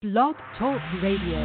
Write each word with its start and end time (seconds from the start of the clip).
Blog 0.00 0.36
Talk 0.56 0.80
Radio. 1.02 1.42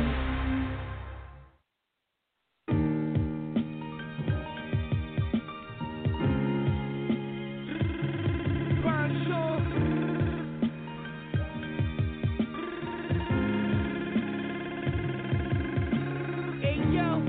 Hey 16.61 16.77
yo, 16.93 17.23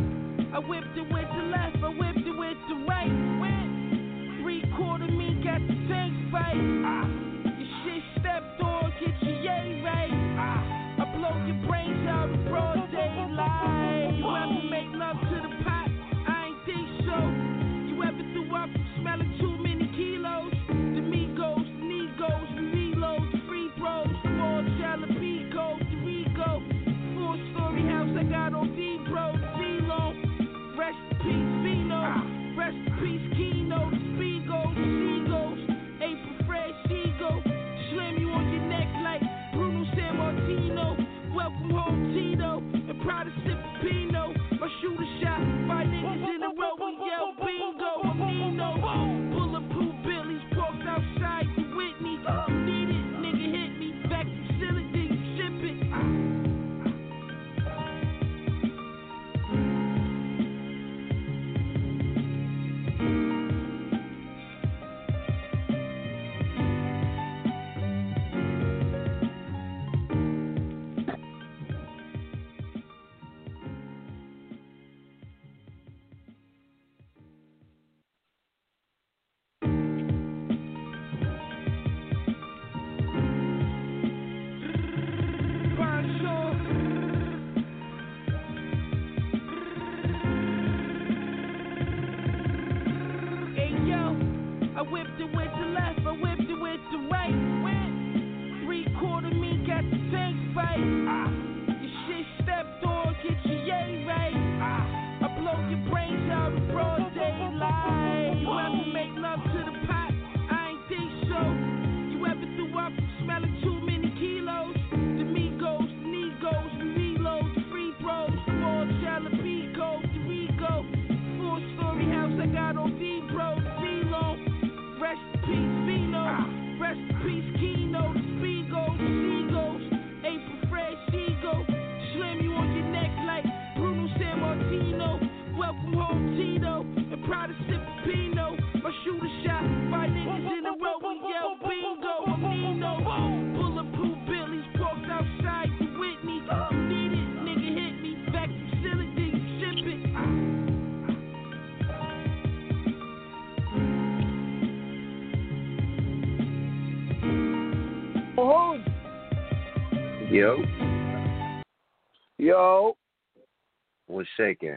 what's 164.25 164.31
shaking? 164.37 164.77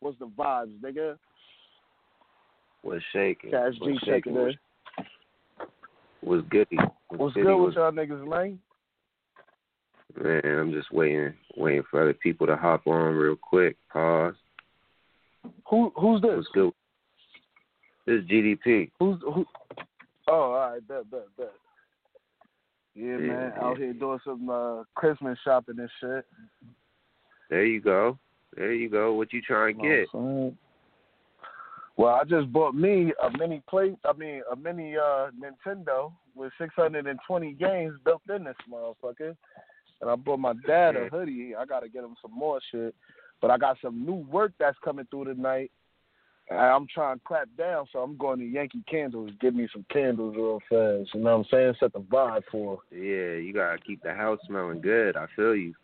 what's 0.00 0.18
the 0.18 0.26
vibes, 0.26 0.72
nigga? 0.80 1.18
What's 2.82 3.04
shaking? 3.12 3.50
Cash 3.50 3.74
G 3.74 3.80
what's 3.80 4.04
checking 4.04 4.34
in. 4.34 4.42
What's, 4.42 4.56
what's 6.20 6.48
goody? 6.48 6.78
What's 7.10 7.34
goody? 7.34 7.46
good 7.46 7.56
with 7.56 7.74
y'all 7.74 7.92
niggas, 7.92 8.26
man? 8.26 8.58
Man, 10.18 10.58
I'm 10.58 10.72
just 10.72 10.90
waiting, 10.92 11.34
waiting 11.56 11.82
for 11.90 12.00
other 12.02 12.14
people 12.14 12.46
to 12.46 12.56
hop 12.56 12.86
on 12.86 13.14
real 13.14 13.36
quick. 13.36 13.76
Pause. 13.92 14.34
Who 15.68 15.92
who's 15.96 16.22
this? 16.22 16.30
What's 16.36 16.48
good? 16.54 16.72
This 18.06 18.22
is 18.22 18.28
GDP. 18.28 18.90
Who's 18.98 19.20
who? 19.20 19.44
Oh, 20.28 20.32
all 20.32 20.52
right, 20.52 20.88
bet, 20.88 21.10
bet, 21.10 21.26
bet. 21.36 21.52
Yeah, 22.94 23.04
Yeah, 23.04 23.16
man, 23.18 23.52
yeah. 23.54 23.62
out 23.62 23.76
here 23.76 23.92
doing 23.92 24.18
some 24.24 24.48
uh, 24.48 24.84
Christmas 24.94 25.38
shopping 25.44 25.78
and 25.78 25.90
shit. 26.00 26.26
There 27.50 27.64
you 27.64 27.80
go. 27.80 28.18
There 28.56 28.72
you 28.72 28.88
go. 28.88 29.14
What 29.14 29.32
you 29.32 29.40
trying 29.40 29.76
to 29.76 29.82
get? 29.82 30.08
what 30.12 30.54
Well, 31.96 32.14
I 32.14 32.24
just 32.24 32.52
bought 32.52 32.74
me 32.74 33.12
a 33.22 33.38
mini 33.38 33.62
plate. 33.68 33.96
I 34.04 34.12
mean, 34.16 34.42
a 34.50 34.56
mini 34.56 34.96
uh, 34.96 35.30
Nintendo 35.38 36.12
with 36.34 36.52
620 36.58 37.52
games 37.54 37.94
built 38.04 38.22
in 38.34 38.44
this 38.44 38.56
motherfucker. 38.70 39.36
And 40.00 40.10
I 40.10 40.14
bought 40.14 40.38
my 40.38 40.54
dad 40.66 40.96
a 40.96 41.08
hoodie. 41.08 41.54
I 41.56 41.64
gotta 41.64 41.88
get 41.88 42.04
him 42.04 42.14
some 42.22 42.32
more 42.32 42.60
shit. 42.70 42.94
But 43.40 43.50
I 43.50 43.58
got 43.58 43.78
some 43.82 44.04
new 44.04 44.26
work 44.30 44.52
that's 44.58 44.78
coming 44.84 45.06
through 45.10 45.26
tonight. 45.26 45.70
And 46.50 46.58
I'm 46.58 46.86
trying 46.92 47.18
to 47.18 47.24
clap 47.26 47.48
down, 47.58 47.86
so 47.92 47.98
I'm 47.98 48.16
going 48.16 48.38
to 48.38 48.44
Yankee 48.44 48.82
Candles. 48.88 49.30
Give 49.40 49.54
me 49.54 49.68
some 49.72 49.84
candles 49.92 50.34
real 50.34 50.60
fast. 50.68 51.14
You 51.14 51.20
know 51.20 51.36
what 51.36 51.40
I'm 51.40 51.44
saying? 51.50 51.74
Set 51.78 51.92
the 51.92 52.00
vibe 52.00 52.42
for. 52.50 52.78
Yeah, 52.90 53.38
you 53.38 53.52
gotta 53.52 53.78
keep 53.78 54.02
the 54.02 54.14
house 54.14 54.38
smelling 54.46 54.80
good. 54.80 55.16
I 55.16 55.26
feel 55.36 55.54
you. 55.54 55.74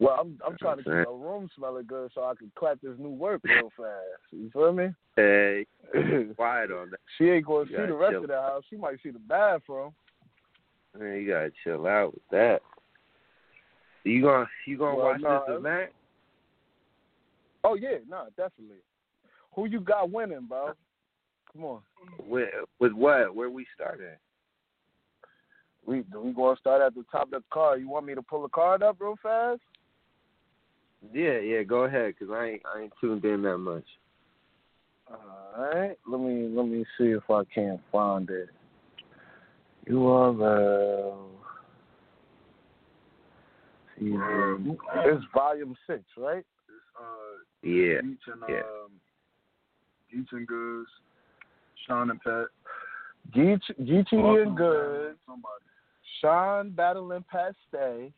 Well, 0.00 0.16
I'm 0.18 0.38
I'm 0.46 0.56
trying 0.56 0.78
to 0.78 0.82
keep 0.82 0.92
my 0.92 1.02
room 1.02 1.48
smelling 1.54 1.84
good 1.86 2.10
so 2.14 2.22
I 2.24 2.32
can 2.34 2.50
clap 2.58 2.80
this 2.80 2.98
new 2.98 3.10
work 3.10 3.42
real 3.44 3.70
fast. 3.76 4.32
You 4.32 4.50
feel 4.50 4.72
me? 4.72 4.88
Hey, 5.14 5.66
quiet 6.36 6.72
on 6.72 6.90
that. 6.90 7.00
She 7.18 7.28
ain't 7.28 7.44
going 7.44 7.66
to 7.66 7.72
You 7.72 7.78
see 7.78 7.86
the 7.86 7.94
rest 7.94 8.12
chill. 8.12 8.22
of 8.22 8.28
the 8.28 8.40
house. 8.40 8.62
She 8.70 8.76
might 8.76 8.96
see 9.02 9.10
the 9.10 9.18
bathroom. 9.18 9.92
Man, 10.98 11.20
you 11.20 11.28
gotta 11.28 11.52
chill 11.62 11.86
out 11.86 12.14
with 12.14 12.22
that. 12.30 12.62
You 14.04 14.22
gonna 14.22 14.46
you 14.66 14.78
gonna 14.78 14.96
Well, 14.96 15.06
watch 15.06 15.20
nah, 15.20 15.44
this 15.46 15.56
event? 15.58 15.90
Oh 17.62 17.74
yeah, 17.74 17.98
nah, 18.08 18.24
definitely. 18.36 18.78
Who 19.54 19.66
you 19.66 19.80
got 19.80 20.10
winning, 20.10 20.46
bro? 20.48 20.72
Come 21.52 21.64
on. 21.64 21.80
With 22.26 22.48
with 22.78 22.92
what? 22.92 23.34
Where 23.34 23.50
we 23.50 23.66
starting? 23.74 24.16
We 25.84 26.02
we 26.16 26.32
gonna 26.32 26.56
start 26.56 26.80
at 26.80 26.94
the 26.94 27.04
top 27.12 27.24
of 27.24 27.30
the 27.30 27.42
card. 27.52 27.80
You 27.80 27.88
want 27.88 28.06
me 28.06 28.14
to 28.14 28.22
pull 28.22 28.42
the 28.42 28.48
card 28.48 28.82
up 28.82 28.96
real 28.98 29.16
fast? 29.22 29.60
Yeah, 31.12 31.38
yeah. 31.38 31.62
Go 31.62 31.84
ahead, 31.84 32.14
cause 32.18 32.28
I 32.32 32.44
ain't 32.46 32.62
I 32.66 32.82
ain't 32.82 32.92
tuned 33.00 33.24
in 33.24 33.42
that 33.42 33.58
much. 33.58 33.84
All 35.10 35.72
right. 35.74 35.96
Let 36.06 36.20
me 36.20 36.48
let 36.54 36.66
me 36.66 36.84
see 36.98 37.06
if 37.10 37.28
I 37.30 37.42
can 37.52 37.80
find 37.90 38.28
it. 38.30 38.48
You 39.86 39.96
URL. 39.96 41.30
season. 43.98 44.78
It's 45.04 45.24
volume 45.34 45.76
six, 45.86 46.02
right? 46.16 46.44
Uh, 46.98 47.38
Yeah, 47.62 48.00
Geechee 48.02 48.32
and 48.32 48.42
yeah. 48.48 48.56
um, 48.58 48.92
Geechee 50.14 50.32
and 50.32 50.46
Goods, 50.46 50.88
Sean 51.86 52.10
and 52.10 52.20
Pet. 52.20 52.46
Geechee 53.34 54.12
Awesome 54.12 54.48
and 54.48 54.56
Good, 54.56 55.16
Somebody. 55.26 55.64
Sean 56.20 56.70
battling 56.70 57.24
Pat 57.30 57.54
Stay, 57.68 58.12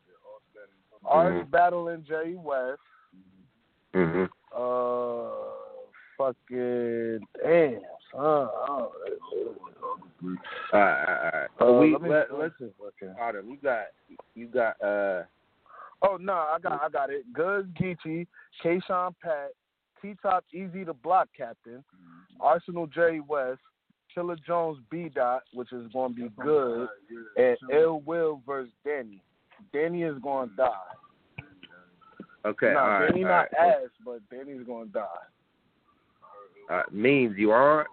Art 1.05 1.33
Mhm. 1.35 1.51
battling 1.51 2.05
Jerry 2.05 2.37
West, 2.37 2.81
Mhm. 3.93 4.29
uh, 4.53 5.31
fucking 6.17 7.27
damn. 7.43 7.83
Uh, 8.15 8.19
All 8.19 8.93
right, 10.23 10.39
all 10.73 10.81
right, 10.81 11.45
uh, 11.45 11.49
So 11.59 11.79
we 11.81 11.93
let 11.93 12.03
me- 12.03 12.09
let, 12.11 12.31
let 12.31 12.39
let's 12.39 12.61
me 12.61 12.69
see 12.69 13.07
if 13.07 13.19
Autumn, 13.19 13.51
you 13.51 13.57
got 13.57 13.87
you 14.35 14.47
got 14.49 14.81
uh 14.83 15.25
Oh 16.03 16.17
no, 16.17 16.35
I 16.35 16.59
got 16.61 16.83
I 16.83 16.89
got 16.89 17.11
it. 17.11 17.33
Goods 17.33 17.69
Geechee, 17.75 18.27
Kayshawn 18.63 19.15
Pat, 19.23 19.53
T 20.01 20.15
Top 20.23 20.45
Easy 20.53 20.85
to 20.85 20.93
Block 20.93 21.29
Captain, 21.37 21.85
Arsenal 22.41 22.87
Jerry 22.87 23.21
West, 23.21 23.61
Chilla 24.15 24.37
Jones 24.45 24.79
B 24.91 25.09
Dot, 25.09 25.43
which 25.55 25.73
is 25.73 25.91
gonna 25.93 26.13
be 26.15 26.29
good, 26.41 26.89
and 27.37 27.57
Ill 27.71 28.01
Will 28.01 28.43
versus 28.47 28.73
Danny. 28.85 29.23
Danny 29.73 30.03
is 30.03 30.19
gonna 30.23 30.51
die. 30.57 30.69
okay, 32.45 32.73
nah, 32.75 32.81
all 32.81 32.89
right, 32.89 33.09
Danny 33.09 33.25
all 33.25 33.31
not 33.31 33.49
right. 33.59 33.75
ass, 33.85 33.91
but 34.05 34.21
Danny's 34.31 34.67
gonna 34.67 34.87
die. 34.87 35.07
Uh, 36.71 36.83
means 36.91 37.35
you 37.37 37.51
are. 37.51 37.87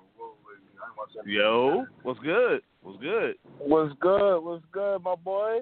Yo, 1.25 1.85
what's 2.03 2.19
good? 2.19 2.61
What's 2.81 2.99
good? 3.01 3.35
What's 3.57 3.93
good? 3.99 4.39
What's 4.39 4.63
good, 4.71 4.99
my 5.03 5.15
boy? 5.15 5.59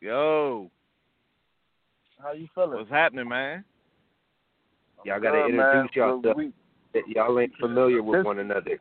Yo, 0.00 0.70
How 2.22 2.32
you 2.32 2.48
feeling? 2.54 2.72
what's 2.78 2.90
happening, 2.90 3.28
man? 3.28 3.64
Y'all 5.04 5.20
gotta 5.20 5.44
Good, 5.46 5.54
man. 5.56 5.76
introduce 5.86 5.96
yourself. 5.96 6.36
We- 6.36 6.52
Y'all 7.08 7.38
ain't 7.40 7.54
familiar 7.56 8.02
with 8.02 8.20
This- 8.20 8.24
one 8.24 8.38
another. 8.38 8.78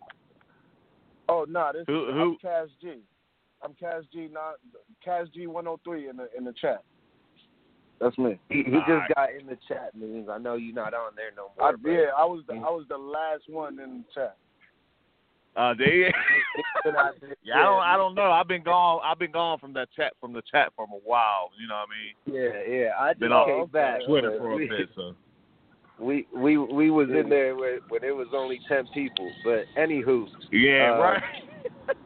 Oh 1.29 1.45
no, 1.47 1.71
this 1.73 1.85
Who- 1.87 2.09
I'm 2.09 2.13
who- 2.17 2.37
Cash 2.39 2.69
G. 2.81 3.01
I'm 3.63 3.73
Cash 3.79 4.03
G 4.11 4.29
not 4.31 4.55
Cash 5.03 5.27
G 5.33 5.47
one 5.47 5.67
oh 5.67 5.79
three 5.83 6.09
in 6.09 6.17
the 6.17 6.27
in 6.37 6.43
the 6.43 6.53
chat. 6.53 6.83
That's 8.01 8.17
me. 8.17 8.39
He, 8.49 8.57
he 8.63 8.63
just 8.63 8.89
Alright. 8.89 9.15
got 9.15 9.29
in 9.39 9.47
the 9.47 9.57
chat, 9.67 9.95
means 9.95 10.27
I 10.29 10.37
know 10.37 10.55
you're 10.55 10.75
not 10.75 10.93
on 10.93 11.13
there 11.15 11.31
no 11.35 11.51
I, 11.59 11.71
more. 11.71 11.77
but 11.77 11.89
yeah, 11.89 12.05
I 12.17 12.25
was 12.25 12.43
the 12.47 12.55
I 12.55 12.69
was 12.69 12.85
the 12.89 12.97
last 12.97 13.43
one 13.47 13.79
in 13.79 13.99
the 13.99 14.03
chat. 14.13 14.37
Uh, 15.55 15.73
they, 15.77 16.11
been 16.83 16.95
out 16.95 17.13
there- 17.21 17.35
yeah, 17.43 17.59
I 17.59 17.63
don't, 17.63 17.79
I 17.81 17.95
don't 17.95 18.15
know. 18.15 18.31
I've 18.31 18.47
been 18.47 18.63
gone. 18.63 19.01
I've 19.03 19.19
been 19.19 19.31
gone 19.31 19.59
from 19.59 19.71
that 19.73 19.89
chat, 19.95 20.13
from 20.19 20.33
the 20.33 20.41
chat 20.49 20.73
for 20.75 20.85
a 20.85 20.87
while. 20.87 21.51
You 21.61 21.67
know 21.67 21.75
what 21.75 21.89
I 21.89 22.35
mean? 22.35 22.41
Yeah, 22.67 22.75
yeah. 22.75 22.89
I 22.99 23.11
just 23.11 23.19
Been 23.19 23.31
off 23.31 23.47
came 23.47 23.67
back. 23.67 23.99
Twitter 24.07 24.35
for 24.39 24.53
a 24.53 24.55
we, 24.55 24.67
bit, 24.67 24.89
so. 24.95 25.15
We 25.99 26.25
we 26.35 26.57
we 26.57 26.89
was 26.89 27.09
in 27.09 27.29
there 27.29 27.55
when, 27.55 27.77
when 27.89 28.03
it 28.03 28.15
was 28.15 28.27
only 28.33 28.59
ten 28.67 28.87
people. 28.95 29.31
But 29.45 29.65
anywho, 29.77 30.27
Yeah, 30.51 30.95
Uh, 30.95 30.99
right. 30.99 31.23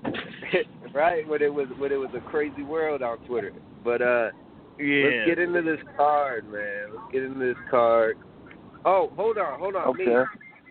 right 0.94 1.28
when 1.28 1.42
it 1.42 1.54
was 1.54 1.68
when 1.78 1.92
it 1.92 1.98
was 1.98 2.10
a 2.16 2.22
crazy 2.22 2.64
world 2.64 3.02
on 3.02 3.18
Twitter. 3.20 3.52
But 3.84 4.02
uh, 4.02 4.32
Yeah. 4.80 5.04
let's 5.06 5.26
get 5.26 5.40
into 5.40 5.62
this 5.62 5.80
card, 5.96 6.52
man. 6.52 6.88
Let's 6.94 7.12
get 7.12 7.24
into 7.24 7.40
this 7.40 7.58
card. 7.70 8.18
Oh, 8.86 9.12
hold 9.16 9.38
on, 9.38 9.60
hold 9.60 9.76
on. 9.76 9.96
Me, 9.98 10.08
Okay. 10.08 10.30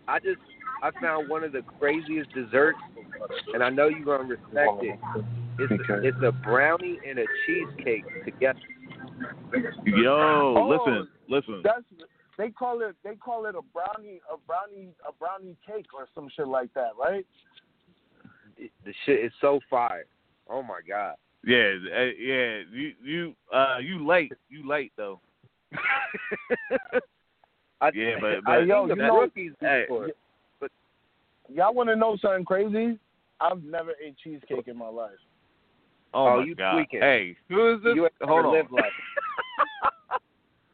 I 0.09 0.19
just 0.21 0.41
I 0.83 0.91
found 1.01 1.29
one 1.29 1.43
of 1.43 1.53
the 1.53 1.63
craziest 1.79 2.33
desserts, 2.33 2.79
and 3.55 3.63
I 3.63 3.71
know 3.71 3.89
you're 3.89 4.05
gonna 4.05 4.29
respect 4.29 4.83
it. 4.83 4.99
It's 5.59 5.73
Okay. 5.73 6.07
it's 6.07 6.23
a 6.23 6.33
brownie 6.33 6.99
and 7.07 7.19
a 7.19 7.25
cheesecake 7.45 8.05
together. 8.25 8.59
Yo, 9.87 10.55
Oh, 10.57 10.69
listen, 10.69 11.09
listen. 11.29 11.63
That's 11.63 11.83
they 12.37 12.51
call 12.51 12.83
it 12.83 12.95
they 13.03 13.15
call 13.17 13.47
it 13.47 13.55
a 13.55 13.63
brownie 13.63 14.21
a 14.31 14.37
brownie 14.47 14.91
a 15.09 15.13
brownie 15.13 15.57
cake 15.67 15.87
or 15.95 16.07
some 16.15 16.29
shit 16.37 16.47
like 16.47 16.73
that, 16.75 16.91
right? 16.99 17.27
It- 18.57 18.73
the 18.85 18.93
shit 19.05 19.21
is 19.25 19.33
so 19.41 19.61
fire. 19.69 20.07
Oh 20.49 20.63
my 20.63 20.81
god. 20.87 21.17
Yeah, 21.45 21.75
uh, 21.95 22.03
yeah. 22.19 22.61
You, 22.73 22.93
you, 23.03 23.35
uh, 23.53 23.77
you 23.81 24.05
late. 24.07 24.33
You 24.49 24.67
late 24.69 24.93
though. 24.97 25.21
I, 27.81 27.91
Yeah, 27.95 28.15
but- 28.21 28.43
but- 28.45 28.57
think 28.59 28.69
yo, 28.69 28.87
you 28.87 28.97
know- 28.97 29.21
rookies 29.21 29.53
Hey. 29.61 29.85
before. 29.89 30.09
Y'all 31.49 31.75
want 31.75 31.89
to 31.89 31.95
know 31.97 32.17
something 32.17 32.45
crazy? 32.45 32.99
I've 33.41 33.63
never 33.63 33.93
ate 34.05 34.17
cheesecake 34.19 34.67
in 34.67 34.77
my 34.77 34.89
life. 34.89 35.13
Oh, 36.15 36.27
Oh, 36.27 36.39
my 36.41 36.45
you 36.45 36.55
god. 36.57 36.73
tweaking. 36.73 37.01
Hey, 37.01 37.37
who 37.49 37.75
is 37.75 37.83
this? 37.83 37.95
You 37.95 38.05
ain't 38.05 38.13
never 38.21 38.33
Hold 38.33 38.47
on. 38.47 38.53
lived 38.53 38.73
like 38.73 38.85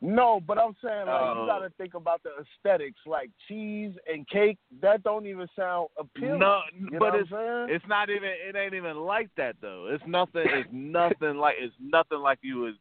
No, 0.05 0.41
but 0.45 0.59
I'm 0.59 0.75
saying 0.85 1.07
like 1.07 1.21
Oh. 1.23 1.43
you 1.43 1.47
got 1.47 1.61
to 1.61 1.71
think 1.79 1.95
about 1.95 2.23
the 2.25 2.31
aesthetics, 2.43 2.99
like 3.07 3.31
cheese 3.47 3.93
and 4.13 4.29
cake. 4.29 4.59
That 4.81 5.05
don't 5.05 5.27
even 5.27 5.47
sound 5.55 5.89
appealing. 5.97 6.41
no, 6.41 6.61
you 6.77 6.99
but 6.99 7.11
know 7.15 7.19
it's 7.21 7.31
I'm 7.33 7.71
it's 7.71 7.85
not 7.89 8.11
even. 8.11 8.25
It 8.29 8.57
ain't 8.57 8.75
even 8.75 8.97
like 8.97 9.31
that 9.37 9.55
though. 9.61 9.89
It's 9.93 10.03
nothing. 10.09 10.45
It's 10.47 10.69
nothing 10.73 11.37
like. 11.37 11.55
It's 11.61 11.75
nothing 11.81 12.19
like 12.19 12.41
you 12.43 12.61
would 12.63 12.75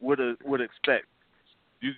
would 0.00 0.20
would 0.44 0.60
expect. 0.60 1.06
You. 1.80 1.90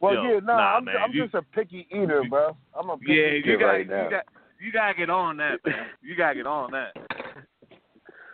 well, 0.00 0.14
yo, 0.14 0.22
yeah, 0.34 0.40
nah, 0.40 0.56
nah, 0.56 0.76
I'm, 0.76 0.84
man, 0.84 0.96
I'm 1.02 1.12
you- 1.12 1.22
just 1.22 1.34
a 1.34 1.42
picky 1.42 1.86
eater, 1.90 2.24
bro. 2.28 2.54
I'm 2.78 2.90
a 2.90 2.98
picky 2.98 3.12
Yeah, 3.14 3.26
eater. 3.28 3.52
you 3.52 3.58
got 3.58 3.66
right 3.66 3.86
you 3.86 3.90
now. 3.90 4.10
got 4.10 4.24
you 4.60 4.70
gotta 4.72 4.94
get 4.98 5.08
on 5.08 5.38
that, 5.38 5.60
man. 5.64 5.86
You 6.02 6.14
gotta 6.14 6.34
get 6.34 6.46
on 6.46 6.72
that. 6.72 6.92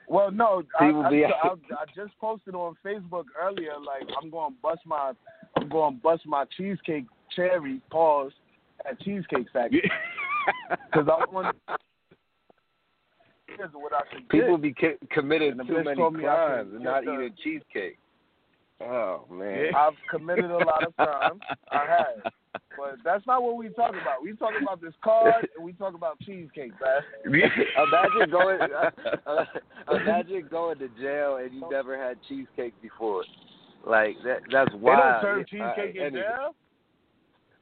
Well, 0.09 0.33
no, 0.33 0.65
I, 0.81 0.87
I, 0.87 1.09
I, 1.09 1.49
I 1.53 1.85
just 1.95 2.19
posted 2.21 2.57
on 2.57 2.75
Facebook 2.85 3.27
earlier. 3.41 3.75
Like, 3.79 4.03
I'm 4.21 4.29
going 4.29 4.51
to 4.55 4.57
bust 4.61 4.81
my, 4.85 5.13
I'm 5.61 5.69
going 5.69 5.97
to 5.97 6.01
bust 6.01 6.27
my 6.27 6.45
cheesecake 6.57 7.05
cherry 7.35 7.81
pause 7.91 8.33
at 8.89 9.01
Cheesecake 9.01 9.47
Factory 9.53 9.91
because 10.91 11.09
I 11.11 11.33
want. 11.33 11.57
Here's 13.57 13.71
what 13.73 13.93
I 13.93 14.01
should 14.13 14.29
people 14.29 14.57
get. 14.57 15.01
be 15.01 15.07
committed 15.13 15.59
And 15.59 15.69
too 15.69 15.83
many 15.85 15.97
told 15.97 16.15
me 16.15 16.25
I 16.25 16.35
crimes 16.35 16.73
and 16.75 16.85
not 16.85 17.03
eating 17.03 17.35
cheesecake. 17.43 17.99
Oh 18.81 19.27
man. 19.31 19.73
I've 19.77 19.93
committed 20.11 20.51
a 20.51 20.57
lot 20.57 20.87
of 20.87 20.97
crimes. 20.97 21.41
I 21.71 21.85
have, 21.87 22.33
but 22.77 22.97
that's 23.05 23.27
not 23.27 23.43
what 23.43 23.57
we 23.57 23.69
talk 23.71 23.91
about. 23.91 24.23
We 24.23 24.33
talk 24.35 24.53
about 24.61 24.81
this 24.81 24.95
card 25.03 25.49
and 25.57 25.65
we 25.65 25.73
talk 25.75 25.95
about 25.95 26.19
cheesecake, 26.21 26.73
man. 26.81 27.03
imagine 27.27 28.31
going 28.31 28.61
uh, 28.63 28.91
uh, 29.27 29.45
imagine 29.95 30.49
going 30.51 30.79
to 30.79 30.89
jail 31.01 31.37
and 31.37 31.53
you 31.53 31.69
never 31.71 31.99
had 31.99 32.17
cheesecake 32.29 32.73
before. 32.81 33.25
Like 33.87 34.17
that 34.25 34.41
that's 34.53 34.67
They 34.73 34.79
don't 34.79 34.83
wild. 34.83 35.23
serve 35.23 35.47
Yeah, 35.53 35.73
cheesecake 35.75 36.01
uh, 36.01 36.07
in 36.07 36.13
jail. 36.15 36.55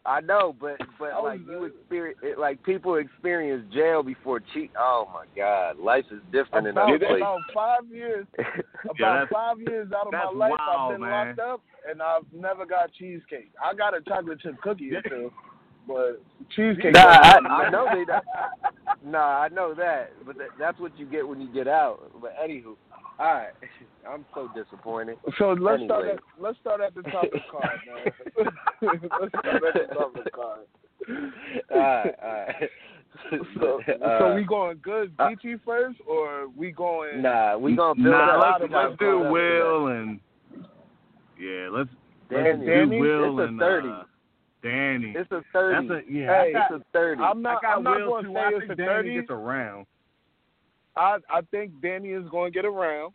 I 0.07 0.21
know, 0.21 0.55
but 0.59 0.79
but 0.99 1.13
I 1.13 1.21
was, 1.21 1.39
like 1.39 1.47
you 1.47 1.65
experience 1.65 2.19
it, 2.23 2.39
like 2.39 2.63
people 2.63 2.95
experience 2.95 3.65
jail 3.75 4.03
before 4.03 4.41
cheat. 4.55 4.71
Oh 4.79 5.07
my 5.13 5.27
God, 5.37 5.79
life 5.79 6.07
is 6.11 6.21
different 6.33 6.67
in 6.67 6.73
About, 6.73 6.89
other 6.89 6.99
places. 6.99 7.17
about 7.17 7.41
five 7.53 7.87
years 7.93 8.27
About 8.85 8.97
that's- 8.99 9.29
five 9.31 9.61
years 9.61 9.89
out 9.95 10.07
of 10.07 10.13
my 10.13 10.25
life, 10.49 10.53
wild, 10.59 10.93
I've 10.93 10.99
been 10.99 11.09
man. 11.09 11.27
locked 11.29 11.41
up, 11.41 11.61
and 11.91 12.01
I've 12.01 12.23
never 12.33 12.65
got 12.65 12.91
cheesecake. 12.95 13.51
I 13.63 13.75
got 13.75 13.95
a 13.95 14.01
chocolate 14.01 14.41
chip 14.41 14.59
cookie 14.63 14.95
or 14.95 15.03
two, 15.03 15.31
but 15.87 16.23
cheesecake. 16.57 16.95
Nah, 16.95 17.01
I, 17.01 17.39
I 17.47 17.71
know 17.71 17.87
they. 17.93 18.05
Don't. 18.05 18.25
Nah, 19.05 19.41
I 19.43 19.49
know 19.49 19.75
that, 19.75 20.11
but 20.27 20.37
that, 20.39 20.49
that's 20.59 20.79
what 20.81 20.99
you 20.99 21.07
get 21.07 21.27
when 21.27 21.41
you 21.41 21.53
get 21.53 21.69
out. 21.69 22.11
But 22.21 22.35
anywho, 22.43 22.75
all 23.19 23.33
right, 23.33 23.51
I'm 24.09 24.25
so 24.35 24.49
disappointed. 24.55 25.19
So 25.39 25.51
let's 25.53 25.83
start. 25.85 26.09
At, 26.09 26.19
let's 26.41 26.59
start 26.61 26.81
at 26.81 26.95
the 26.95 27.03
top 27.03 27.25
of 27.25 27.31
the 27.33 27.39
card, 27.51 27.79
man. 27.87 28.51
let's 29.21 29.31
start 29.31 29.63
at 29.77 29.89
the 29.89 29.95
top 29.95 30.17
of 30.17 30.25
the 30.25 30.31
card. 30.31 30.61
All 31.71 31.79
right, 31.79 32.15
all 32.23 32.33
right. 32.33 32.71
So, 33.61 33.81
Uh, 34.05 34.19
so 34.19 34.35
we 34.35 34.45
going 34.45 34.79
good 34.83 35.13
uh, 35.19 35.31
first, 35.65 35.99
or 36.07 36.49
we 36.57 36.71
going? 36.71 37.23
Nah, 37.23 37.57
we 37.57 37.75
gonna 37.75 37.95
build 37.95 38.07
Nah, 38.15 38.39
up. 38.39 38.61
let's, 38.61 38.73
let's 38.73 38.99
do. 38.99 39.19
Will 39.31 39.89
and 39.89 40.21
yeah, 41.41 41.69
let's 41.71 41.89
let's 42.31 42.45
Danny, 42.45 42.67
do 42.67 42.67
Danny, 42.67 43.01
Will 43.01 43.41
it's 43.41 43.51
a 43.53 43.59
30. 43.59 43.89
uh, 43.89 44.03
Danny. 44.63 45.15
It's 45.17 45.31
a 45.33 45.43
thirty. 45.53 45.89
That's 45.89 46.07
a 46.09 46.13
yeah. 46.13 46.43
Hey, 46.45 46.53
got, 46.53 46.71
it's 46.73 46.83
a 46.83 46.85
thirty. 46.93 47.23
I'm 47.23 47.43
not. 47.43 47.59
I 47.59 47.61
got 47.63 47.77
I'm 47.79 47.83
not 47.85 47.99
going 47.99 48.25
to 48.25 48.33
say 48.33 48.41
it's 48.57 48.71
a 48.73 48.75
Danny 48.75 48.87
thirty. 48.89 49.15
gets 49.15 49.31
around. 49.31 49.87
I 50.97 51.19
I 51.31 51.41
think 51.51 51.81
Danny 51.81 52.11
is 52.11 52.29
going 52.31 52.53
to 52.53 52.57
get 52.57 52.65
around, 52.67 53.15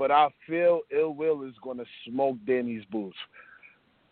but 0.00 0.10
I 0.10 0.28
feel 0.48 0.80
Ill 0.90 1.12
Will 1.12 1.42
is 1.42 1.52
going 1.62 1.76
to 1.76 1.84
smoke 2.08 2.38
Danny's 2.46 2.86
boots. 2.90 3.18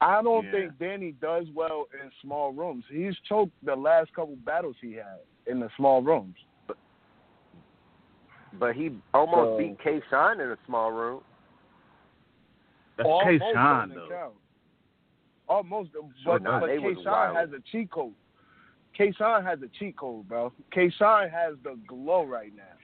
I 0.03 0.23
don't 0.23 0.45
Yeah. 0.45 0.53
think 0.53 0.79
Danny 0.79 1.13
does 1.13 1.47
well 1.55 1.87
in 1.95 2.11
small 2.21 2.53
rooms. 2.53 2.85
He's 2.91 3.19
choked 3.21 3.53
the 3.65 3.75
last 3.75 4.13
couple 4.13 4.37
battles 4.37 4.77
he 4.83 4.93
had 4.93 5.21
in 5.47 5.61
the 5.61 5.71
small 5.79 6.03
rooms. 6.03 6.37
But 8.59 8.77
he 8.77 9.01
almost 9.15 9.53
So- 9.53 9.57
beat 9.59 9.79
K. 9.81 10.03
Shine 10.11 10.41
in 10.41 10.51
a 10.51 10.59
small 10.67 10.93
room. 10.93 11.25
That's 12.97 13.09
Almost 13.09 13.27
Kayshawn 13.45 13.89
doesn't 13.89 13.95
though. 13.95 14.09
count. 14.15 14.35
Almost, 15.49 15.93
Sure 15.93 16.11
but 16.25 16.43
not. 16.43 16.61
but 16.61 16.67
They 16.67 16.79
K. 16.81 16.85
was 16.95 17.03
Shine 17.03 17.35
has 17.35 17.51
a 17.55 17.61
cheat 17.61 17.91
code. 17.91 18.15
K. 18.93 19.11
Shine 19.13 19.43
has 19.43 19.63
a 19.63 19.69
cheat 19.69 19.97
code, 19.97 20.29
bro. 20.29 20.53
K. 20.71 20.91
Shine 20.91 21.31
has 21.31 21.57
the 21.63 21.77
glow 21.87 22.25
right 22.25 22.55
now. 22.55 22.78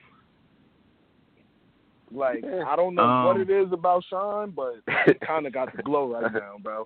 Like 2.15 2.43
I 2.43 2.75
don't 2.75 2.95
know 2.95 3.03
Um, 3.03 3.25
what 3.25 3.37
it 3.37 3.49
is 3.49 3.71
about 3.71 4.03
Sean, 4.09 4.51
but 4.51 4.75
he 5.05 5.13
kind 5.25 5.45
of 5.45 5.53
got 5.53 5.75
the 5.75 5.83
glow 5.83 6.13
right 6.13 6.31
now, 6.33 6.55
bro. 6.63 6.85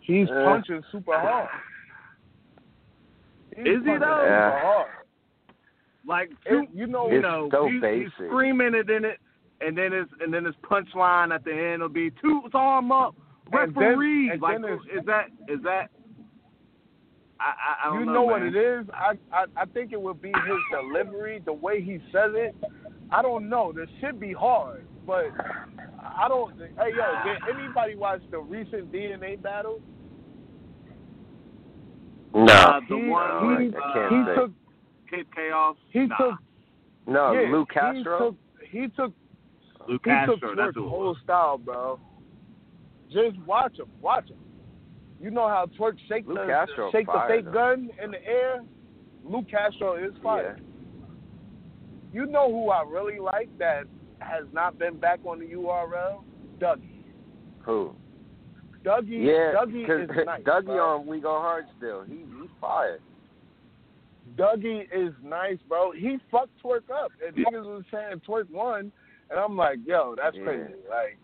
He's 0.00 0.28
Uh, 0.30 0.44
punching 0.44 0.82
super 0.90 1.18
hard. 1.18 1.48
He's 3.56 3.66
Is 3.66 3.78
he 3.84 3.90
though? 3.90 3.98
Super 3.98 4.26
Yeah. 4.26 4.60
hard. 4.60 4.86
Like 6.06 6.30
It- 6.46 6.70
you 6.72 6.86
know, 6.86 7.10
you 7.10 7.20
know, 7.20 7.48
so 7.50 7.66
he- 7.66 7.80
he's 8.02 8.12
screaming 8.14 8.74
it 8.74 8.88
in 8.88 9.04
it, 9.04 9.20
and 9.60 9.76
then 9.76 9.92
his 9.92 10.06
and 10.20 10.32
then 10.32 10.44
his 10.44 10.54
punchline 10.56 11.32
at 11.34 11.44
the 11.44 11.52
end 11.54 11.82
will 11.82 11.88
be 11.90 12.10
two 12.22 12.42
arm 12.54 12.90
up, 12.90 13.14
And 13.52 13.74
then- 13.74 13.84
referee. 13.88 14.30
and 14.30 14.40
like, 14.42 14.60
then 14.62 14.80
is 14.90 15.04
that 15.04 15.26
is 15.48 15.60
that? 15.62 15.90
I 17.38 17.44
I, 17.44 17.86
I 17.86 17.90
don't 17.90 18.00
you 18.00 18.06
know, 18.06 18.12
know 18.14 18.22
what 18.22 18.42
man. 18.42 18.54
it 18.54 18.56
is. 18.56 18.86
I, 18.92 19.18
I 19.32 19.44
I 19.56 19.64
think 19.66 19.92
it 19.92 20.00
would 20.00 20.20
be 20.22 20.28
his 20.32 20.60
delivery, 20.70 21.38
the 21.44 21.52
way 21.52 21.80
he 21.82 21.98
says 22.12 22.32
it. 22.34 22.54
I 23.12 23.22
don't 23.22 23.48
know. 23.48 23.72
This 23.72 23.88
should 24.00 24.20
be 24.20 24.32
hard, 24.32 24.86
but 25.06 25.26
I 26.00 26.26
don't. 26.28 26.56
Hey 26.58 26.90
yo, 26.96 27.24
did 27.24 27.56
anybody 27.58 27.96
watch 27.96 28.20
the 28.30 28.38
recent 28.38 28.92
DNA 28.92 29.40
battle? 29.42 29.80
No, 32.34 32.44
Uh, 32.44 32.80
the 32.88 32.96
He- 32.96 33.08
one 33.08 33.58
he- 33.58 33.64
with, 33.66 33.74
I 33.76 33.78
uh, 33.78 33.92
can't 33.92 34.12
He 34.12 34.24
say. 34.24 34.34
took 34.36 34.52
Kid 35.10 35.26
Chaos. 35.34 35.76
he 35.90 36.06
nah, 36.06 36.16
took 36.16 36.34
no, 37.06 37.32
yeah, 37.32 37.50
Lou 37.50 37.60
He 37.68 37.74
Castro. 37.74 38.18
took 38.18 38.36
he 38.70 38.86
took 38.88 39.12
Luke 39.88 40.02
he 40.04 40.10
Castro. 40.10 40.36
took 40.36 40.56
That's 40.56 40.56
Twork's 40.56 40.74
who 40.76 40.86
it 40.86 40.88
whole 40.88 41.08
was. 41.08 41.16
style, 41.24 41.58
bro. 41.58 41.98
Just 43.10 43.36
watch 43.40 43.76
him, 43.80 43.88
watch 44.00 44.28
him. 44.30 44.36
You 45.20 45.32
know 45.32 45.48
how 45.48 45.66
Twerk 45.76 45.98
shake 46.08 46.28
Lou 46.28 46.34
the 46.34 46.46
Castro 46.46 46.92
shake 46.92 47.06
the 47.06 47.24
fake 47.26 47.44
though. 47.46 47.50
gun 47.52 47.90
in 48.02 48.12
the 48.12 48.24
air. 48.24 48.60
Luke 49.24 49.48
Castro 49.50 49.96
is 49.96 50.12
fire. 50.22 50.56
You 52.12 52.26
know 52.26 52.50
who 52.50 52.70
I 52.70 52.82
really 52.82 53.18
like 53.18 53.48
that 53.58 53.84
has 54.20 54.44
not 54.52 54.78
been 54.78 54.96
back 54.98 55.20
on 55.24 55.38
the 55.40 55.46
URL? 55.46 56.22
Dougie. 56.58 57.04
Who? 57.62 57.94
Dougie, 58.84 59.26
Yeah, 59.26 59.52
Dougie 59.58 59.82
because 59.86 60.08
is 60.10 60.16
nice. 60.26 60.42
Dougie 60.42 60.64
bro. 60.66 60.98
on 61.00 61.06
We 61.06 61.20
Go 61.20 61.38
Hard 61.40 61.66
still. 61.78 62.02
He 62.04 62.14
he 62.16 62.48
fired. 62.60 63.00
Dougie 64.36 64.86
is 64.92 65.12
nice, 65.22 65.58
bro. 65.68 65.92
He 65.92 66.18
fucked 66.30 66.56
Twork 66.62 66.84
up, 66.90 67.12
and 67.26 67.36
niggas 67.36 67.64
was 67.64 67.84
saying 67.92 68.20
Twork 68.26 68.48
won, 68.50 68.92
and 69.30 69.38
I'm 69.38 69.56
like, 69.56 69.78
yo, 69.84 70.14
that's 70.16 70.36
Yeah. 70.36 70.44
crazy. 70.44 70.74
Like, 70.88 71.18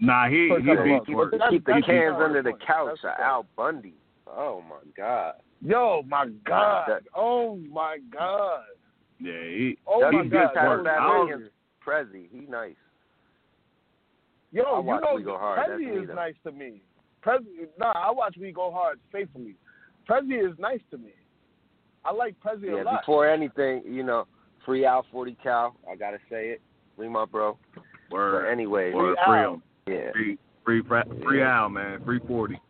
Nah, 0.00 0.28
he 0.28 0.48
he 0.48 0.76
beat. 0.76 1.02
Twork. 1.04 1.30
That's- 1.32 1.50
Keep 1.50 1.64
the 1.66 1.82
cans 1.84 2.16
under 2.18 2.42
the 2.42 2.52
couch. 2.54 2.88
That's 2.88 3.02
the 3.02 3.08
point. 3.08 3.20
Al 3.20 3.46
Bundy. 3.56 3.94
Oh 4.26 4.62
my 4.68 4.76
God. 4.96 5.34
yo, 5.62 6.02
my 6.06 6.26
God. 6.44 6.88
That- 6.88 7.02
Oh 7.14 7.56
my 7.56 7.98
God. 8.10 8.64
Yeah, 9.20 9.32
he. 9.44 9.78
Oh 9.86 10.00
Dougie 10.02 10.12
my 10.16 10.22
beat 10.22 10.32
God. 10.32 10.50
Tyler 10.54 10.76
was 10.78 10.86
I 10.86 10.90
Batman 10.94 11.08
was- 11.08 11.50
crazy. 11.80 12.10
against 12.14 12.30
Prezi. 12.32 12.40
He 12.40 12.46
nice. 12.50 12.74
Yo, 14.52 14.62
I 14.62 14.78
you 14.78 14.84
know, 15.00 15.14
We 15.16 15.22
Go 15.22 15.36
Hard. 15.38 15.58
Prezi 15.68 15.78
me, 15.78 15.86
is 16.02 16.08
though. 16.08 16.14
nice 16.14 16.34
to 16.44 16.52
me. 16.52 16.82
Prezi, 17.24 17.68
nah, 17.78 17.92
I 17.92 18.10
watch 18.10 18.36
We 18.40 18.52
Go 18.52 18.70
Hard 18.70 18.98
faithfully. 19.10 19.56
Prezi 20.08 20.50
is 20.52 20.56
nice 20.58 20.80
to 20.90 20.98
me. 20.98 21.12
I 22.04 22.12
like 22.12 22.34
Prezi 22.44 22.64
a 22.72 22.76
Yeah. 22.76 22.82
lot. 22.82 23.00
Before 23.02 23.26
anything, 23.26 23.82
you 23.86 24.02
know, 24.02 24.26
free 24.64 24.86
out 24.86 25.06
Forty 25.10 25.36
Cal. 25.42 25.74
I 25.90 25.96
gotta 25.96 26.18
say 26.30 26.50
it. 26.50 26.60
Free 26.96 27.08
my 27.08 27.24
bro. 27.24 27.58
But 27.74 27.84
Word. 28.12 28.46
anyway, 28.52 28.92
Word. 28.92 29.16
Free 29.16 29.24
Free 29.26 29.38
Al. 29.40 29.54
him. 29.54 29.62
yeah, 29.88 30.12
Free 30.12 30.38
free 30.64 30.82
fra- 30.82 31.06
free 31.24 31.42
Al 31.42 31.68
man. 31.70 32.02
Free 32.04 32.20
forty. 32.28 32.60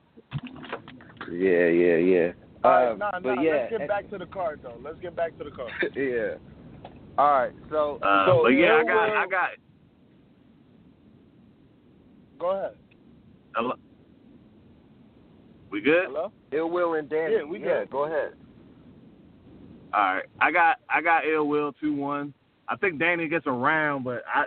yeah, 1.31 1.67
yeah, 1.67 1.97
yeah. 1.97 2.33
All 2.65 2.71
right, 2.71 2.93
Um, 2.93 2.99
nah, 2.99 3.11
but 3.13 3.35
nah, 3.35 3.43
yeah, 3.43 3.51
let's 3.53 3.71
get 3.79 3.89
back 3.89 4.11
to 4.11 4.19
the 4.19 4.27
card, 4.27 4.61
though. 4.63 4.77
Let's 4.83 4.97
get 5.01 5.15
back 5.15 5.37
to 5.39 5.45
the 5.45 5.51
card. 5.51 5.71
yeah. 5.95 6.35
All 7.19 7.31
right, 7.39 7.53
so 7.71 7.99
Uh, 8.03 8.27
So, 8.27 8.43
but 8.45 8.49
yeah, 8.49 8.75
I 8.77 8.85
got 8.85 9.09
Will- 9.09 9.17
I 9.19 9.27
got 9.27 9.51
Go 12.39 12.51
ahead. 12.51 12.75
Hello? 13.55 13.75
We 15.71 15.81
good? 15.81 16.07
Hello? 16.07 16.33
Ill 16.53 16.71
Will 16.71 16.95
and 16.95 17.09
Danny. 17.09 17.35
Yeah, 17.37 17.45
we 17.45 17.59
good. 17.59 17.89
Go 17.91 18.05
ahead. 18.05 18.33
All 19.93 20.15
right. 20.15 20.25
I 20.41 20.51
got 20.51 20.79
I 20.89 21.01
got 21.01 21.27
ill 21.27 21.47
will 21.47 21.73
two 21.81 21.95
one. 21.95 22.35
I 22.69 22.77
think 22.77 22.99
Danny 22.99 23.29
gets 23.29 23.47
a 23.47 23.53
round, 23.53 24.05
but 24.05 24.25
I 24.33 24.45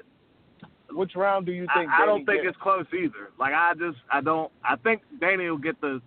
Which 0.91 1.15
round 1.15 1.45
do 1.45 1.53
you 1.53 1.65
think? 1.75 1.89
I, 1.89 2.03
I 2.03 2.05
don't 2.05 2.25
think 2.25 2.43
gets? 2.43 2.49
it's 2.55 2.61
close 2.61 2.85
either. 2.93 3.31
Like 3.39 3.53
I 3.53 3.73
just 3.79 3.97
I 4.11 4.19
don't 4.21 4.51
I 4.63 4.75
think 4.75 5.01
Danny 5.19 5.49
will 5.49 5.57
get 5.57 5.79
the 5.81 6.01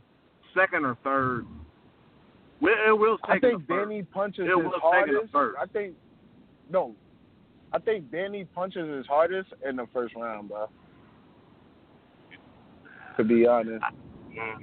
second 0.54 0.84
or 0.84 0.96
third. 1.02 1.46
Will 2.60 2.74
Ill 2.86 2.98
Will's 2.98 3.20
I 3.24 3.38
think 3.38 3.66
the 3.66 3.74
first. 3.74 3.88
Danny 3.88 4.02
punches 4.02 4.46
Ill 4.50 4.58
his 4.60 4.66
Will's 4.70 4.82
taking 4.92 5.14
the 5.14 5.28
hardest. 5.32 5.58
I 5.60 5.66
think 5.66 5.94
no. 6.70 6.94
I 7.72 7.78
think 7.78 8.10
Danny 8.10 8.44
punches 8.44 8.88
his 8.96 9.06
hardest 9.06 9.50
in 9.68 9.76
the 9.76 9.86
first 9.92 10.14
round, 10.16 10.48
bro. 10.48 10.68
To 13.16 13.24
be 13.24 13.46
honest, 13.46 13.84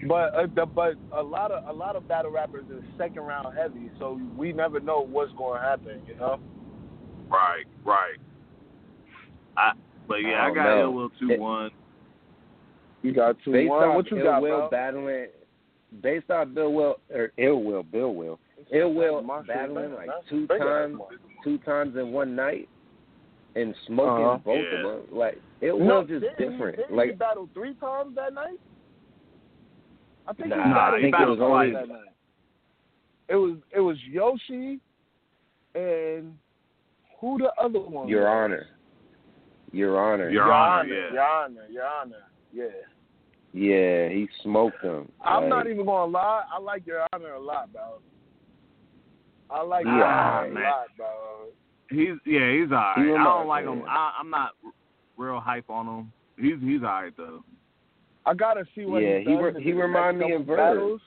but 0.07 0.33
uh, 0.35 0.47
the, 0.55 0.65
but 0.65 0.93
a 1.13 1.21
lot 1.21 1.51
of 1.51 1.67
a 1.67 1.73
lot 1.73 1.95
of 1.95 2.07
battle 2.07 2.31
rappers 2.31 2.65
is 2.75 2.83
second 2.97 3.21
round 3.23 3.55
heavy, 3.55 3.91
so 3.99 4.19
we 4.35 4.51
never 4.53 4.79
know 4.79 5.01
what's 5.01 5.31
going 5.33 5.59
to 5.61 5.65
happen. 5.67 6.01
You 6.07 6.15
know. 6.15 6.39
Right, 7.29 7.65
right. 7.85 8.15
I 9.57 9.73
but 10.07 10.15
yeah, 10.17 10.43
I 10.43 10.47
I, 10.49 10.53
got 10.55 10.63
know. 10.63 10.81
Ill 10.81 10.93
Will 10.93 11.09
two 11.19 11.29
It- 11.31 11.39
one. 11.39 11.71
You 13.03 13.13
got 13.13 13.35
two 13.45 13.51
Based 13.51 13.69
one. 13.69 13.83
off 13.89 13.95
What 13.95 14.11
you 14.11 14.17
Ill 14.17 14.23
got, 14.23 14.41
Will 14.41 14.57
bro? 14.57 14.69
battling, 14.69 15.27
based 16.01 16.29
off 16.29 16.47
Bill 16.53 16.73
Will 16.73 16.95
or 17.13 17.31
Ill 17.37 17.61
Will, 17.63 17.83
Bill 17.83 18.13
Will, 18.13 18.39
Ill 18.71 18.93
Will 18.93 19.21
My 19.21 19.39
shit, 19.39 19.47
battling 19.47 19.93
like 19.93 20.09
two 20.29 20.47
times, 20.47 20.99
two 21.43 21.57
times 21.59 21.95
in 21.95 22.11
one 22.11 22.35
night, 22.35 22.67
and 23.55 23.73
smoking 23.85 24.25
Uh-huh. 24.25 24.37
both 24.39 24.57
Yeah. 24.71 24.79
of 24.79 25.07
them. 25.07 25.17
Like 25.17 25.41
Ill 25.61 25.79
No, 25.79 25.99
Will 25.99 26.03
just 26.07 26.21
didn't 26.21 26.37
he- 26.37 26.49
different. 26.49 26.77
didn't 26.77 26.89
he 26.91 26.95
like 26.95 27.17
battle 27.17 27.49
three 27.53 27.73
times 27.75 28.15
that 28.15 28.33
night. 28.33 28.59
I 30.27 30.33
think 30.33 30.49
Nah, 30.49 30.55
he 30.57 30.61
I 30.61 30.73
battled 30.73 31.01
think 31.01 31.15
it 31.15 31.27
was 31.29 31.39
times 31.39 31.51
only- 31.51 31.71
that 31.71 31.87
night. 31.87 32.13
It 33.29 33.35
was 33.35 33.57
it 33.71 33.79
was 33.79 33.97
Yoshi, 34.05 34.79
and 35.75 36.37
who 37.19 37.37
the 37.37 37.51
other 37.59 37.79
one? 37.79 38.07
Your 38.07 38.21
was? 38.23 38.27
Honor, 38.29 38.67
Your 39.71 39.97
Honor. 39.99 40.23
Your 40.29 40.31
Your 40.45 40.53
Honor, 40.53 40.79
Honor, 40.81 40.93
yeah. 40.93 41.13
Your 41.13 41.23
Honor, 41.23 41.65
Your 41.69 41.85
Honor, 41.85 42.23
yeah. 42.53 42.65
Yeah, 43.57 44.09
he 44.09 44.27
smoked 44.43 44.81
them. 44.83 45.11
I'm 45.25 45.43
Like, 45.43 45.49
not 45.49 45.67
even 45.67 45.85
gonna 45.85 46.11
lie. 46.11 46.43
I 46.53 46.59
like 46.59 46.85
Your 46.85 47.05
Honor 47.13 47.33
a 47.33 47.39
lot, 47.39 47.71
bro. 47.73 47.99
I 49.49 49.61
like 49.63 49.85
Your 49.85 49.93
Nah, 49.95 50.39
Honor 50.39 50.59
ah, 50.59 50.61
a 50.61 50.69
lot, 50.69 50.87
bro. 50.97 51.07
He's 51.89 52.17
yeah, 52.25 52.51
he's 52.51 52.71
all 52.71 52.93
He. 52.97 53.11
I 53.11 53.23
don't 53.23 53.47
like 53.47 53.65
me, 53.65 53.71
him. 53.71 53.83
I, 53.87 54.13
I'm 54.19 54.29
not 54.29 54.51
real 55.17 55.39
hype 55.39 55.69
on 55.69 55.87
him. 55.87 56.11
He's 56.37 56.59
he's 56.61 56.81
all 56.81 56.89
right 56.89 57.13
though. 57.17 57.43
I 58.25 58.33
gotta 58.33 58.65
see 58.75 58.85
what 58.85 59.01
Yeah, 59.01 59.19
he 59.19 59.25
he 59.25 59.35
does 59.35 59.55
re- 59.55 59.63
he 59.63 59.71
the 59.71 59.77
remind 59.77 60.19
me 60.19 60.31
of 60.33 60.41
couple 60.41 60.55
Verb. 60.55 60.75
battles. 60.75 61.01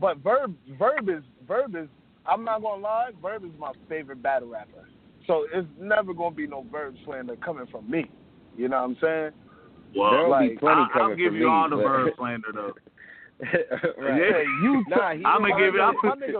But 0.00 0.18
Verb, 0.18 0.54
Verb 0.78 1.08
is 1.08 1.22
Verb 1.46 1.74
is. 1.76 1.88
I'm 2.26 2.44
not 2.44 2.60
gonna 2.60 2.82
lie. 2.82 3.10
Verb 3.22 3.44
is 3.44 3.52
my 3.58 3.72
favorite 3.88 4.22
battle 4.22 4.48
rapper. 4.48 4.88
So 5.26 5.46
it's 5.54 5.68
never 5.80 6.12
gonna 6.12 6.34
be 6.34 6.46
no 6.46 6.66
Verb 6.70 6.94
slander 7.04 7.36
coming 7.36 7.66
from 7.68 7.88
me. 7.90 8.10
You 8.56 8.68
know 8.68 8.78
what 8.78 8.90
I'm 8.90 8.96
saying? 9.00 9.30
Well, 9.96 10.10
There'll 10.10 10.30
like, 10.30 10.50
be 10.50 10.56
plenty 10.58 10.82
I, 10.82 10.88
coming 10.92 11.10
I'll 11.12 11.16
give 11.16 11.26
from 11.28 11.34
you 11.36 11.46
me, 11.46 11.50
all 11.50 11.70
the 11.70 11.76
but- 11.76 11.84
bird 11.84 12.12
slander 12.18 12.48
though. 12.54 12.74
right. 13.42 14.16
Yeah, 14.20 14.42
you. 14.62 14.84
Nah, 14.88 14.96
I'm 15.28 15.42
gonna 15.42 15.58
give 15.58 15.74
you. 15.74 15.80
I'm, 15.82 15.94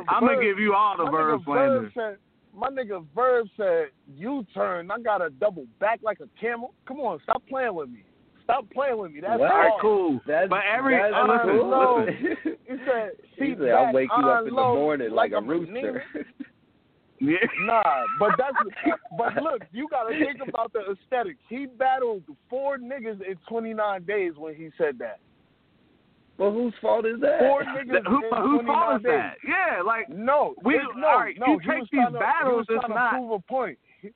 I'm 0.09 0.21
gonna 0.27 0.43
give 0.43 0.59
you 0.59 0.75
all 0.75 0.97
the 0.97 1.05
my 1.05 1.11
bird 1.11 1.41
slander. 1.45 1.81
Verb 1.81 1.93
said, 1.95 2.17
my 2.55 2.69
nigga 2.71 3.05
Verb 3.15 3.47
said, 3.57 3.89
"You 4.17 4.47
turn. 4.55 4.91
I 4.91 4.99
got 4.99 5.19
to 5.19 5.29
double 5.31 5.67
back 5.79 6.01
like 6.03 6.21
a 6.21 6.29
camel. 6.41 6.73
Come 6.89 7.01
on, 7.01 7.21
stop 7.23 7.43
playing 7.49 7.75
with 7.75 7.91
me. 7.91 8.03
Stop 8.45 8.71
playing 8.71 8.97
with 8.99 9.13
me. 9.13 9.21
That's 9.21 9.39
What? 9.41 9.51
All 9.51 9.59
right, 9.59 9.69
hard." 9.71 9.83
cool. 9.83 10.21
That's, 10.27 10.49
But 10.49 10.61
every 10.75 10.97
that's 10.97 11.13
uh, 11.15 11.27
listen, 11.27 11.61
cool. 11.61 12.01
listen. 12.07 12.57
He 12.67 12.77
said, 12.87 13.11
He 13.37 13.55
said, 13.59 13.71
I'll 13.73 13.93
wake 13.93 14.09
you 14.17 14.25
up 14.29 14.41
in 14.47 14.55
the 14.55 14.61
morning 14.63 15.11
like 15.11 15.33
a 15.33 15.37
I'm 15.37 15.47
rooster. 15.49 16.03
Nigga." 17.21 17.39
Yeah. 17.41 17.49
Nah, 17.67 17.83
but 18.19 18.31
that's 18.39 18.57
but 19.19 19.35
look, 19.43 19.63
you 19.73 19.89
gotta 19.91 20.11
think 20.19 20.41
about 20.49 20.73
the 20.73 20.81
aesthetics. 20.93 21.39
He 21.49 21.67
battled 21.67 22.23
four 22.51 22.79
niggas 22.79 23.21
in 23.23 23.37
29 23.49 24.03
days 24.05 24.33
when 24.37 24.55
he 24.55 24.71
said 24.79 24.99
that. 24.99 25.19
well, 26.39 26.53
whose 26.53 26.75
fault 26.83 27.07
is 27.07 27.19
that? 27.21 27.39
Four 27.41 27.63
niggas 27.65 28.05
Who, 28.07 28.17
in 28.17 28.43
whose 28.43 28.61
29 28.61 28.67
fault 28.67 28.97
is 28.97 29.03
days. 29.05 29.13
that? 29.13 29.35
Yeah, 29.47 29.83
like 29.83 30.09
No, 30.11 30.55
We- 30.63 30.77
it- 30.77 30.83
no, 30.97 31.07
all 31.09 31.19
right, 31.21 31.37
no. 31.39 31.47
you 31.47 31.61
take 31.61 31.89
these 31.91 32.05
to, 32.13 32.19
battles, 32.19 32.67
he 32.69 32.75
was 32.75 32.83
it's 32.83 32.87
trying 32.87 32.95
not- 32.95 33.11
prove 33.13 33.31
a 33.31 33.39
point. 33.41 33.79
He, 34.03 34.11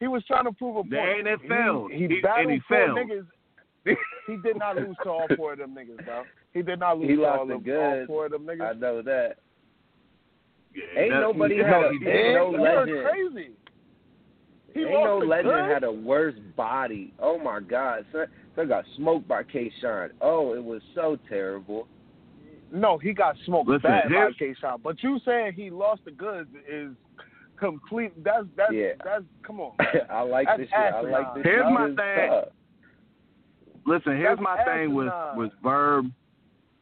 he 0.00 0.08
was 0.08 0.24
trying 0.24 0.44
to 0.44 0.52
prove 0.52 0.76
a 0.76 0.82
point. 0.84 0.94
And 0.94 1.26
it 1.28 1.40
He- 1.42 1.48
failed. 1.48 1.92
He, 1.92 1.98
He- 1.98 2.04
and 2.06 2.22
battled 2.22 2.50
he 2.52 2.60
four 2.60 2.76
failed. 2.78 2.98
niggas. 2.98 3.26
He 4.26 4.36
did 4.42 4.58
not 4.58 4.76
lose 4.76 4.96
to 5.02 5.10
all 5.10 5.26
four 5.36 5.52
of 5.54 5.58
them 5.60 5.74
niggas, 5.74 6.04
bro. 6.04 6.24
He 6.52 6.60
did 6.62 6.78
not 6.80 6.98
lose 6.98 7.08
He 7.10 7.16
to 7.16 7.22
lost 7.22 7.38
all, 7.40 7.46
the 7.46 7.54
of, 7.54 7.68
all 8.00 8.06
four 8.06 8.26
of 8.26 8.32
them 8.32 8.46
niggas. 8.46 8.76
I 8.76 8.78
know 8.78 9.00
that. 9.02 9.36
Yeah, 10.94 11.00
Ain't 11.00 11.10
nobody 11.14 11.56
no, 11.58 11.64
had 11.64 11.74
a- 11.74 11.88
he 11.90 11.94
ain't 11.96 12.04
didn't. 12.04 12.34
no 12.34 12.50
you're 12.50 12.60
legend. 13.04 13.06
crazy. 13.34 13.50
He 14.74 14.80
Ain't 14.80 14.90
lost 14.92 15.04
no 15.06 15.20
the 15.20 15.26
legend 15.26 15.48
goods? 15.54 15.72
had 15.72 15.84
a 15.84 15.92
worse 15.92 16.34
body. 16.56 17.14
Oh 17.18 17.38
my 17.38 17.60
God, 17.60 18.04
son, 18.12 18.26
son 18.54 18.68
got 18.68 18.84
smoked 18.96 19.26
by 19.26 19.42
K. 19.42 19.72
Shine. 19.80 20.10
Oh, 20.20 20.54
it 20.54 20.62
was 20.62 20.82
so 20.94 21.18
terrible. 21.28 21.88
No, 22.70 22.98
he 22.98 23.12
got 23.14 23.34
smoked 23.46 23.68
Listen, 23.68 23.90
bad 23.90 24.04
by 24.04 24.08
here's- 24.10 24.34
K 24.38 24.54
Shot. 24.60 24.82
But 24.82 25.02
you 25.02 25.18
saying 25.24 25.54
he 25.54 25.70
lost 25.70 26.04
the 26.04 26.10
goods 26.10 26.50
is 26.70 26.90
complete. 27.56 28.12
That's 28.22 28.44
that's 28.56 28.72
Yeah. 28.72 28.92
that's 29.02 29.24
come 29.42 29.58
on. 29.60 29.72
I 30.10 30.20
like 30.20 30.46
That's 30.46 30.60
this 30.60 30.68
shit. 30.68 30.78
I 30.94 31.00
like 31.00 31.34
this 31.34 31.44
Here's 31.44 31.64
my 31.72 31.86
thing. 31.86 31.96
tough. 32.30 32.44
Listen, 33.86 34.16
here's 34.18 34.36
That's 34.36 34.40
my 34.42 34.62
thing 34.64 34.94
with 34.94 35.08
with 35.34 35.50
Verb. 35.62 36.12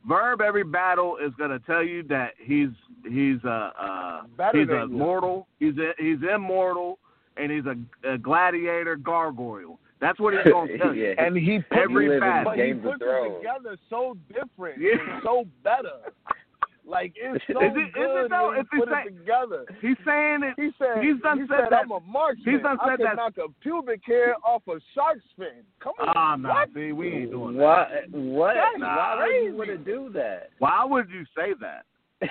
Verb 0.07 0.41
every 0.41 0.65
battle 0.65 1.17
is 1.17 1.33
gonna 1.39 1.59
tell 1.61 1.83
you 1.83 2.03
that 2.05 2.33
he's 2.39 2.69
he's 3.05 3.43
a 3.45 3.73
uh, 3.79 4.23
he's 4.53 4.69
than 4.69 4.77
a 4.77 4.83
you. 4.83 4.89
mortal. 4.89 5.47
He's 5.59 5.77
a, 5.79 5.93
he's 5.99 6.19
immortal, 6.33 6.99
and 7.37 7.51
he's 7.51 7.65
a, 7.67 7.77
a 8.13 8.19
gladiator 8.19 8.97
gargoyle. 8.97 9.79
That's 10.01 10.21
what 10.21 10.35
he's 10.35 10.45
gonna 10.53 10.79
tell 10.79 10.95
you. 10.95 11.09
yeah. 11.09 11.25
And 11.25 11.37
he 11.37 11.59
put 11.59 11.79
Every 11.79 12.05
You 12.15 12.21
battle. 12.21 12.45
but 12.53 12.57
he 12.59 12.65
Games 12.67 12.83
puts 12.85 12.99
it 13.03 13.37
together 13.39 13.77
so 13.91 14.17
different, 14.33 14.81
Yeah. 14.81 14.93
and 14.93 15.23
so 15.25 15.45
better. 15.65 16.13
Like 16.89 17.15
it's 17.17 17.43
so 17.51 17.59
Is 17.61 17.73
it- 17.75 17.79
is 17.79 17.89
it 17.89 17.93
good 17.95 18.31
though? 18.31 18.51
when 18.51 18.59
If 18.61 18.67
you 18.73 18.79
he 18.79 18.85
put 18.87 18.89
say- 18.95 19.03
it 19.11 19.19
together. 19.19 19.65
He's 19.81 19.97
saying 20.07 20.43
it. 20.45 20.55
He 20.57 20.71
said 20.79 21.03
He's 21.03 21.21
done 21.21 21.41
he 21.41 21.47
said 21.49 21.59
said 21.65 21.71
that- 21.73 21.83
I'm 21.83 21.91
a 21.91 21.99
marksman. 22.01 22.55
he's 22.55 22.63
done 22.63 22.79
I 22.81 22.89
said 22.91 22.97
can 22.99 23.07
that- 23.07 23.17
knock 23.17 23.39
a 23.39 23.49
pubic 23.61 24.01
hair 24.07 24.37
off 24.45 24.63
a 24.69 24.79
shark's 24.95 25.25
fin. 25.37 25.65
Come 25.81 25.95
on, 25.99 26.13
Ah, 26.17 26.37
no, 26.37 26.49
what? 26.49 26.73
see, 26.75 26.93
we 26.93 27.13
ain't 27.13 27.31
doing 27.33 27.57
that. 27.57 28.09
What? 28.09 28.21
What? 28.23 28.55
That's 28.55 28.79
Why 28.81 29.17
would 29.27 29.45
you 29.45 29.57
want 29.57 29.69
to 29.71 29.79
do 29.79 30.11
that? 30.15 30.51
Why 30.61 30.85
would 30.85 31.11
you 31.11 31.25
say 31.37 31.55
that? 31.61 31.87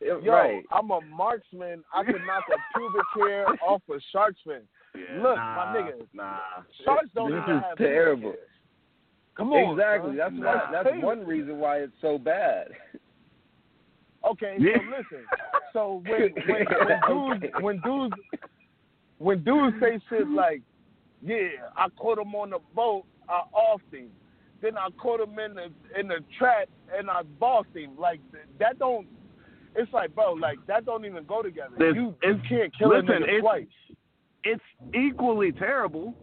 Yo, 0.00 0.20
right. 0.20 0.62
I'm 0.70 0.90
a 0.90 1.00
marksman. 1.00 1.82
I 1.92 2.04
can 2.04 2.14
knock 2.26 2.44
a 2.52 2.78
pubic 2.78 3.02
hair 3.16 3.46
off 3.66 3.82
a 3.88 3.98
shark's 4.12 4.40
fin. 4.44 4.60
Yeah, 4.94 5.22
Look, 5.22 5.36
nah, 5.36 5.72
my 5.72 5.78
nigga. 5.80 6.06
Nah. 6.12 6.38
Sharks 6.84 7.08
don't 7.14 7.32
This 7.32 7.40
even 7.44 7.56
is 7.56 7.62
have 7.64 7.78
terrible. 7.78 8.20
pubic 8.32 8.38
hairs. 8.40 8.50
Come 9.36 9.52
on, 9.52 9.72
exactly. 9.72 10.16
son. 10.18 10.40
That's 10.40 10.64
why. 10.64 10.70
That's 10.84 11.02
one 11.02 11.26
reason 11.26 11.58
why 11.58 11.78
it's 11.78 11.92
so 12.02 12.18
bad. 12.18 12.68
Okay, 14.24 14.56
Yeah. 14.58 14.76
so 14.78 14.96
listen. 14.96 15.26
So 15.72 16.02
when 16.08 16.34
when, 16.48 16.66
when 16.68 17.00
dudes 17.40 17.54
when 17.60 17.80
dudes 17.80 18.14
when 19.18 19.44
dudes 19.44 19.76
say 19.80 19.98
shit 20.08 20.28
like, 20.28 20.62
"Yeah, 21.22 21.48
I 21.76 21.88
caught 21.90 22.18
him 22.18 22.34
on 22.34 22.50
the 22.50 22.58
boat, 22.74 23.04
I 23.28 23.42
offed 23.54 23.92
him," 23.96 24.08
then 24.62 24.76
I 24.76 24.88
caught 24.98 25.20
him 25.20 25.38
in 25.38 25.54
the 25.54 25.70
in 25.98 26.08
the 26.08 26.20
trap 26.38 26.68
and 26.96 27.10
I 27.10 27.22
bossed 27.38 27.74
him. 27.74 27.92
Like 27.98 28.20
that 28.58 28.78
don't. 28.78 29.06
It's 29.78 29.92
like, 29.92 30.14
bro, 30.14 30.32
like 30.32 30.58
that 30.66 30.86
don't 30.86 31.04
even 31.04 31.24
go 31.24 31.42
together. 31.42 31.74
This- 31.78 31.94
you 31.94 32.14
you 32.22 32.30
it's- 32.30 32.46
can't 32.48 32.76
kill 32.78 32.88
listen, 32.90 33.08
a 33.10 33.12
nigga 33.12 33.22
it's- 33.24 33.40
twice. 33.40 33.66
It's 34.44 34.62
equally 34.94 35.50
terrible. 35.52 36.14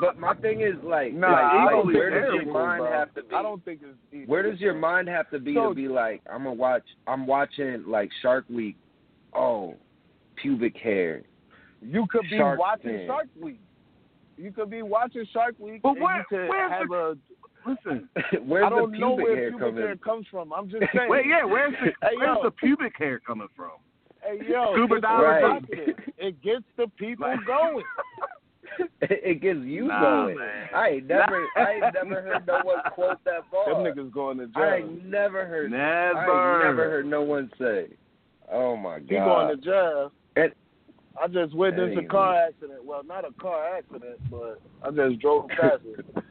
But 0.00 0.18
my 0.18 0.34
thing 0.34 0.60
is 0.60 0.74
like, 0.82 1.12
Nah, 1.14 1.30
like, 1.32 1.42
I 1.44 1.64
like, 1.76 1.84
where 1.84 2.10
think 2.10 2.24
does 2.24 2.34
your 2.46 2.52
mind 2.52 2.78
bro. 2.80 2.92
have 2.92 3.14
to 3.14 3.22
be? 3.22 3.34
I 3.34 3.42
don't 3.42 3.64
think 3.64 3.80
it's. 3.82 3.98
equal. 4.12 4.26
Where 4.32 4.48
does 4.50 4.60
your 4.60 4.74
mind 4.74 5.08
have 5.08 5.30
to 5.30 5.38
be 5.38 5.54
So- 5.54 5.70
to 5.70 5.74
be 5.74 5.88
like, 5.88 6.22
I'm 6.30 6.38
gonna 6.44 6.52
watch, 6.54 6.84
I'm 7.06 7.26
watching 7.26 7.84
like 7.86 8.10
Shark 8.22 8.44
Week. 8.48 8.76
Oh, 9.34 9.74
pubic 10.36 10.76
hair. 10.76 11.22
You 11.80 12.06
could 12.10 12.22
be 12.30 12.38
Shark 12.38 12.58
watching 12.58 12.90
Fin. 12.90 13.06
Shark 13.06 13.28
Week. 13.40 13.60
You 14.36 14.50
could 14.52 14.70
be 14.70 14.82
watching 14.82 15.24
Shark 15.32 15.54
Week, 15.58 15.82
But 15.82 15.90
and 15.90 16.00
where- 16.02 16.16
you 16.18 16.24
could 16.28 16.48
where's 16.48 16.72
have 16.72 16.88
the- 16.88 16.94
a 16.94 17.14
Listen. 17.64 18.08
Where's 18.44 18.64
I 18.66 18.70
don't 18.70 18.90
the 18.90 18.98
know 18.98 19.12
where 19.12 19.36
hair 19.36 19.50
pubic 19.50 19.60
coming? 19.68 19.82
hair 19.84 19.96
comes 19.96 20.26
from. 20.32 20.52
I'm 20.52 20.68
just 20.68 20.82
saying. 20.96 21.08
Wait, 21.08 21.26
yeah, 21.28 21.44
where's 21.44 21.72
the 21.74 21.92
Hey, 22.08 22.16
where's 22.16 22.36
yo. 22.38 22.42
the 22.42 22.50
pubic 22.50 22.92
hair 22.98 23.20
coming 23.24 23.46
from? 23.54 23.70
Hey 24.20 24.40
yo, 24.48 24.72
Scuba 24.74 24.94
it's 24.96 25.02
divers, 25.02 25.42
Right. 25.70 25.96
It 26.18 26.42
gets 26.42 26.64
the 26.76 26.88
people 26.98 27.28
Like- 27.28 27.44
going. 27.46 27.84
it 29.02 29.40
gets 29.40 29.58
you 29.60 29.86
Nah, 29.88 30.00
going. 30.26 30.38
man. 30.38 30.68
I 30.74 30.88
ain't 30.88 31.06
never, 31.06 31.46
I 31.56 31.72
ain't 31.74 31.94
never 31.94 32.22
heard 32.22 32.46
no 32.46 32.60
one 32.64 32.78
quote 32.92 33.22
that 33.24 33.50
bar. 33.50 33.66
Them 33.82 33.84
niggas 33.84 34.12
going 34.12 34.38
to 34.38 34.46
jail. 34.46 34.62
I 34.62 34.76
ain't 34.76 35.04
never 35.06 35.46
heard. 35.46 35.70
Never. 35.70 36.18
I 36.18 36.56
ain't 36.58 36.64
never 36.66 36.90
heard 36.90 37.06
no 37.06 37.22
one 37.22 37.50
say. 37.58 37.88
Oh 38.50 38.76
my 38.76 38.98
god. 38.98 39.08
he 39.08 39.14
going 39.16 39.56
to 39.56 39.64
jail. 39.64 40.12
And- 40.36 40.52
I 41.22 41.26
just 41.28 41.54
witnessed 41.54 41.98
a 41.98 42.00
Hey, 42.00 42.06
car 42.06 42.36
accident. 42.48 42.84
Well, 42.84 43.02
not 43.04 43.26
a 43.28 43.32
car 43.40 43.76
accident, 43.76 44.18
but 44.30 44.60
I 44.82 44.90
just 44.90 45.20
drove 45.20 45.46
past 45.48 45.82
it. 45.84 46.04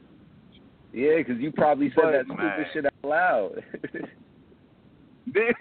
Yeah, 0.94 1.16
because 1.16 1.38
you 1.38 1.50
probably 1.52 1.88
said 1.94 2.02
But, 2.02 2.10
that 2.12 2.24
stupid 2.26 2.42
man. 2.42 2.66
shit 2.74 2.84
out 2.84 2.92
loud. 3.02 3.64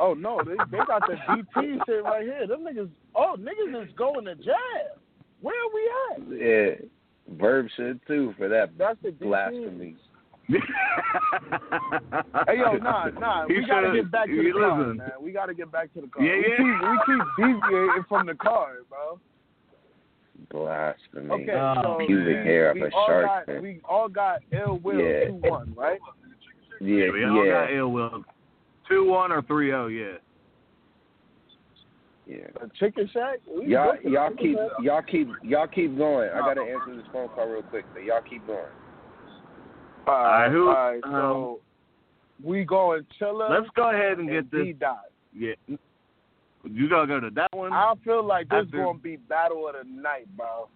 Oh 0.01 0.13
no, 0.13 0.41
they 0.43 0.55
they 0.71 0.83
got 0.85 1.03
the 1.07 1.13
DT 1.29 1.85
shit 1.85 2.03
right 2.03 2.23
here. 2.23 2.47
Them 2.47 2.65
niggas, 2.65 2.89
oh 3.15 3.37
niggas 3.39 3.85
is 3.87 3.93
going 3.95 4.25
to 4.25 4.35
jail. 4.35 4.99
Where 5.41 5.55
are 5.55 5.73
we 5.73 6.35
at? 6.35 6.41
yeah, 6.41 7.35
Verb 7.37 7.67
should 7.75 7.99
too 8.07 8.33
for 8.37 8.47
that 8.49 8.77
That's 8.77 8.97
the 9.03 9.11
blasphemy. 9.11 9.95
Hey 12.47 12.57
yo, 12.57 12.73
nah, 12.77 13.07
nah. 13.07 13.47
He 13.47 13.55
we 13.55 13.65
gotta 13.65 13.91
get 13.93 14.11
back 14.11 14.27
to 14.27 14.35
the 14.35 14.51
car, 14.51 14.79
listen. 14.79 14.97
man. 14.97 15.11
We 15.21 15.31
gotta 15.31 15.53
get 15.53 15.71
back 15.71 15.93
to 15.93 16.01
the 16.01 16.07
car. 16.07 16.23
Yeah, 16.23 16.33
we 16.33 16.45
yeah. 16.49 16.57
keep 16.57 16.67
we 16.81 16.97
keep 17.05 17.23
deviating 17.37 18.05
from 18.09 18.25
the 18.27 18.33
car, 18.35 18.77
bro. 18.89 19.19
Blasphemy. 20.49 21.29
Okay, 21.31 21.53
Oh, 21.53 21.81
so 21.99 22.05
Pubic 22.05 22.25
we, 22.27 22.33
hair 22.33 22.71
of 22.71 22.75
we 22.75 22.83
a 22.83 22.89
all 22.89 23.05
shark 23.07 23.25
got 23.25 23.45
fin. 23.45 23.61
we 23.61 23.79
all 23.87 24.09
got 24.09 24.39
ill 24.51 24.77
will 24.79 24.99
Yeah. 24.99 25.25
two 25.27 25.33
one, 25.49 25.73
right? 25.77 25.99
Yeah, 26.81 27.11
we 27.11 27.23
all 27.25 27.45
yeah, 27.45 27.51
got 27.51 27.73
ill 27.73 27.91
will. 27.91 28.23
Two 28.89 29.05
one 29.09 29.31
or 29.31 29.41
three 29.43 29.71
oh, 29.73 29.87
yeah. 29.87 30.17
Yeah. 32.31 32.47
A 32.63 32.69
chicken 32.79 33.09
shack. 33.11 33.39
We 33.45 33.67
Y'all, 33.73 33.95
y'all 34.03 34.29
keep, 34.31 34.55
shack. 34.55 34.69
y'all 34.81 35.01
keep, 35.01 35.27
y'all 35.43 35.67
keep 35.67 35.97
going. 35.97 36.29
I 36.33 36.39
gotta 36.39 36.61
answer 36.61 36.95
this 36.95 37.05
phone 37.11 37.27
call 37.29 37.47
real 37.49 37.63
quick, 37.63 37.83
but 37.93 38.03
y'all 38.03 38.21
keep 38.21 38.45
going. 38.47 38.59
All 40.07 40.13
right, 40.13 40.49
who- 40.49 40.69
all 40.69 40.73
right. 40.73 41.03
um, 41.03 41.11
So 41.11 41.59
we 42.43 42.63
going 42.63 43.05
Chilla. 43.19 43.49
Let's 43.49 43.69
go 43.75 43.89
ahead 43.89 44.19
and 44.19 44.29
get 44.29 44.49
D 44.49 44.71
this. 44.71 44.79
dot. 44.79 45.01
Yeah. 45.33 45.53
You 46.63 46.87
gotta 46.89 47.07
go 47.07 47.19
to 47.19 47.29
that 47.31 47.49
one. 47.53 47.73
I 47.73 47.93
feel 48.05 48.23
like 48.23 48.47
this 48.47 48.65
is 48.65 48.71
gonna 48.71 48.97
be 48.97 49.17
battle 49.17 49.67
of 49.67 49.75
the 49.75 49.83
night, 49.83 50.27
bro. 50.37 50.69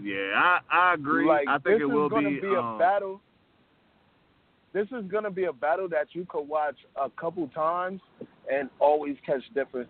Yeah, 0.00 0.32
I 0.36 0.60
I 0.70 0.94
agree. 0.94 1.26
Like 1.26 1.48
I 1.48 1.58
think 1.58 1.80
it 1.80 1.86
will 1.86 2.06
is 2.06 2.12
be. 2.12 2.40
be, 2.40 2.54
a 2.54 2.60
um, 2.60 2.78
battle. 2.78 3.20
This 4.72 4.86
is 4.92 5.04
gonna 5.10 5.30
be 5.30 5.44
a 5.44 5.52
battle 5.52 5.88
that 5.88 6.08
you 6.12 6.26
could 6.28 6.46
watch 6.46 6.76
a 6.96 7.10
couple 7.10 7.48
times 7.48 8.00
and 8.52 8.68
always 8.78 9.16
catch 9.26 9.42
different, 9.54 9.88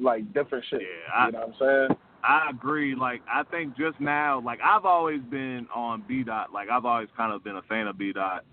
like 0.00 0.32
different 0.32 0.64
shit. 0.70 0.82
Yeah, 0.82 1.12
I- 1.14 1.26
you 1.26 1.32
know 1.32 1.38
what 1.38 1.48
I'm 1.48 1.88
saying? 1.88 1.98
I 2.24 2.48
agree. 2.50 2.94
Like 2.96 3.22
I 3.32 3.44
think 3.44 3.76
just 3.76 4.00
now, 4.00 4.40
like 4.40 4.58
I've 4.62 4.84
always 4.84 5.20
been 5.22 5.68
on 5.74 6.02
B 6.06 6.24
dot. 6.24 6.52
Like 6.52 6.68
I've 6.68 6.84
always 6.84 7.08
kind 7.16 7.32
of 7.32 7.44
been 7.44 7.56
a 7.56 7.62
fan 7.62 7.86
of 7.86 7.96
B 7.96 8.12
dot. 8.12 8.44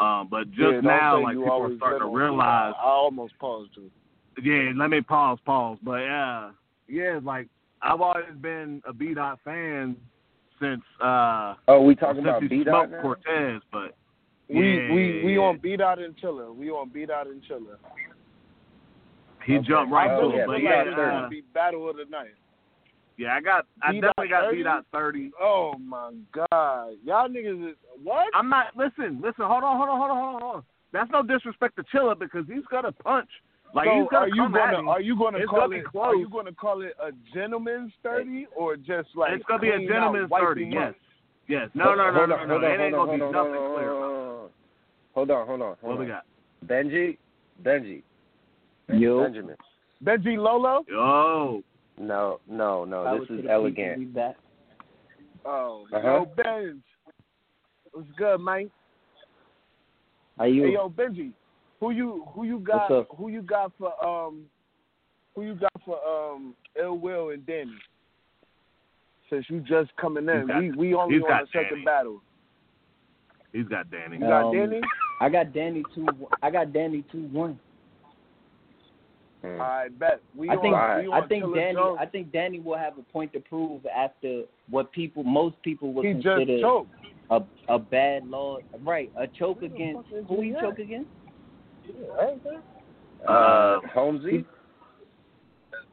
Um, 0.00 0.28
but 0.30 0.48
just 0.50 0.60
Yeah, 0.60 0.80
now, 0.80 1.20
like 1.20 1.36
people 1.36 1.62
are 1.62 1.76
starting 1.76 2.00
to 2.00 2.06
realize. 2.16 2.74
I 2.78 2.82
almost 2.84 3.36
paused 3.40 3.72
you. 3.76 3.90
Yeah, 4.40 4.72
let 4.76 4.90
me 4.90 5.00
pause, 5.00 5.38
pause. 5.44 5.78
But 5.82 5.98
yeah, 6.02 6.50
yeah, 6.86 7.18
like 7.22 7.48
I've 7.82 8.00
always 8.00 8.36
been 8.40 8.80
a 8.86 8.92
B 8.92 9.14
dot 9.14 9.40
fan 9.44 9.96
since 10.60 10.82
uh 11.02 11.54
Oh, 11.66 11.82
we 11.82 11.96
talking 11.96 12.22
about 12.22 12.48
B 12.48 12.62
dot? 12.62 12.90
Cortez. 13.02 13.60
But 13.72 13.96
We 14.48 14.76
yeah, 14.76 14.92
we 14.92 15.24
we 15.24 15.38
on 15.38 15.58
B 15.58 15.76
dot 15.76 15.98
and 15.98 16.16
Chilla. 16.16 16.54
We 16.54 16.70
on 16.70 16.88
B 16.90 17.04
dot 17.04 17.26
and 17.26 17.42
Chilla. 17.42 17.76
He 19.48 19.56
Okay. 19.56 19.66
jumped 19.68 19.90
right 19.92 20.12
to 20.20 20.28
it. 20.36 20.46
But 20.46 20.60
yeah, 20.62 20.68
like 20.68 20.84
dot 20.84 20.86
it's 20.86 20.96
thirty. 20.96 21.16
gonna 21.16 21.28
be 21.28 21.40
battle 21.54 21.88
of 21.88 21.96
the 21.96 22.04
night. 22.04 22.34
yeah, 23.16 23.34
I 23.34 23.40
got 23.40 23.64
I 23.82 23.92
B 23.92 24.00
dot 24.00 24.12
definitely 24.16 24.28
got 24.28 24.44
30? 24.44 24.56
B 24.56 24.62
dot 24.62 24.84
thirty. 24.92 25.30
Oh 25.40 25.72
my 25.78 26.12
god, 26.32 26.94
y'all 27.04 27.28
niggas 27.28 27.70
is 27.70 27.76
what? 28.02 28.28
I'm 28.34 28.48
not 28.50 28.76
listen, 28.76 29.20
listen, 29.24 29.44
hold 29.46 29.64
on, 29.64 29.76
hold 29.78 29.88
on, 29.88 29.98
hold 29.98 30.10
on, 30.10 30.16
hold 30.18 30.34
on, 30.36 30.40
hold 30.42 30.54
on. 30.56 30.62
That's 30.92 31.10
no 31.10 31.22
disrespect 31.22 31.76
to 31.76 31.82
Chilla 31.92 32.18
because 32.18 32.44
he's 32.46 32.64
gonna 32.70 32.92
punch. 32.92 33.28
Like 33.74 33.86
so 33.88 34.00
he's 34.00 34.08
gonna 34.10 34.24
are 34.24 34.28
you 34.28 34.42
come 34.44 34.54
at 34.56 34.66
gonna 34.72 34.78
him. 34.78 34.88
are 34.88 35.00
you 35.00 35.16
gonna 35.18 35.38
It's 35.38 35.48
call 35.50 35.60
gonna 35.68 35.76
it 35.76 35.84
close. 35.86 36.04
are 36.06 36.16
you 36.16 36.28
gonna 36.30 36.52
call 36.52 36.82
it 36.82 36.92
a 37.02 37.10
gentleman's 37.34 37.92
thirty 38.02 38.46
or 38.56 38.76
just 38.76 39.08
like 39.14 39.32
it's 39.32 39.44
gonna 39.44 39.60
be 39.60 39.70
a 39.70 39.78
gentleman's 39.86 40.30
thirty, 40.30 40.64
him 40.64 40.72
yes. 40.72 40.88
up? 40.90 40.94
Yes. 41.48 41.68
No, 41.74 41.94
no, 41.94 42.10
no, 42.10 42.12
hold 42.14 42.28
no, 42.30 42.34
on, 42.36 42.48
no, 42.48 42.52
hold 42.54 42.62
no. 42.62 42.68
on, 42.68 42.80
It 42.80 42.84
ain't 42.84 42.94
gonna 42.94 43.16
be 43.16 43.22
on, 43.22 43.32
nothing 43.32 43.54
hold 43.54 43.76
clear. 43.76 43.88
hold 43.90 44.04
on. 44.04 44.48
Hold 45.14 45.30
on, 45.30 45.46
hold 45.46 45.62
on, 45.62 45.76
What 45.80 45.98
we 45.98 46.06
got? 46.06 46.24
Benji, 46.66 47.18
Benji, 47.62 48.02
Yo. 48.88 49.22
Benjamin. 49.24 49.56
Benji 50.04 50.36
Lolo? 50.38 50.84
Yo. 50.88 51.62
No, 51.98 52.40
no, 52.48 52.84
no. 52.84 53.04
Power 53.04 53.20
This 53.20 53.30
is 53.40 53.44
elegant. 53.50 53.76
people, 53.76 53.98
we 53.98 54.04
back. 54.06 54.36
Oh, 55.44 55.86
Uh-huh. 55.92 56.06
yo, 56.08 56.24
Benj. 56.36 56.82
What's 57.92 58.08
good, 58.16 58.38
man? 58.40 58.70
How 60.38 60.44
you? 60.44 60.64
Hey, 60.64 60.72
yo, 60.74 60.88
Benji. 60.88 61.32
Who 61.80 61.90
you 61.90 62.24
who 62.34 62.44
you 62.44 62.58
got 62.60 62.90
What's 62.90 63.10
up? 63.10 63.16
who 63.16 63.28
you 63.28 63.42
got 63.42 63.72
for 63.78 63.92
um 64.04 64.44
who 65.34 65.42
you 65.42 65.54
got 65.54 65.72
for 65.84 65.98
um 66.06 66.54
Ill 66.80 66.98
Will 66.98 67.30
and 67.30 67.44
Danny? 67.46 67.74
Since 69.30 69.46
you 69.48 69.60
just 69.60 69.94
coming 69.96 70.28
in, 70.28 70.46
got- 70.46 70.58
we 70.60 70.70
we 70.72 70.94
only 70.94 71.16
he's 71.16 71.22
on 71.24 71.28
got 71.28 71.42
the 71.52 71.58
second 71.58 71.84
battle. 71.84 72.20
He's 73.52 73.66
got 73.66 73.90
Danny. 73.90 74.16
You 74.18 74.22
got 74.26 74.44
Um, 74.46 74.52
Danny? 74.52 74.80
I 75.20 75.28
got 75.28 75.52
Danny 75.52 75.82
two. 75.94 76.06
I 76.42 76.50
got 76.50 76.72
Danny 76.72 77.02
two 77.10 77.26
one. 77.28 77.58
Hmm. 79.42 79.60
I 79.60 79.88
bet. 79.98 80.20
We 80.36 80.48
I 80.48 80.54
on, 80.54 80.62
think 80.62 80.74
Alright. 80.74 81.06
we 81.06 81.12
I 81.12 81.26
think 81.28 81.54
Danny 81.54 81.74
Joe. 81.74 81.96
I 82.00 82.06
think 82.06 82.32
Danny 82.32 82.58
will 82.58 82.76
have 82.76 82.98
a 82.98 83.02
point 83.02 83.32
to 83.34 83.40
prove 83.40 83.86
after 83.86 84.42
what 84.68 84.90
people 84.92 85.22
most 85.22 85.54
people 85.62 85.92
would 85.92 86.04
he 86.04 86.14
just 86.14 86.24
consider 86.26 86.60
choked. 86.60 86.90
a 87.30 87.40
a 87.68 87.78
bad 87.78 88.26
loss. 88.26 88.62
Right, 88.82 89.12
a 89.16 89.26
choke 89.28 89.60
Who 89.60 89.66
against 89.66 90.08
who 90.28 90.40
he 90.40 90.48
he 90.48 90.54
at? 90.54 90.60
choke 90.60 90.78
against? 90.80 91.08
Uh, 93.26 93.78
Holmesy. 93.92 94.44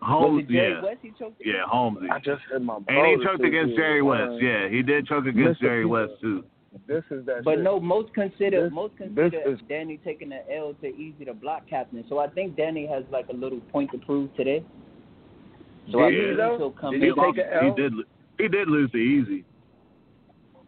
Holmes, 0.02 0.44
was 0.44 0.46
it 0.50 0.54
Jerry 0.54 0.74
yeah. 0.74 0.84
West 0.84 1.00
he 1.02 1.12
Yeah, 1.52 1.64
Holmesy. 1.66 2.08
I 2.12 2.20
just 2.20 2.42
hit 2.52 2.62
my 2.62 2.78
And 2.88 3.20
he 3.20 3.26
choked 3.26 3.44
against. 3.44 3.76
Jerry 3.76 4.02
West. 4.02 4.34
Yeah, 4.42 4.68
he 4.70 4.82
did 4.84 5.08
choke 5.08 5.26
against 5.26 5.60
Mr. 5.62 5.64
Jerry 5.64 5.86
West 5.86 6.14
too. 6.22 6.44
This 6.88 7.04
is 7.10 7.26
that. 7.26 7.44
But 7.44 7.56
shit. 7.56 7.64
no, 7.64 7.80
most 7.80 8.14
consider 8.14 8.64
This- 8.66 8.74
most 8.74 8.96
consider 8.98 9.42
is- 9.46 9.60
Danny 9.70 9.98
taking 10.04 10.30
the 10.30 10.42
L 10.56 10.74
to 10.82 10.88
easy 10.88 11.26
to 11.26 11.34
block 11.34 11.68
captain. 11.68 12.04
So 12.10 12.20
I 12.20 12.28
think 12.28 12.56
Danny 12.56 12.86
has 12.86 13.04
like 13.12 13.30
a 13.30 13.34
little 13.34 13.60
point 13.72 13.92
to 13.92 13.98
prove 13.98 14.34
today. 14.36 14.64
So 15.92 16.00
I 16.00 16.12
Did 16.12 16.20
he, 16.32 16.36
think 16.36 16.58
he'll 16.58 16.72
come 16.72 16.92
Did 16.94 17.02
He, 17.04 17.08
in. 17.10 17.14
he 17.16 17.22
take 17.22 17.46
a 17.46 17.64
he 17.66 17.72
did. 17.82 17.94
He 18.38 18.48
did 18.50 18.68
lose 18.68 18.92
the 18.92 18.98
easy. 18.98 19.46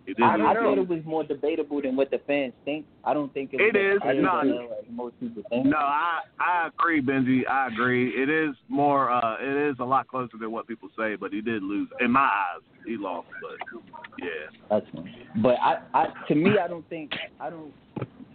He 0.08 0.14
did 0.14 0.24
I, 0.24 0.38
lose 0.38 0.46
I 0.48 0.54
thought 0.54 0.78
it 0.78 0.88
was 0.88 1.02
more 1.06 1.26
debatable 1.26 1.82
than 1.82 1.98
what 1.98 2.10
the 2.10 2.20
fans 2.26 2.54
think. 2.64 2.86
I 3.04 3.14
don't 3.14 3.32
think 3.34 3.50
it, 3.52 3.58
was 3.58 3.72
It 3.74 3.78
is. 3.78 3.96
as 3.96 4.02
clear 4.02 4.22
No. 4.22 4.40
as 4.40 4.48
L 4.48 4.70
most 4.90 5.20
people 5.20 5.44
think. 5.50 5.66
No, 5.66 5.78
I 5.78 6.22
I 6.40 6.70
agree, 6.70 7.02
Benji. 7.02 7.46
I 7.46 7.68
agree. 7.68 8.10
It 8.12 8.30
is 8.30 8.56
more. 8.70 9.12
uh 9.12 9.36
It 9.42 9.70
is 9.70 9.76
a 9.80 9.84
lot 9.84 10.08
closer 10.08 10.38
than 10.40 10.52
what 10.54 10.66
people 10.66 10.88
say, 10.98 11.16
but 11.16 11.34
he 11.34 11.42
did 11.42 11.62
lose. 11.62 11.90
In 12.00 12.12
my 12.12 12.22
eyes, 12.22 12.62
he 12.86 12.96
lost. 12.96 13.28
But 13.42 13.82
yeah, 14.20 14.28
That's 14.70 14.86
fine. 14.96 15.14
But 15.44 15.58
I, 15.62 15.82
I, 15.94 16.06
to 16.30 16.36
me, 16.36 16.52
I 16.58 16.70
don't 16.70 16.88
think, 16.88 17.12
I 17.42 17.50
don't, 17.50 17.74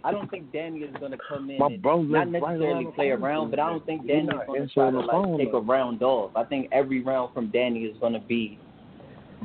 I 0.03 0.11
don't 0.11 0.29
think 0.29 0.51
Danny 0.53 0.81
is 0.81 0.95
gonna 0.99 1.17
come 1.27 1.49
in 1.49 1.57
My 1.57 1.67
and 1.67 1.81
not 1.81 1.97
lives 1.97 2.11
right 2.13 2.31
necessarily 2.31 2.85
play 2.95 3.09
corner 3.09 3.25
around, 3.25 3.49
but 3.49 3.59
I 3.59 3.67
don't 3.69 3.85
think 3.85 4.03
He 4.03 4.09
Danny's 4.09 4.29
gonna 4.29 4.61
answering 4.61 4.69
try 4.73 4.91
to 4.91 4.99
like 4.99 5.39
take 5.39 5.53
a 5.53 5.59
round 5.59 6.03
off. 6.03 6.31
I 6.35 6.43
think 6.43 6.69
every 6.71 7.01
round 7.01 7.33
from 7.33 7.49
Danny 7.49 7.85
is 7.85 7.97
gonna 7.99 8.19
be 8.19 8.59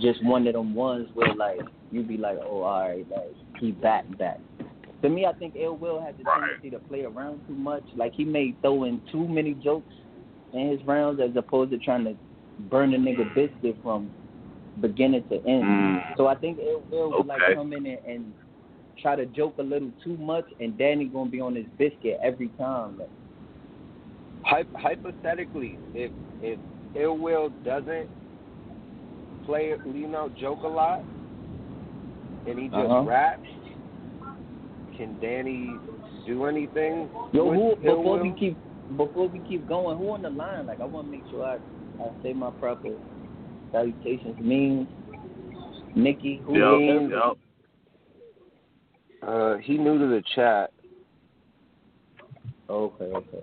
just 0.00 0.24
one 0.24 0.46
of 0.46 0.54
them 0.54 0.74
ones 0.74 1.08
where 1.14 1.34
like 1.34 1.60
you'd 1.90 2.08
be 2.08 2.16
like, 2.16 2.38
oh, 2.44 2.62
all 2.62 2.88
right, 2.88 3.06
like 3.10 3.34
he 3.60 3.72
back 3.72 4.04
back. 4.18 4.40
To 5.02 5.08
me, 5.08 5.26
I 5.26 5.32
think 5.34 5.54
Ill 5.56 5.76
Will 5.76 6.00
has 6.00 6.14
a 6.18 6.24
Right. 6.24 6.40
tendency 6.40 6.70
to 6.70 6.78
play 6.80 7.04
around 7.04 7.40
too 7.46 7.54
much. 7.54 7.84
Like 7.94 8.12
he 8.14 8.24
may 8.24 8.54
throw 8.62 8.84
in 8.84 9.00
too 9.10 9.26
many 9.28 9.54
jokes 9.54 9.94
in 10.52 10.70
his 10.70 10.84
rounds 10.84 11.20
as 11.20 11.30
opposed 11.36 11.70
to 11.70 11.78
trying 11.78 12.04
to 12.04 12.16
burn 12.70 12.94
a 12.94 12.98
nigga 12.98 13.32
biscuit 13.34 13.76
from 13.82 14.10
beginning 14.80 15.24
to 15.28 15.36
end. 15.46 15.64
Mm. 15.64 16.16
So 16.16 16.26
I 16.26 16.34
think 16.34 16.58
Ill 16.58 16.82
Will 16.90 17.10
would 17.18 17.26
like 17.26 17.40
come 17.54 17.72
in 17.72 17.86
and, 17.86 17.98
and 18.06 18.34
try 19.00 19.14
to 19.14 19.26
joke 19.26 19.54
a 19.58 19.62
little 19.62 19.92
too 20.02 20.16
much, 20.16 20.44
and 20.58 20.76
Danny 20.76 21.04
gonna 21.06 21.30
be 21.30 21.40
on 21.40 21.54
his 21.54 21.66
biscuit 21.78 22.18
every 22.22 22.48
time. 22.58 22.98
Like, 22.98 23.10
Hy- 24.44 24.64
hypothetically, 24.76 25.78
if 25.94 26.10
if 26.40 26.58
Ill 26.94 27.16
Will 27.18 27.50
doesn't 27.64 28.08
play, 29.48 29.72
you 29.86 30.06
know, 30.06 30.30
joke 30.38 30.60
a 30.62 30.68
lot, 30.68 31.00
and 32.46 32.58
he 32.58 32.66
just 32.66 32.78
Uh-huh. 32.78 33.02
raps, 33.04 33.40
can 34.94 35.18
Danny 35.22 35.74
do 36.26 36.44
anything? 36.44 37.08
Yo, 37.32 37.50
who 37.50 37.74
before 37.76 38.18
we 38.22 38.34
keep 38.38 38.58
before 38.98 39.26
we 39.28 39.38
keep 39.40 39.66
going, 39.66 39.96
who 39.96 40.10
on 40.10 40.20
the 40.20 40.28
line? 40.28 40.66
Like 40.66 40.82
I 40.82 40.84
want 40.84 41.06
to 41.06 41.10
make 41.10 41.24
sure 41.30 41.46
I 41.46 41.56
I 42.04 42.10
say 42.22 42.34
my 42.34 42.50
proper 42.50 42.90
salutations. 43.72 44.36
Mean 44.38 44.86
Nikki, 45.94 46.42
who 46.44 46.54
Yep, 46.54 47.10
else? 47.10 47.10
yep. 47.10 47.36
Uh, 49.26 49.56
he 49.56 49.78
new 49.78 49.98
to 49.98 50.06
the 50.08 50.22
chat. 50.34 50.72
Okay, 52.68 53.04
okay. 53.04 53.42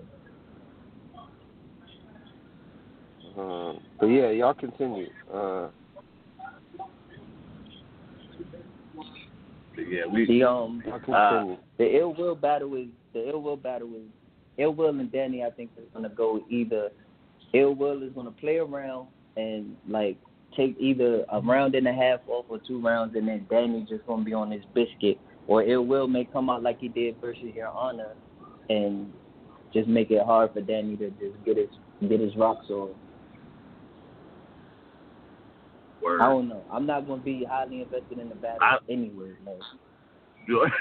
Um, 3.36 3.80
but 3.98 4.06
yeah, 4.06 4.30
y'all 4.30 4.54
continue. 4.54 5.08
Uh, 5.32 5.68
Yeah, 9.76 10.06
we. 10.12 10.26
The 10.26 10.42
um 10.44 10.82
y'all 10.86 11.58
the 11.78 11.96
ill 11.96 12.14
will 12.14 12.34
battle 12.34 12.74
is 12.76 12.88
the 13.12 13.28
ill 13.28 13.42
will 13.42 13.56
battle 13.56 13.88
is 13.94 14.08
ill 14.58 14.74
will 14.74 14.98
and 14.98 15.10
Danny. 15.10 15.44
I 15.44 15.50
think 15.50 15.70
is 15.76 15.84
gonna 15.92 16.08
go 16.08 16.40
either 16.50 16.90
ill 17.52 17.74
will 17.74 18.02
is 18.02 18.12
gonna 18.14 18.30
play 18.30 18.56
around 18.56 19.08
and 19.36 19.76
like 19.88 20.16
take 20.56 20.76
either 20.78 21.24
a 21.30 21.40
round 21.40 21.74
and 21.74 21.86
a 21.86 21.92
half 21.92 22.20
off 22.28 22.46
or 22.48 22.58
two 22.66 22.80
rounds, 22.80 23.14
and 23.14 23.28
then 23.28 23.46
Danny 23.50 23.86
just 23.88 24.06
gonna 24.06 24.24
be 24.24 24.32
on 24.32 24.50
his 24.50 24.62
biscuit, 24.74 25.18
or 25.46 25.62
ill 25.62 25.84
will 25.84 26.08
may 26.08 26.24
come 26.24 26.48
out 26.48 26.62
like 26.62 26.80
he 26.80 26.88
did 26.88 27.20
versus 27.20 27.54
Your 27.54 27.68
Honor, 27.68 28.12
and 28.68 29.12
just 29.72 29.88
make 29.88 30.10
it 30.10 30.24
hard 30.24 30.52
for 30.54 30.60
Danny 30.60 30.96
to 30.96 31.10
just 31.10 31.44
get 31.44 31.56
his 31.56 31.68
get 32.08 32.20
his 32.20 32.34
rocks 32.36 32.70
off. 32.70 32.90
Word. 36.06 36.20
I 36.20 36.28
don't 36.28 36.48
know. 36.48 36.62
I'm 36.70 36.86
not 36.86 37.08
gonna 37.08 37.20
be 37.20 37.44
highly 37.44 37.82
invested 37.82 38.20
in 38.20 38.28
the 38.28 38.36
battle 38.36 38.58
I- 38.60 38.78
anyway. 38.88 39.32
Like, 39.44 40.72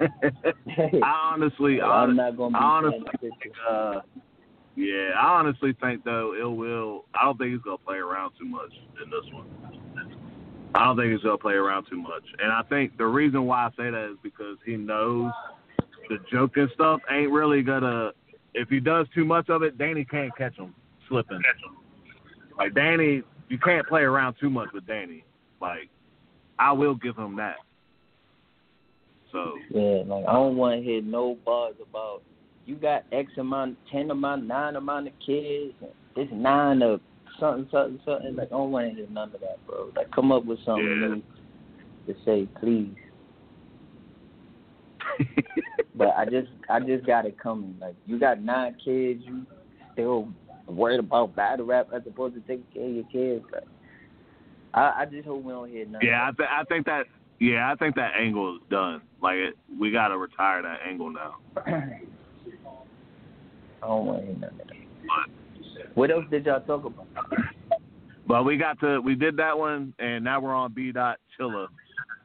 I 1.02 1.32
honestly, 1.32 1.82
I'm 1.82 2.14
not 2.14 2.36
gonna 2.36 2.50
be 2.52 2.54
I 2.54 2.62
honestly 2.62 3.00
think, 3.20 3.34
uh, 3.68 4.00
yeah, 4.76 5.10
I 5.18 5.26
honestly 5.26 5.76
think 5.80 6.04
though, 6.04 6.36
Ill 6.40 6.54
Will. 6.54 7.06
I 7.12 7.24
don't 7.24 7.38
think 7.38 7.50
he's 7.50 7.62
gonna 7.62 7.78
play 7.78 7.96
around 7.96 8.30
too 8.38 8.44
much 8.44 8.72
in 9.02 9.10
this 9.10 9.34
one. 9.34 9.48
I 10.76 10.84
don't 10.84 10.96
think 10.96 11.10
he's 11.10 11.22
gonna 11.22 11.36
play 11.36 11.54
around 11.54 11.86
too 11.90 12.00
much, 12.00 12.22
and 12.38 12.52
I 12.52 12.62
think 12.68 12.96
the 12.98 13.06
reason 13.06 13.46
why 13.46 13.66
I 13.66 13.70
say 13.70 13.90
that 13.90 14.12
is 14.12 14.16
because 14.22 14.58
he 14.64 14.76
knows 14.76 15.32
the 16.08 16.18
joking 16.30 16.68
stuff 16.74 17.00
ain't 17.10 17.32
really 17.32 17.62
gonna. 17.62 18.12
If 18.54 18.68
he 18.68 18.78
does 18.78 19.08
too 19.12 19.24
much 19.24 19.50
of 19.50 19.64
it, 19.64 19.76
Danny 19.76 20.04
can't 20.04 20.34
catch 20.36 20.56
him 20.56 20.72
slipping. 21.08 21.42
Like 22.56 22.74
Danny, 22.74 23.22
you 23.50 23.58
can't 23.58 23.86
play 23.86 24.02
around 24.02 24.36
too 24.40 24.48
much 24.48 24.68
with 24.72 24.86
Danny. 24.86 25.24
Like 25.60 25.90
I 26.58 26.72
will 26.72 26.94
give 26.94 27.16
him 27.16 27.36
that. 27.36 27.56
So 29.32 29.58
Yeah, 29.70 30.02
like 30.06 30.24
I 30.26 30.32
don't 30.32 30.56
want 30.56 30.80
to 30.80 30.84
hear 30.84 31.02
no 31.02 31.36
bars 31.44 31.74
about 31.86 32.22
you 32.64 32.76
got 32.76 33.04
X 33.12 33.32
amount, 33.36 33.76
ten 33.90 34.10
amount, 34.10 34.46
nine 34.46 34.76
amount 34.76 35.08
of 35.08 35.12
kids. 35.24 35.74
and 35.80 35.90
This 36.14 36.28
nine 36.32 36.80
of 36.82 37.00
something, 37.38 37.68
something, 37.70 38.00
something. 38.04 38.36
Like 38.36 38.48
I 38.48 38.50
don't 38.50 38.70
want 38.70 38.88
to 38.90 38.94
hear 38.94 39.06
none 39.10 39.34
of 39.34 39.40
that, 39.40 39.58
bro. 39.66 39.90
Like 39.96 40.10
come 40.12 40.30
up 40.30 40.44
with 40.44 40.60
something 40.64 40.86
Yeah. 40.86 41.08
new 41.08 41.22
to 42.06 42.14
say, 42.24 42.48
please. 42.60 42.94
But 45.94 46.14
I 46.16 46.24
just, 46.24 46.48
I 46.68 46.78
just 46.80 47.04
got 47.04 47.26
it 47.26 47.36
coming. 47.38 47.76
Like 47.80 47.96
you 48.06 48.18
got 48.18 48.40
nine 48.40 48.76
kids, 48.84 49.22
you 49.26 49.44
still 49.92 50.28
worried 50.66 51.00
about 51.00 51.34
battle 51.36 51.66
rap 51.66 51.88
as 51.94 52.02
opposed 52.06 52.34
to 52.34 52.40
taking 52.40 52.64
care 52.72 52.84
of 52.84 52.94
your 52.94 53.04
kids. 53.04 53.44
Like, 53.52 53.64
I, 54.74 55.02
I 55.02 55.04
just 55.06 55.26
hope 55.26 55.42
we 55.42 55.52
don't 55.52 55.70
hear 55.70 55.86
nothing. 55.86 56.08
Yeah, 56.08 56.28
I, 56.28 56.30
th- 56.36 56.48
I 56.50 56.64
think 56.64 56.86
that. 56.86 57.06
Yeah, 57.40 57.72
I 57.72 57.74
think 57.76 57.94
that 57.96 58.12
angle 58.18 58.56
is 58.56 58.62
done. 58.70 59.00
Like 59.22 59.36
it, 59.36 59.54
we 59.78 59.90
got 59.90 60.08
to 60.08 60.18
retire 60.18 60.62
that 60.62 60.80
angle 60.86 61.10
now. 61.10 61.36
I 61.66 62.00
don't 63.82 64.06
want 64.06 64.20
to 64.20 64.26
hear 64.26 64.36
nothing. 64.36 64.60
of. 64.60 65.96
What 65.96 66.10
else 66.10 66.24
did 66.30 66.44
y'all 66.46 66.60
talk 66.60 66.84
about? 66.84 67.06
But 68.26 68.44
we 68.44 68.56
got 68.56 68.78
to 68.80 69.00
we 69.00 69.14
did 69.14 69.36
that 69.38 69.58
one, 69.58 69.94
and 69.98 70.22
now 70.22 70.40
we're 70.40 70.54
on 70.54 70.72
B 70.72 70.92
dot 70.92 71.18
Chilla. 71.38 71.66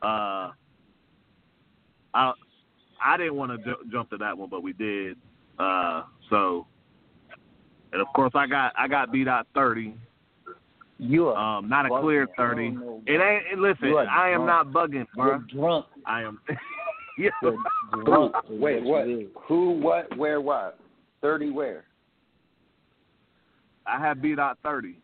Uh, 0.04 0.52
I 2.13 2.34
I 3.04 3.17
didn't 3.17 3.36
want 3.36 3.52
to 3.52 3.58
ju- 3.58 3.89
jump 3.91 4.10
to 4.12 4.17
that 4.17 4.38
one, 4.38 4.50
but 4.50 4.62
we 4.62 4.74
did. 4.74 5.17
Uh, 5.58 6.04
so, 6.30 6.67
and 7.95 8.01
of 8.01 8.08
course 8.13 8.34
I 8.36 8.45
got 8.45 8.73
I 8.77 8.89
got 8.89 9.10
B 9.12 9.23
dot 9.23 9.47
thirty. 9.55 9.95
You 10.99 11.29
are 11.29 11.58
Um, 11.60 11.69
not 11.69 11.86
a 11.86 11.89
clear 12.01 12.27
thirty. 12.38 12.71
know, 12.71 13.01
It 13.08 13.21
ain't. 13.21 13.43
It, 13.53 13.58
listen, 13.60 13.93
I 14.10 14.29
am 14.29 14.43
drunk. 14.45 14.73
not 14.73 14.89
bugging, 14.89 15.05
You're 15.15 15.39
bro. 15.39 15.43
drunk. 15.53 15.86
I 16.05 16.21
am. 16.23 16.39
yeah. 17.17 17.29
You're 17.41 18.03
drunk. 18.03 18.36
Wait, 18.49 18.84
you 18.84 18.88
what? 18.89 19.08
is. 19.08 19.27
Who, 19.47 19.71
what, 19.71 20.15
where, 20.17 20.41
what? 20.41 20.77
Thirty 21.21 21.49
where? 21.51 21.86
I 23.88 23.97
have 23.99 24.21
B 24.21 24.36
dot 24.36 24.58
thirty. 24.62 24.97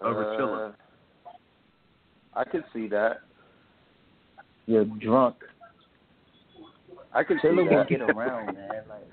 Over 0.00 0.24
Chilla. 0.38 0.68
Uh, 0.70 1.30
I 2.34 2.44
could 2.44 2.64
see 2.72 2.88
that. 2.88 3.20
You're 4.66 4.84
drunk. 4.84 5.36
I 7.14 7.22
could 7.24 7.36
see 7.42 7.48
Chilla 7.48 7.68
will 7.70 7.78
that. 7.78 7.88
get 7.88 8.00
around, 8.00 8.54
man. 8.54 8.68
Like 8.88 9.08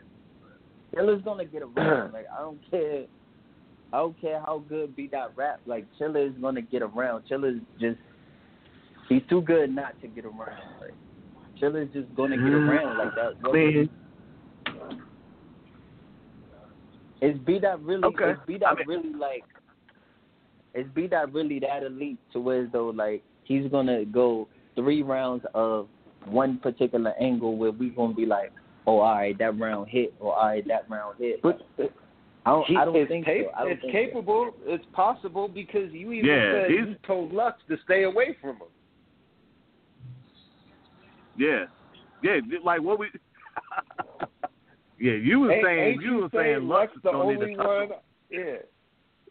Chilla's 0.95 1.21
gonna 1.23 1.45
get 1.45 1.62
around. 1.63 2.13
Like 2.13 2.25
I 2.36 2.41
don't 2.41 2.60
care. 2.71 3.06
I 3.91 3.97
don't 3.97 4.19
care 4.21 4.39
how 4.39 4.63
good 4.69 4.95
B 4.95 5.08
dot 5.08 5.32
rap. 5.36 5.60
Like 5.65 5.86
Chilla 5.99 6.28
is 6.30 6.34
gonna 6.41 6.62
get 6.62 6.82
around. 6.82 7.23
Chilla's 7.30 7.60
just 7.80 7.97
he's 9.08 9.21
too 9.30 9.41
good 9.41 9.73
not 9.73 9.99
to 10.02 10.08
get 10.08 10.25
around. 10.25 10.62
Like 10.82 10.93
Chilla's 11.62 11.89
just 11.93 12.13
gonna 12.15 12.38
get 12.38 12.45
Mm. 12.45 12.69
around 12.69 12.97
like 12.97 13.15
that. 13.15 13.52
Mean, 13.52 13.89
Is 17.21 17.38
B 17.45 17.60
dot 17.60 17.84
really? 17.84 18.04
Okay. 18.04 18.32
Is 18.32 18.38
B 18.47 18.58
dot 18.58 18.73
I 18.73 18.86
mean- 18.86 18.88
really 18.88 19.13
like? 19.13 19.43
Is 20.75 20.86
B 20.93 21.08
dot 21.08 21.34
really 21.34 21.60
that 21.60 21.84
elite 21.84 22.17
to 22.34 22.39
where 22.39 22.67
though 22.71 22.89
like 22.89 23.23
he's 23.43 23.69
gonna 23.71 24.06
go 24.06 24.47
three 24.75 25.02
rounds 25.04 25.43
of 25.54 25.88
one 26.25 26.58
particular 26.60 27.13
angle 27.19 27.58
where 27.58 27.71
we 27.71 27.89
gonna 27.89 28.13
be 28.13 28.25
like, 28.25 28.52
oh, 28.89 28.99
all 28.99 29.15
right, 29.15 29.38
that 29.38 29.60
round 29.60 29.89
hit, 29.89 30.13
or 30.19 30.36
all 30.36 30.45
right, 30.47 30.67
that 30.67 30.89
round 30.89 31.15
hit. 31.19 31.41
But 31.41 31.60
I 32.45 32.52
don't, 32.52 32.65
he, 32.67 32.75
I 32.78 32.86
don't 32.86 33.08
think 33.08 33.25
cap- 33.25 33.36
so. 33.45 33.52
I 33.56 33.63
don't 33.63 33.71
it's 33.73 33.82
think 33.82 33.93
capable. 33.93 34.52
It's 34.65 34.86
possible 34.93 35.47
because 35.47 35.91
you 35.91 36.12
even 36.13 36.25
Yeah, 36.30 36.52
said 36.54 36.71
he's- 36.71 36.88
you 36.89 36.95
told 37.06 37.32
Lux 37.34 37.62
to 37.69 37.78
stay 37.84 38.04
away 38.04 38.36
from 38.41 38.58
him. 38.58 38.67
yeah, 41.38 41.65
yeah. 42.23 42.39
Like 42.63 42.82
what 42.82 42.99
we. 42.99 43.08
yeah, 44.99 45.13
you 45.13 45.41
were 45.41 45.52
Ain't- 45.52 45.65
saying 45.65 45.80
ain't 45.80 46.02
you 46.02 46.15
was 46.17 46.32
saying 46.34 46.56
saying 46.58 46.67
Lux 46.67 46.91
Lux 46.93 47.04
the 47.04 47.10
only 47.12 47.56
one? 47.56 47.89
Yeah, 48.30 48.56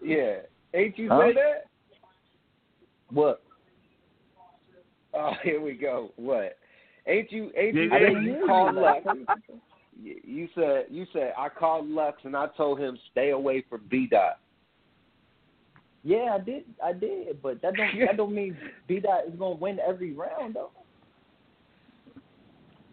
yeah. 0.03 0.35
Ain't 0.75 0.99
you 0.99 1.09
Huh? 1.09 1.21
say 1.29 1.33
that? 1.35 1.65
What? 3.11 3.43
Oh, 5.15 5.33
here 5.43 5.61
we 5.61 5.75
go. 5.75 6.11
What? 6.17 6.57
Ain't 7.09 7.33
you? 7.33 7.51
Ain't 7.57 7.75
you? 7.75 7.89
Yeah, 7.91 7.97
I 7.97 7.99
think 8.01 8.25
you 8.25 8.45
called 8.47 8.75
Lux. 8.75 9.07
You 10.01 10.17
you 10.25 10.49
said 10.55 10.85
you 10.91 11.07
said 11.13 11.33
I 11.37 11.49
called 11.49 11.89
Lux 11.89 12.19
and 12.25 12.37
I 12.37 12.47
told 12.57 12.79
him 12.79 12.99
stay 13.11 13.31
away 13.31 13.65
from 13.69 13.83
B 13.91 14.07
dot. 14.09 14.39
Yeah, 16.05 16.37
I 16.37 16.39
did. 16.39 16.65
I 16.85 16.93
did, 16.93 17.43
but 17.43 17.61
that 17.63 17.75
don't 17.75 17.99
that 18.07 18.17
don't 18.17 18.35
mean 18.35 18.57
B 18.87 19.01
dot 19.01 19.27
is 19.27 19.35
gonna 19.39 19.57
win 19.57 19.79
every 19.87 20.13
round 20.13 20.55
though. 20.55 20.71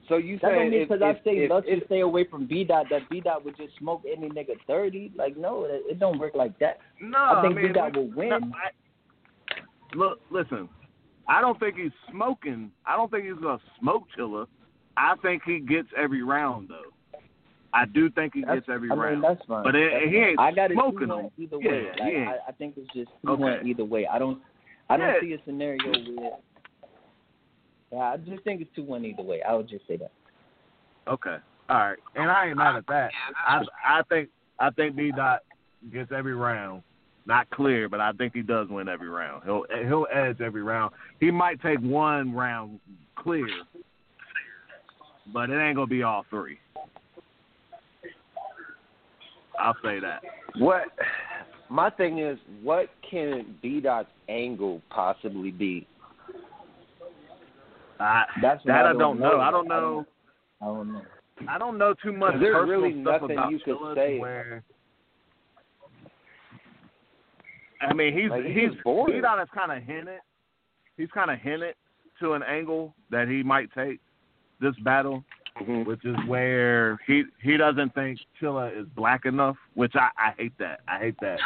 So 0.07 0.17
you 0.17 0.37
That 0.37 0.49
don't 0.49 0.57
saying 0.57 0.71
mean 0.71 0.87
because 0.87 1.01
I 1.01 1.11
if, 1.11 1.23
say 1.23 1.37
if, 1.37 1.51
let's 1.51 1.65
if, 1.67 1.79
just 1.79 1.87
stay 1.87 1.99
away 2.01 2.25
from 2.25 2.47
B 2.47 2.63
dot 2.63 2.87
that 2.89 3.09
B 3.09 3.21
dot 3.21 3.43
would 3.45 3.57
just 3.57 3.77
smoke 3.77 4.03
any 4.09 4.29
nigga 4.29 4.55
thirty. 4.65 5.11
Like 5.15 5.37
no, 5.37 5.65
it, 5.65 5.83
it 5.87 5.99
don't 5.99 6.17
work 6.17 6.33
like 6.35 6.57
that. 6.59 6.79
No, 7.01 7.17
I 7.17 7.41
think 7.41 7.55
B 7.57 7.73
dot 7.73 7.95
will 7.95 8.09
win. 8.09 8.29
no, 8.29 8.37
I- 8.37 9.95
look, 9.95 10.19
listen. 10.31 10.69
I 11.27 11.41
don't 11.41 11.59
think 11.59 11.75
he's 11.75 11.91
smoking. 12.11 12.71
I 12.85 12.95
don't 12.95 13.09
think 13.11 13.25
he's 13.25 13.41
gonna 13.41 13.59
smoke 13.79 14.03
Chilla. 14.17 14.47
I 14.97 15.15
think 15.21 15.43
he 15.45 15.59
gets 15.59 15.87
every 15.97 16.23
round 16.23 16.69
though. 16.69 17.19
I 17.73 17.85
do 17.85 18.09
think 18.09 18.33
he 18.33 18.41
That's- 18.41 18.59
gets 18.59 18.69
every 18.69 18.89
I 18.89 18.93
mean 18.95 18.99
round. 19.01 19.23
that's 19.23 19.45
fine. 19.45 19.63
But 19.63 19.75
it- 19.75 19.91
That's 19.91 20.05
he 20.05 20.17
ain't 20.17 20.39
I 20.39 20.51
got 20.53 20.71
it 20.71 20.75
smoking 20.75 20.99
two 20.99 21.05
them. 21.07 21.31
either 21.37 21.57
way. 21.59 21.63
he 21.83 21.89
Like, 21.89 22.13
ain't. 22.13 22.29
I, 22.29 22.37
I 22.47 22.51
think 22.53 22.77
it's 22.77 22.93
just 22.93 23.11
two 23.25 23.35
one 23.35 23.43
Okay. 23.53 23.67
either 23.69 23.83
way. 23.85 24.07
I 24.07 24.17
don't 24.19 24.41
I 24.89 24.97
don't 24.97 25.07
Yeah. 25.07 25.19
see 25.21 25.33
a 25.33 25.43
scenario 25.45 25.91
where. 26.15 26.31
Yeah, 27.91 27.99
I 27.99 28.17
just 28.17 28.43
think 28.43 28.61
it's 28.61 28.73
two 28.75 28.83
one 28.83 29.03
either 29.05 29.23
way. 29.23 29.41
I 29.41 29.53
would 29.53 29.67
just 29.67 29.85
say 29.87 29.97
that. 29.97 30.11
Okay. 31.07 31.37
All 31.69 31.77
right. 31.77 31.97
And 32.15 32.29
I 32.31 32.47
ain't 32.47 32.57
mad 32.57 32.75
at 32.75 32.87
that. 32.87 33.11
I 33.47 33.63
I 33.85 34.01
think 34.09 34.29
I 34.59 34.69
think 34.69 34.95
B 34.95 35.11
dot 35.11 35.41
gets 35.91 36.11
every 36.11 36.35
round. 36.35 36.81
Not 37.27 37.49
clear, 37.49 37.89
but 37.89 37.99
I 37.99 38.11
think 38.11 38.33
he 38.33 38.41
does 38.41 38.67
win 38.69 38.87
every 38.87 39.09
round. 39.09 39.43
He'll 39.45 39.65
he'll 39.87 40.07
edge 40.13 40.41
every 40.41 40.61
round. 40.61 40.93
He 41.19 41.31
might 41.31 41.59
take 41.61 41.79
one 41.79 42.33
round 42.33 42.79
clear, 43.15 43.47
but 45.33 45.49
it 45.49 45.59
ain't 45.59 45.75
gonna 45.75 45.87
be 45.87 46.03
all 46.03 46.25
three. 46.29 46.59
I'll 49.59 49.75
say 49.83 49.99
that. 49.99 50.21
what? 50.59 50.83
My 51.69 51.89
thing 51.89 52.19
is, 52.19 52.37
what 52.61 52.89
can 53.09 53.55
B 53.61 53.79
dot's 53.79 54.09
angle 54.29 54.81
possibly 54.91 55.49
be? 55.49 55.87
I, 57.99 58.25
That's 58.41 58.63
that 58.65 58.85
I 58.85 58.89
I 58.89 58.93
don't 58.93 59.19
know. 59.19 59.31
know. 59.31 59.39
I 59.39 59.49
don't 59.49 59.67
know. 59.67 60.05
I 60.61 60.65
don't 60.65 60.93
know. 60.93 61.01
I 61.49 61.57
don't 61.57 61.77
know 61.77 61.93
too 62.03 62.13
much 62.13 62.35
There's 62.39 62.69
really 62.69 63.01
stuff 63.01 63.21
nothing 63.21 63.37
about 63.37 63.51
you 63.51 63.59
could 63.59 63.77
say. 63.95 64.19
Where, 64.19 64.63
I 67.89 67.93
mean, 67.93 68.13
he's 68.17 68.29
Like, 68.29 68.45
he 68.45 68.53
he's 68.53 68.69
was 68.71 68.77
born. 68.83 69.11
B 69.11 69.21
dot 69.21 69.39
has 69.39 69.47
kind 69.53 69.71
of 69.71 69.83
hinted. 69.83 70.19
He's 70.97 71.09
kind 71.11 71.29
of 71.31 71.39
hinted 71.39 71.75
to 72.19 72.33
an 72.33 72.43
angle 72.43 72.93
that 73.09 73.27
he 73.27 73.43
might 73.43 73.69
take 73.73 73.99
this 74.61 74.75
battle, 74.83 75.23
Mhm. 75.59 75.85
which 75.85 76.03
is 76.05 76.15
where 76.27 76.97
he 77.05 77.23
he 77.41 77.57
doesn't 77.57 77.93
think 77.93 78.19
Chilla 78.41 78.71
is 78.75 78.87
black 78.95 79.25
enough, 79.25 79.57
which 79.73 79.95
I 79.95 80.09
I 80.17 80.31
hate 80.37 80.57
that. 80.59 80.79
I 80.87 80.99
hate 80.99 81.15
that 81.21 81.39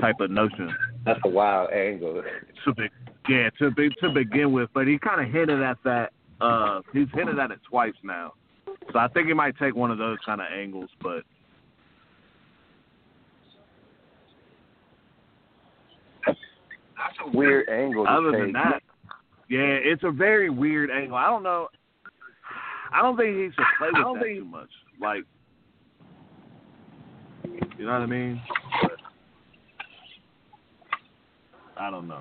type 0.00 0.20
of 0.20 0.30
notion 0.30 0.74
That's 1.04 1.20
a 1.24 1.28
wild 1.28 1.70
angle. 1.70 2.22
to 2.64 2.74
be 2.74 2.88
yeah 3.28 3.50
to 3.58 3.70
be 3.72 3.90
to 4.00 4.10
begin 4.10 4.52
with. 4.52 4.70
But 4.72 4.86
he 4.86 4.98
kind 4.98 5.20
of 5.20 5.32
hinted 5.32 5.60
at 5.62 5.82
that. 5.84 6.12
Uh, 6.40 6.82
he's 6.92 7.08
hinted 7.12 7.38
at 7.38 7.50
it 7.52 7.60
twice 7.64 7.94
now, 8.02 8.34
so 8.92 8.98
I 8.98 9.06
think 9.08 9.28
he 9.28 9.34
might 9.34 9.56
take 9.56 9.74
one 9.76 9.90
of 9.90 9.98
those 9.98 10.18
kind 10.26 10.40
of 10.40 10.48
angles. 10.52 10.90
But 11.00 11.24
That's 16.96 17.16
a 17.26 17.36
weird 17.36 17.68
angle 17.68 18.04
to 18.04 18.10
other 18.10 18.32
take. 18.32 18.40
than 18.40 18.52
that, 18.52 18.82
yeah, 19.48 19.60
it's 19.60 20.02
a 20.04 20.10
very 20.10 20.50
weird 20.50 20.90
angle. 20.90 21.16
I 21.16 21.26
don't 21.26 21.42
know. 21.42 21.68
I 22.92 23.02
don't 23.02 23.16
think 23.16 23.36
he 23.36 23.46
should 23.46 23.64
play 23.78 23.88
with 23.92 24.20
that 24.20 24.24
too 24.24 24.44
much. 24.44 24.68
Like, 25.00 25.24
you 27.76 27.86
know 27.86 27.92
what 27.92 28.02
I 28.02 28.06
mean? 28.06 28.40
But, 28.82 28.92
I 31.76 31.90
don't 31.90 32.06
know. 32.06 32.20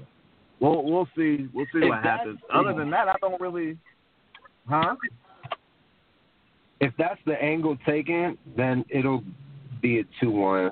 We'll 0.60 0.84
we'll 0.84 1.08
see. 1.16 1.48
We'll 1.54 1.66
see 1.74 1.80
what 1.88 1.98
If 2.00 2.04
that's 2.04 2.20
happens. 2.20 2.40
Other 2.54 2.74
than 2.74 2.90
that, 2.92 3.08
I 3.08 3.16
don't 3.22 3.40
really. 3.40 3.78
Huh? 4.68 4.96
If 6.80 6.94
that's 6.98 7.20
the 7.26 7.42
angle 7.42 7.78
taken, 7.86 8.38
then 8.58 8.84
it'll 8.90 9.24
be 9.82 10.00
a 10.00 10.04
two 10.20 10.32
one. 10.32 10.72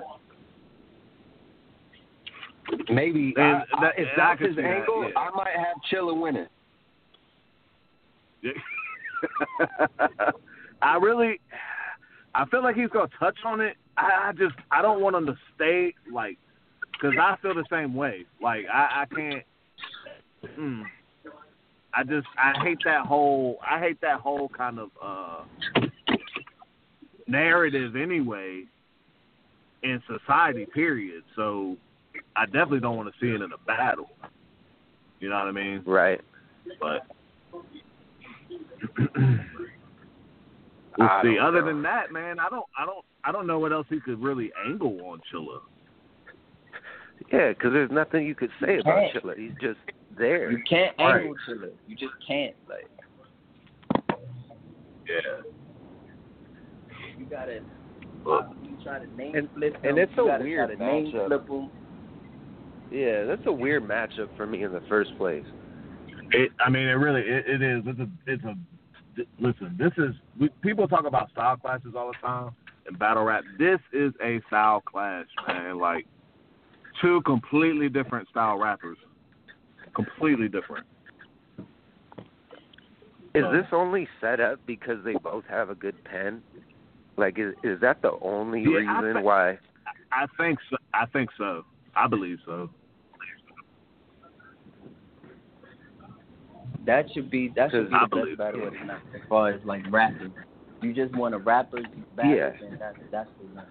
Maybe 2.89 3.33
And 3.37 3.63
I- 3.73 3.81
that- 3.81 3.99
if 3.99 4.07
that's 4.15 4.39
his 4.41 4.55
see 4.55 4.61
that, 4.61 4.67
angle, 4.67 5.03
yeah. 5.09 5.19
I 5.19 5.29
might 5.31 5.55
have 5.55 5.77
Chilla 5.91 6.19
winning. 6.19 6.47
I 10.81 10.95
really, 10.97 11.39
I 12.33 12.45
feel 12.45 12.63
like 12.63 12.75
he's 12.75 12.89
gonna 12.89 13.07
touch 13.19 13.37
on 13.45 13.61
it. 13.61 13.77
I, 13.97 14.29
I 14.29 14.31
just, 14.33 14.55
I 14.71 14.81
don't 14.81 15.01
want 15.01 15.15
him 15.15 15.25
to 15.27 15.37
stay 15.55 15.93
like, 16.11 16.37
because 16.91 17.13
I 17.19 17.35
feel 17.41 17.53
the 17.53 17.65
same 17.69 17.93
way. 17.93 18.25
Like 18.41 18.65
I, 18.71 19.03
I 19.03 19.15
can't. 19.15 19.43
Mm, 20.59 20.83
I 21.93 22.03
just, 22.03 22.27
I 22.37 22.53
hate 22.63 22.79
that 22.85 23.05
whole, 23.05 23.59
I 23.67 23.79
hate 23.79 24.01
that 24.01 24.19
whole 24.21 24.49
kind 24.49 24.79
of 24.79 24.89
uh 25.01 25.43
narrative 27.27 27.95
anyway 27.95 28.63
in 29.83 30.01
society. 30.07 30.65
Period. 30.73 31.23
So 31.35 31.77
I 32.35 32.45
definitely 32.45 32.79
don't 32.79 32.95
want 32.97 33.13
to 33.13 33.19
see 33.19 33.29
it 33.31 33.41
in 33.41 33.51
a 33.51 33.57
battle. 33.67 34.09
You 35.19 35.29
know 35.29 35.35
what 35.35 35.47
I 35.47 35.51
mean? 35.51 35.83
Right. 35.85 36.21
but 36.79 37.01
we'll 40.97 41.09
see. 41.23 41.37
Other 41.39 41.61
know. 41.61 41.67
than 41.67 41.81
that, 41.83 42.11
man, 42.11 42.39
I 42.39 42.49
don't, 42.49 42.65
I 42.77 42.85
don't, 42.85 43.05
I 43.23 43.31
don't 43.31 43.47
know 43.47 43.59
what 43.59 43.71
else 43.71 43.87
he 43.89 43.99
could 43.99 44.21
really 44.21 44.51
angle 44.65 44.99
on 45.05 45.21
Chilla. 45.33 45.59
Yeah, 47.31 47.49
because 47.49 47.71
there's 47.73 47.91
nothing 47.91 48.25
you 48.25 48.33
could 48.35 48.49
say 48.59 48.79
about 48.79 49.11
Can't. 49.13 49.23
Chilla. 49.23 49.37
He's 49.37 49.51
just 49.61 49.79
there. 50.17 50.51
You 50.51 50.63
can't 50.67 50.95
Right. 50.97 51.21
angle 51.21 51.35
to 51.47 51.63
it. 51.65 51.75
You 51.87 51.95
just 51.95 52.13
can't. 52.27 52.55
Like 52.67 52.87
Yeah, 55.07 55.41
you 57.17 57.25
gotta. 57.25 57.59
but 58.23 58.49
You 58.63 58.77
try 58.83 58.99
to 58.99 59.15
name 59.17 59.35
And- 59.35 59.49
flip 59.53 59.75
and 59.83 59.97
him, 59.97 59.97
it's 59.99 60.11
you 60.17 60.25
gotta 60.27 60.43
weird 60.43 60.69
try 60.69 60.75
to 60.77 60.83
name 61.03 61.11
flip 61.27 61.47
him. 61.47 61.69
Yeah, 62.91 63.23
that's 63.23 63.45
a 63.45 63.51
weird 63.51 63.83
matchup 63.83 64.35
for 64.35 64.45
me 64.45 64.63
in 64.63 64.73
the 64.73 64.81
first 64.89 65.17
place. 65.17 65.45
it, 66.31 66.51
I 66.63 66.69
mean, 66.69 66.87
it 66.87 66.93
really, 66.93 67.21
it, 67.21 67.45
it 67.47 67.61
is. 67.61 67.83
It's 67.85 67.99
a, 67.99 68.09
it's 68.27 68.43
a. 68.43 68.55
Listen, 69.39 69.77
this 69.79 69.91
is. 69.97 70.15
We, 70.39 70.49
people 70.61 70.87
talk 70.87 71.05
about 71.05 71.31
style 71.31 71.57
clashes 71.57 71.93
all 71.95 72.07
the 72.07 72.27
time 72.27 72.51
in 72.89 72.95
battle 72.95 73.23
rap. 73.23 73.43
This 73.57 73.79
is 73.93 74.13
a 74.23 74.41
style 74.47 74.81
clash, 74.81 75.27
man. 75.47 75.79
Like 75.79 76.05
two 77.01 77.21
completely 77.21 77.89
different 77.89 78.27
style 78.29 78.57
rappers, 78.57 78.97
completely 79.95 80.47
different. 80.47 80.85
Is 83.33 83.45
this 83.53 83.65
only 83.71 84.09
set 84.19 84.41
up 84.41 84.59
because 84.65 84.97
they 85.05 85.13
both 85.13 85.45
have 85.47 85.69
a 85.69 85.75
good 85.75 85.95
pen? 86.03 86.41
Like, 87.17 87.39
is 87.39 87.53
is 87.63 87.79
that 87.79 88.01
the 88.01 88.11
only 88.21 88.61
Yeah, 88.63 88.79
I 88.89 89.01
reason 89.01 89.23
why? 89.23 89.57
I 90.11 90.25
think 90.37 90.59
so. 90.69 90.75
I 90.93 91.05
think 91.05 91.29
so. 91.37 91.63
I 91.95 92.07
believe 92.07 92.39
so. 92.45 92.69
That 96.85 97.05
should 97.13 97.29
be 97.29 97.51
that 97.55 97.71
should 97.71 97.89
be 97.89 97.95
I 97.95 98.05
the 98.05 98.15
believe 98.15 98.37
best 98.37 98.53
battle 98.53 98.61
so. 98.61 98.67
of 98.67 98.73
the 98.73 98.85
night 98.85 99.01
as 99.15 99.21
far 99.29 99.49
as 99.51 99.61
like 99.65 99.83
rappers. 99.91 100.31
You 100.81 100.93
just 100.93 101.15
want 101.15 101.35
a 101.35 101.37
rapper's 101.37 101.85
battle, 102.15 102.35
Yeah. 102.35 102.49
and 102.59 102.79
that's 102.81 102.97
that's 103.11 103.29
the 103.39 103.55
one. 103.55 103.65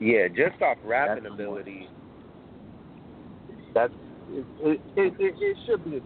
Yeah, 0.00 0.28
just 0.28 0.60
off 0.62 0.78
rapping 0.82 1.24
That's 1.24 1.34
ability. 1.34 1.88
That's 3.74 3.92
it. 4.32 4.46
It, 4.62 4.80
it, 4.96 5.12
it, 5.18 5.34
it 5.38 5.56
should 5.66 5.84
be. 5.84 6.00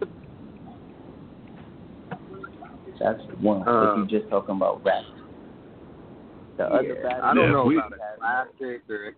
That's 2.99 3.21
one. 3.39 3.65
Uh, 3.67 3.93
if 4.03 4.11
you're 4.11 4.19
just 4.19 4.29
talking 4.29 4.55
about 4.55 4.83
rap. 4.83 5.03
The 6.57 6.63
other 6.65 6.95
battle, 7.03 7.23
I 7.23 7.33
don't 7.33 7.51
know 7.51 7.65
we- 7.65 7.77
about 7.77 7.93
a 7.93 8.17
classic 8.19 8.81
or. 8.89 9.13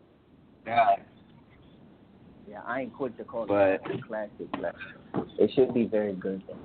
Yeah. 0.68 0.96
Yeah, 2.50 2.62
I 2.66 2.82
ain't 2.82 2.94
quick 2.94 3.18
to 3.18 3.24
call 3.24 3.46
But- 3.46 3.82
it 3.86 4.00
a 4.00 4.02
classic. 4.08 4.48
Like, 4.60 4.74
it 5.38 5.52
should 5.54 5.74
be 5.74 5.86
very 5.86 6.14
good. 6.14 6.42
Though. 6.48 6.58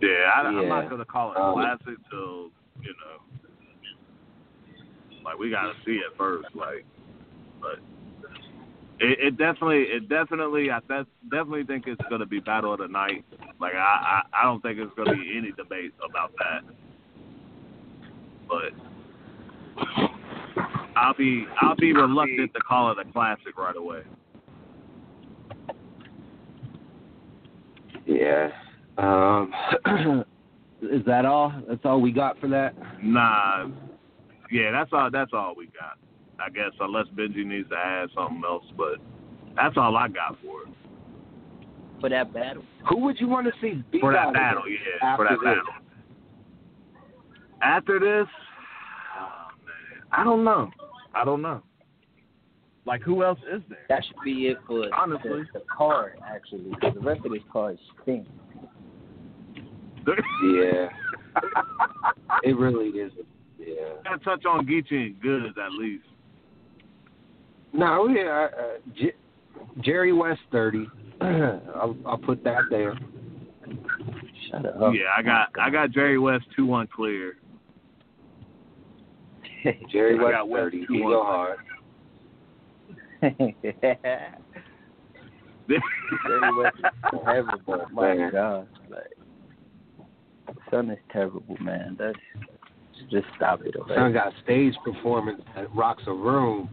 Yeah, 0.00 0.30
I, 0.34 0.42
I'm 0.42 0.68
not 0.68 0.88
gonna 0.88 1.04
call 1.04 1.32
it 1.32 1.38
Um, 1.38 1.54
classic 1.54 1.96
till 2.08 2.50
you 2.80 2.94
know, 2.94 3.20
like 5.24 5.38
we 5.38 5.50
gotta 5.50 5.72
see 5.84 5.96
it 5.96 6.16
first, 6.16 6.46
like, 6.54 6.84
but 7.60 7.80
it, 9.00 9.18
it 9.18 9.36
definitely, 9.36 9.82
it 9.82 10.08
definitely, 10.08 10.70
I 10.70 10.78
def- 10.88 11.08
definitely 11.24 11.64
think 11.64 11.88
it's 11.88 12.00
gonna 12.08 12.26
be 12.26 12.38
battle 12.38 12.72
of 12.72 12.78
the 12.78 12.86
night. 12.86 13.24
Like 13.60 13.74
I, 13.74 14.22
I, 14.32 14.40
I 14.40 14.44
don't 14.44 14.62
think 14.62 14.78
it's 14.78 14.92
gonna 14.96 15.16
be 15.16 15.36
any 15.36 15.50
debate 15.50 15.92
about 16.08 16.32
that. 16.38 16.62
But 18.48 18.72
I'll 20.96 21.14
be, 21.14 21.46
I'll 21.60 21.76
be 21.76 21.92
reluctant 21.92 22.54
to 22.54 22.60
call 22.60 22.92
it 22.92 22.98
a 22.98 23.12
classic 23.12 23.58
right 23.58 23.76
away. 23.76 24.02
Yeah. 28.08 28.50
Um, 28.96 29.52
is 30.82 31.04
that 31.06 31.24
all? 31.24 31.52
That's 31.68 31.84
all 31.84 32.00
we 32.00 32.10
got 32.10 32.40
for 32.40 32.48
that? 32.48 32.74
Nah, 33.02 33.68
yeah, 34.50 34.72
that's 34.72 34.90
all. 34.92 35.10
That's 35.12 35.32
all 35.34 35.54
we 35.56 35.66
got. 35.66 35.98
I 36.40 36.48
guess 36.50 36.70
unless 36.80 37.06
Benji 37.16 37.44
needs 37.44 37.68
to 37.68 37.76
add 37.76 38.08
something 38.14 38.42
else, 38.44 38.64
but 38.76 38.94
that's 39.56 39.76
all 39.76 39.96
I 39.96 40.08
got 40.08 40.36
for 40.42 40.62
it. 40.62 40.68
For 42.00 42.08
that 42.08 42.32
battle. 42.32 42.62
Who 42.88 42.98
would 43.00 43.20
you 43.20 43.28
want 43.28 43.46
to 43.46 43.52
see 43.60 43.82
beat 43.90 44.00
For 44.00 44.16
out 44.16 44.32
that 44.32 44.38
battle, 44.38 44.62
against 44.62 44.82
yeah. 45.02 45.16
For 45.16 45.26
after 45.26 45.36
that 45.36 45.44
this? 45.44 45.64
battle. 45.66 45.84
After 47.60 47.98
this, 47.98 48.28
oh, 49.20 49.48
man, 49.66 50.02
I 50.12 50.24
don't 50.24 50.44
know. 50.44 50.70
I 51.14 51.24
don't 51.24 51.42
know. 51.42 51.62
Like 52.88 53.02
who 53.02 53.22
else 53.22 53.38
is 53.54 53.60
there? 53.68 53.84
That 53.90 54.02
should 54.04 54.16
be 54.24 54.46
it 54.46 54.56
for 54.66 54.82
Honestly. 54.94 55.42
the, 55.52 55.58
the 55.60 55.64
card, 55.70 56.18
actually. 56.26 56.70
'cause 56.80 56.94
the 56.94 57.00
rest 57.00 57.20
of 57.26 57.32
this 57.32 57.42
card 57.52 57.78
stinks. 58.02 58.30
Yeah. 60.42 60.88
It 62.42 62.56
really 62.56 62.88
is. 62.98 63.12
Yeah. 63.58 63.74
Gotta 64.04 64.24
touch 64.24 64.46
on 64.46 64.66
Geechee 64.66 64.90
and 65.08 65.20
Goodz 65.20 65.54
at 65.62 65.72
least. 65.72 66.04
No, 67.74 68.08
yeah. 68.08 68.48
Uh, 68.58 68.78
J- 68.96 69.12
Jerry 69.82 70.14
West 70.14 70.40
thirty. 70.50 70.88
I'll, 71.20 71.94
I'll 72.06 72.16
put 72.18 72.42
that 72.44 72.62
there. 72.70 72.94
Shut 74.50 74.64
up. 74.64 74.94
yeah, 74.94 75.10
I 75.16 75.22
got 75.22 75.48
I 75.60 75.68
got 75.68 75.90
Jerry 75.90 76.18
West 76.18 76.46
two 76.56 76.64
one 76.64 76.86
clear. 76.86 77.36
Jerry 79.92 80.18
West 80.18 80.46
West 80.46 80.62
thirty. 80.62 80.86
two 80.86 80.94
He 80.94 81.00
one. 81.02 81.12
go 81.12 81.22
hard. 81.24 81.58
Jerry 83.20 83.40
West 86.56 86.76
is 86.78 87.20
terrible. 87.24 87.86
My 87.92 88.14
Man. 88.14 88.32
God. 88.32 88.68
Like, 88.90 90.56
son 90.70 90.90
is 90.90 90.98
terrible, 91.12 91.56
man. 91.60 91.96
That's 91.98 92.18
just 93.10 93.26
stop 93.36 93.60
it. 93.62 93.74
Okay? 93.76 93.94
Son 93.94 94.12
got 94.12 94.32
stage 94.44 94.74
performance 94.84 95.40
that 95.54 95.74
rocks 95.74 96.02
a 96.06 96.12
room. 96.12 96.68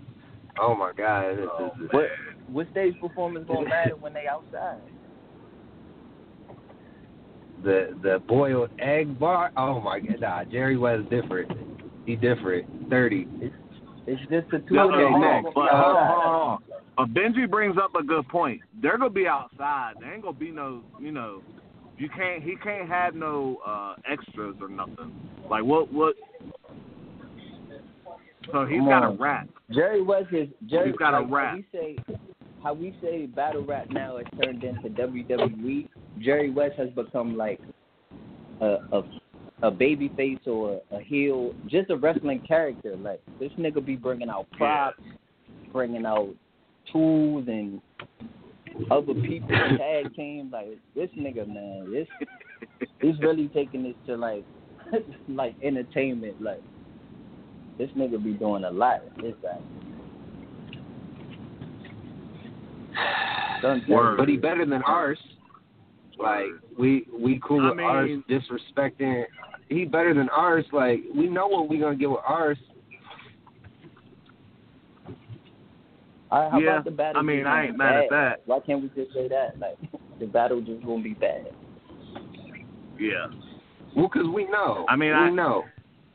Oh 0.60 0.76
my 0.76 0.92
God! 0.96 1.32
Is, 1.32 1.40
oh, 1.60 1.72
What 1.92 2.06
what 2.48 2.68
stage 2.72 2.94
performance 3.00 3.46
gonna 3.48 3.68
matter 3.68 3.96
when 3.96 4.14
they 4.14 4.28
outside? 4.28 4.80
the 7.64 7.98
the 8.02 8.22
boiled 8.28 8.70
egg 8.80 9.20
bar. 9.20 9.52
Oh 9.58 9.82
my 9.82 10.00
God! 10.00 10.20
Nah, 10.22 10.44
Jerry 10.46 10.78
West 10.78 11.10
different. 11.10 11.52
He 12.06 12.16
different. 12.16 12.90
Thirty. 12.90 13.28
It's 13.42 13.56
just 14.08 14.50
the 14.52 14.60
two 14.68 14.76
No, 14.76 14.86
of 14.86 14.92
them. 14.92 15.00
no, 15.00 15.06
all 15.06 15.20
no, 15.20 15.42
gonna 15.42 15.52
but 15.56 15.62
on, 15.62 16.08
hold 16.08 16.36
on. 16.36 16.60
Uh, 16.98 17.06
Benji 17.06 17.50
brings 17.50 17.78
up 17.78 17.94
a 17.96 18.04
good 18.04 18.28
point. 18.30 18.62
They're 18.82 18.98
gonna 18.98 19.10
be 19.10 19.28
outside. 19.28 19.94
There 20.00 20.14
ain't 20.14 20.24
gonna 20.24 20.38
be 20.38 20.52
no, 20.52 20.82
you 21.00 21.12
know, 21.12 21.42
you 21.98 22.10
can't. 22.10 22.44
He 22.44 22.56
can't 22.64 22.88
have 22.88 23.16
no 23.16 23.58
uh 23.66 23.96
extras 24.10 24.56
or 24.62 24.70
nothing. 24.70 25.14
Like 25.50 25.64
what? 25.64 25.92
What? 25.92 26.16
So 28.52 28.66
he's 28.66 28.80
got 28.82 29.04
a 29.04 29.10
rap. 29.10 29.50
Jerry 29.72 30.02
West 30.02 30.28
is 30.32 30.48
Jerry. 30.68 30.90
He's 30.90 30.98
got 30.98 31.20
a 31.20 31.26
rap. 31.26 31.52
How 31.52 31.56
we 31.56 31.66
say, 31.72 31.96
how 32.64 32.74
we 32.74 32.96
say 33.02 33.26
battle 33.26 33.66
rap 33.66 33.88
now 33.90 34.18
has 34.18 34.26
turned 34.42 34.64
into 34.64 34.90
WWE. 34.90 35.88
Jerry 36.22 36.52
West 36.52 36.76
has 36.78 36.90
become 36.92 37.36
like 37.36 37.60
a 38.62 38.78
a, 38.92 39.02
a 39.64 39.72
baby 39.72 40.12
face 40.16 40.40
or 40.46 40.82
a 40.92 41.00
heel, 41.00 41.54
just 41.68 41.90
a 41.90 41.96
wrestling 41.96 42.42
character. 42.48 42.96
Like 42.96 43.22
this 43.40 43.52
nigga 43.58 43.86
be 43.86 43.96
bringing 43.96 44.30
out 44.30 44.48
props, 44.52 45.02
bringing 45.72 46.06
out 46.06 46.34
tools 46.92 47.46
and 47.48 47.82
other 48.92 49.14
people 49.14 49.48
tag 49.78 50.14
team. 50.16 50.50
Like 50.52 50.78
this 50.96 51.10
nigga, 51.18 51.48
man, 51.48 51.92
this 51.92 52.08
he's 53.02 53.20
really 53.20 53.48
taking 53.50 53.84
this 53.84 53.96
to 54.08 54.18
like 54.18 54.46
like 55.30 55.56
entertainment. 55.64 56.42
Like 56.42 56.62
this 57.78 57.90
nigga 57.98 58.24
be 58.24 58.34
doing 58.34 58.64
a 58.66 58.72
lot. 58.72 59.02
This 59.22 59.36
guy. 59.42 59.60
Word. 63.90 64.18
But 64.18 64.28
he 64.28 64.38
better 64.38 64.66
than 64.66 64.84
ours. 64.84 65.18
Like 66.20 66.46
we 66.78 67.08
we 67.18 67.42
cool 67.46 67.66
I 67.66 67.70
with 67.72 67.80
ours 67.80 68.10
disrespecting. 68.30 69.26
He 69.70 69.86
better 69.86 70.14
than 70.14 70.30
ours. 70.30 70.66
Like 70.72 71.00
we 71.16 71.28
know 71.28 71.48
what 71.48 71.70
we're 71.70 71.82
gonna 71.82 71.96
get 71.96 72.10
with 72.10 72.20
ours. 72.28 72.58
All 76.32 76.42
right, 76.42 76.52
how 76.52 76.60
Yeah, 76.60 76.72
about 76.74 76.86
the 76.86 76.92
battle? 76.92 77.20
I 77.20 77.24
mean, 77.24 77.46
I 77.46 77.68
ain't 77.68 77.78
mad 77.78 78.04
at 78.04 78.10
that. 78.10 78.42
Why 78.46 78.60
can't 78.60 78.82
we 78.82 78.90
just 78.90 79.14
say 79.14 79.28
that? 79.28 79.60
Like 79.60 79.78
the 80.20 80.26
battle 80.28 80.62
just 80.62 80.86
gonna 80.86 81.02
be 81.04 81.14
bad. 81.14 81.48
Yeah. 83.00 83.28
Well, 83.96 84.10
cause 84.10 84.26
we 84.34 84.46
know. 84.46 84.86
I 84.90 84.96
mean, 84.96 85.10
we 85.10 85.16
I- 85.16 85.30
know. 85.30 85.64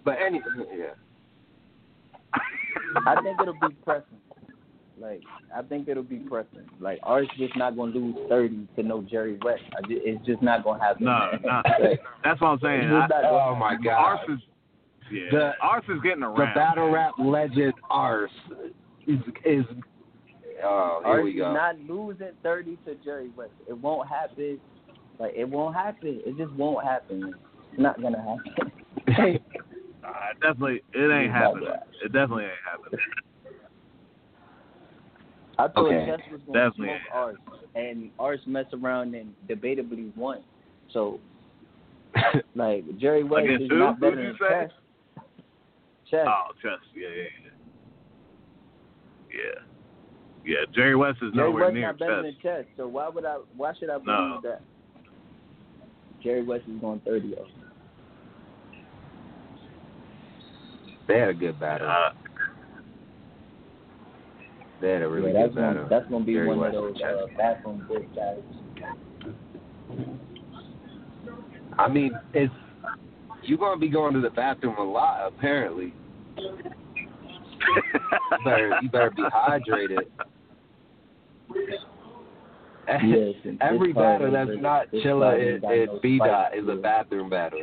But 0.04 0.16
any 0.24 0.40
yeah. 0.76 0.94
I 3.06 3.20
think 3.22 3.38
it'll 3.40 3.54
be 3.54 3.74
pressing. 3.84 4.19
Like 5.00 5.22
I 5.56 5.62
think 5.62 5.88
it'll 5.88 6.02
be 6.02 6.16
pressing. 6.18 6.68
Like 6.78 6.98
ours 7.02 7.26
just 7.38 7.56
not 7.56 7.76
gonna 7.76 7.92
lose 7.92 8.14
thirty 8.28 8.68
to 8.76 8.82
no 8.82 9.02
Jerry 9.02 9.38
West. 9.42 9.62
I 9.76 9.80
ju- 9.88 10.00
it's 10.04 10.24
just 10.26 10.42
not 10.42 10.62
gonna 10.62 10.82
happen. 10.82 11.04
No, 11.06 11.10
man. 11.32 11.40
no. 11.42 11.62
Like, 11.88 12.00
That's 12.22 12.40
what 12.40 12.48
I'm 12.48 12.58
saying. 12.60 12.80
I, 12.86 12.98
not 13.00 13.10
gonna 13.10 13.28
Oh 13.28 13.54
my. 13.56 13.76
God. 13.82 13.92
ours 13.92 14.20
is. 14.28 14.38
Yeah. 15.10 15.22
The- 15.32 15.52
ours 15.62 15.84
is 15.88 16.00
getting 16.02 16.22
around. 16.22 16.36
The 16.36 16.42
around. 16.42 16.54
battle 16.54 16.90
rap 16.90 17.12
legend 17.18 17.72
ours 17.88 18.30
is 19.06 19.18
is. 19.44 19.64
Oh, 20.62 21.00
here 21.02 21.12
Ours 21.12 21.24
we 21.24 21.30
is 21.30 21.38
go. 21.38 21.54
not 21.54 21.78
losing 21.88 22.28
thirty 22.42 22.76
to 22.84 22.94
Jerry 23.02 23.30
West. 23.34 23.52
It 23.68 23.78
won't 23.78 24.06
happen. 24.08 24.60
Like 25.18 25.32
it 25.34 25.48
won't 25.48 25.74
happen. 25.74 26.20
It 26.26 26.36
just 26.36 26.52
won't 26.52 26.84
happen. 26.84 27.34
It's 27.72 27.80
not 27.80 28.00
gonna 28.02 28.18
happen. 29.06 29.40
Uh, 30.02 30.12
definitely, 30.40 30.82
it 30.94 31.12
ain't 31.12 31.30
happening. 31.30 31.68
It 32.02 32.10
definitely 32.12 32.44
ain't 32.44 32.52
happening. 32.68 32.98
I 35.60 35.68
thought 35.68 35.86
Okay. 35.86 36.06
Chess 36.06 36.20
was 36.32 36.40
going 36.46 36.58
to 36.58 36.68
Definitely. 36.70 36.86
smoke 36.86 37.00
ours, 37.14 37.36
and 37.74 38.10
ours 38.18 38.40
messed 38.46 38.72
around 38.72 39.14
and 39.14 39.34
debatably 39.48 40.14
won. 40.16 40.42
So, 40.92 41.20
like 42.54 42.84
Jerry 42.98 43.24
West 43.24 43.44
Against 43.44 43.64
is 43.64 43.70
who? 43.70 43.78
not 43.78 44.00
better 44.00 44.16
than 44.16 44.24
you 44.26 44.32
say? 44.40 44.48
Chess. 44.48 44.70
Chess. 46.10 46.26
Oh, 46.28 46.52
chess. 46.62 46.78
Yeah, 46.94 47.08
yeah, 47.08 47.22
yeah. 47.44 47.50
Yeah. 49.32 49.60
Yeah, 50.42 50.64
Jerry 50.74 50.96
West 50.96 51.18
is 51.22 51.32
Jerry 51.34 51.48
nowhere 51.50 51.64
West 51.66 51.74
near 51.74 51.86
not 51.88 51.98
better 51.98 52.22
chess. 52.22 52.34
than 52.42 52.64
Chess. 52.64 52.64
So 52.78 52.88
why 52.88 53.08
would 53.08 53.24
I? 53.26 53.36
Why 53.56 53.72
should 53.78 53.90
I 53.90 53.94
believe 53.98 54.06
No. 54.06 54.40
that? 54.42 54.62
Jerry 56.22 56.42
West 56.42 56.64
is 56.66 56.80
going 56.80 57.00
thirty. 57.00 57.34
Though. 57.34 57.46
They 61.06 61.18
had 61.18 61.28
a 61.28 61.34
good 61.34 61.60
battle. 61.60 61.88
Uh, 61.88 62.10
They 64.80 64.92
had 64.92 65.02
a 65.02 65.08
really 65.08 65.32
yeah, 65.32 65.46
that's 65.54 65.90
that's 65.90 66.10
gonna 66.10 66.24
be 66.24 66.34
Jerry 66.34 66.48
one 66.48 66.58
West 66.58 66.76
of 66.76 66.84
those 66.84 67.02
uh, 67.02 67.26
bathroom 67.36 67.84
break 67.86 68.14
guys. 68.14 68.38
I 71.78 71.88
mean, 71.88 72.12
it's 72.32 72.52
you're 73.42 73.58
gonna 73.58 73.78
be 73.78 73.88
going 73.88 74.14
to 74.14 74.20
the 74.20 74.30
bathroom 74.30 74.76
a 74.78 74.82
lot, 74.82 75.26
apparently. 75.26 75.92
You 77.58 78.44
better 78.44 78.78
you 78.82 78.88
better 78.88 79.10
be 79.10 79.22
hydrated. 79.22 80.06
Yes, 82.88 83.56
Every 83.60 83.92
battle 83.92 84.32
that's 84.32 84.50
not 84.60 84.90
Chilla 84.92 85.38
and, 85.38 85.62
and 85.64 86.00
B 86.00 86.18
dot 86.18 86.56
is 86.56 86.66
a 86.68 86.76
bathroom 86.76 87.28
battle. 87.28 87.60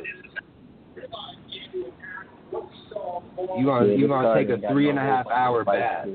You 3.58 3.66
gonna 3.66 3.88
Yeah, 3.88 3.96
you 3.96 4.08
gonna 4.08 4.36
take 4.36 4.50
a 4.50 4.72
three 4.72 4.90
and 4.90 5.00
a 5.00 5.02
half 5.02 5.28
hour 5.28 5.66
bath. 5.66 6.08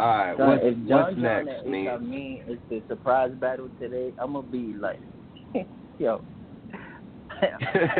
All 0.00 0.06
right, 0.06 0.36
Son, 0.38 0.48
what's 0.48 0.62
if 0.64 0.74
John 0.88 1.02
what's 1.02 1.14
John 1.16 1.22
next, 1.22 1.48
and 1.48 1.74
Ace 1.74 1.84
man? 1.84 1.88
Amin 1.88 2.40
is 2.48 2.58
the 2.70 2.82
surprise 2.88 3.32
battle 3.38 3.68
today, 3.78 4.14
I'm 4.18 4.32
gonna 4.32 4.46
be 4.46 4.72
like, 4.72 4.98
yo, 5.98 6.22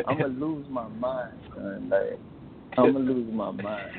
I'm 0.08 0.16
gonna 0.18 0.28
lose 0.46 0.66
my 0.70 0.88
mind, 0.88 1.34
son. 1.54 1.90
Like, 1.90 2.18
I'm 2.78 2.94
gonna 2.94 3.04
lose 3.04 3.30
my 3.30 3.50
mind. 3.50 3.90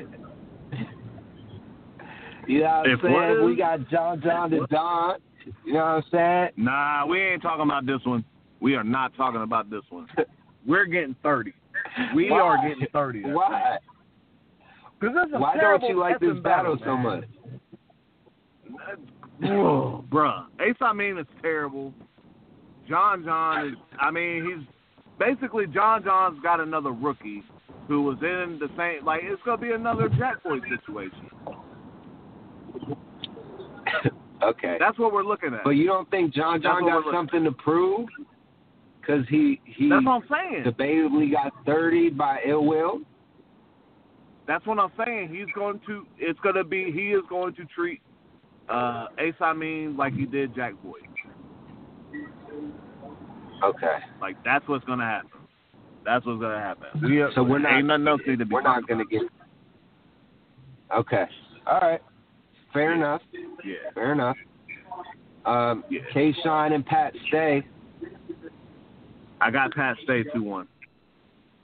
You 2.48 2.62
know 2.62 2.64
what 2.64 2.72
I'm 2.72 2.90
If 2.90 3.00
saying? 3.02 3.12
what? 3.14 3.44
We 3.46 3.54
got 3.56 3.88
John 3.88 4.20
John 4.20 4.50
the 4.50 4.66
Don. 4.68 5.18
You 5.64 5.74
know 5.74 5.78
what 5.78 5.84
I'm 5.84 6.02
saying? 6.10 6.48
nah, 6.56 7.06
we 7.06 7.20
ain't 7.20 7.40
talking 7.42 7.62
about 7.62 7.86
this 7.86 8.00
one. 8.04 8.24
We 8.60 8.74
are 8.74 8.82
not 8.82 9.14
talking 9.16 9.42
about 9.42 9.70
this 9.70 9.82
one. 9.90 10.08
We're 10.66 10.86
getting 10.86 11.14
30. 11.22 11.52
We 12.16 12.30
Why? 12.30 12.40
are 12.40 12.68
getting 12.68 12.86
30. 12.92 13.22
Why? 13.26 13.78
Because 14.98 15.14
that's 15.16 15.32
a 15.34 15.38
Why 15.38 15.56
don't 15.56 15.82
you 15.84 15.98
like 15.98 16.18
this 16.18 16.30
effing 16.30 16.42
battle 16.42 16.78
so 16.84 16.96
much? 16.96 17.24
Whoa, 19.40 20.04
bruh. 20.10 20.44
Ace 20.60 20.76
Amin 20.80 21.18
is 21.18 21.26
terrible. 21.40 21.92
John 22.88 23.24
John 23.24 23.68
is 23.68 23.74
I 24.00 24.10
mean, 24.10 24.44
he's 24.44 24.66
basically 25.18 25.66
John 25.66 26.04
John's 26.04 26.40
got 26.42 26.60
another 26.60 26.92
rookie 26.92 27.42
who 27.88 28.02
was 28.02 28.18
in 28.20 28.58
the 28.60 28.68
same 28.76 29.04
like 29.04 29.22
it's 29.24 29.42
gonna 29.44 29.58
be 29.58 29.72
another 29.72 30.08
Jack 30.08 30.42
Boy 30.42 30.58
situation. 30.68 31.30
Okay. 34.42 34.76
That's 34.80 34.98
what 34.98 35.12
we're 35.12 35.22
looking 35.22 35.54
at. 35.54 35.62
But 35.64 35.70
you 35.70 35.86
don't 35.86 36.10
think 36.10 36.34
John 36.34 36.60
John 36.60 36.84
got 36.84 37.04
something 37.12 37.44
to 37.44 37.52
prove? 37.52 38.08
Because 39.00 39.24
he 39.28 39.60
he 39.64 39.88
That's 39.88 40.04
what 40.04 40.22
I'm 40.22 40.28
saying. 40.28 40.64
debatably 40.64 41.32
got 41.32 41.52
30 41.64 42.10
by 42.10 42.40
Ill 42.46 42.64
Will. 42.64 43.00
That's 44.46 44.66
what 44.66 44.78
I'm 44.78 44.90
saying. 45.04 45.28
He's 45.32 45.52
going 45.54 45.80
to. 45.86 46.06
It's 46.18 46.38
going 46.40 46.56
to 46.56 46.64
be. 46.64 46.90
He 46.92 47.12
is 47.12 47.22
going 47.28 47.54
to 47.54 47.64
treat 47.66 48.00
uh, 48.68 49.06
Ace 49.18 49.34
Amin 49.40 49.96
like 49.96 50.14
he 50.14 50.24
did 50.26 50.54
Jack 50.54 50.74
Boy. 50.82 50.98
Okay. 53.64 53.98
Like 54.20 54.36
that's 54.44 54.66
what's 54.68 54.84
going 54.84 54.98
to 54.98 55.04
happen. 55.04 55.30
That's 56.04 56.26
what's 56.26 56.40
going 56.40 56.52
to 56.54 56.58
happen. 56.60 56.86
We, 57.02 57.24
So 57.34 57.42
we're 57.42 57.58
not- 57.58 57.72
ain't 57.74 57.86
nothing 57.86 58.08
else 58.08 58.20
need 58.26 58.38
to 58.40 58.44
be. 58.46 58.52
We're 58.54 58.62
not 58.62 58.86
going 58.88 58.98
to 58.98 59.04
get. 59.04 59.22
Okay. 60.94 61.24
All 61.66 61.78
right. 61.80 62.00
Fair 62.72 62.92
enough. 62.94 63.22
Yeah. 63.64 63.74
Fair 63.94 64.12
enough. 64.12 64.36
Um, 65.44 65.84
Yeah. 65.90 66.00
K. 66.12 66.34
Shine 66.42 66.72
and 66.72 66.84
Pat 66.84 67.14
Stay. 67.28 67.64
I 69.40 69.50
got 69.50 69.72
Pat 69.74 69.96
Stay 70.04 70.24
two 70.34 70.42
one. 70.42 70.66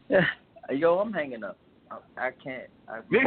Yeah. 0.09 0.21
Yo, 0.71 0.99
I'm 0.99 1.13
hanging 1.13 1.43
up. 1.45 1.57
I, 1.91 1.97
I 2.27 2.31
can't. 2.43 2.65
I, 2.89 2.99
Yeah. 3.11 3.21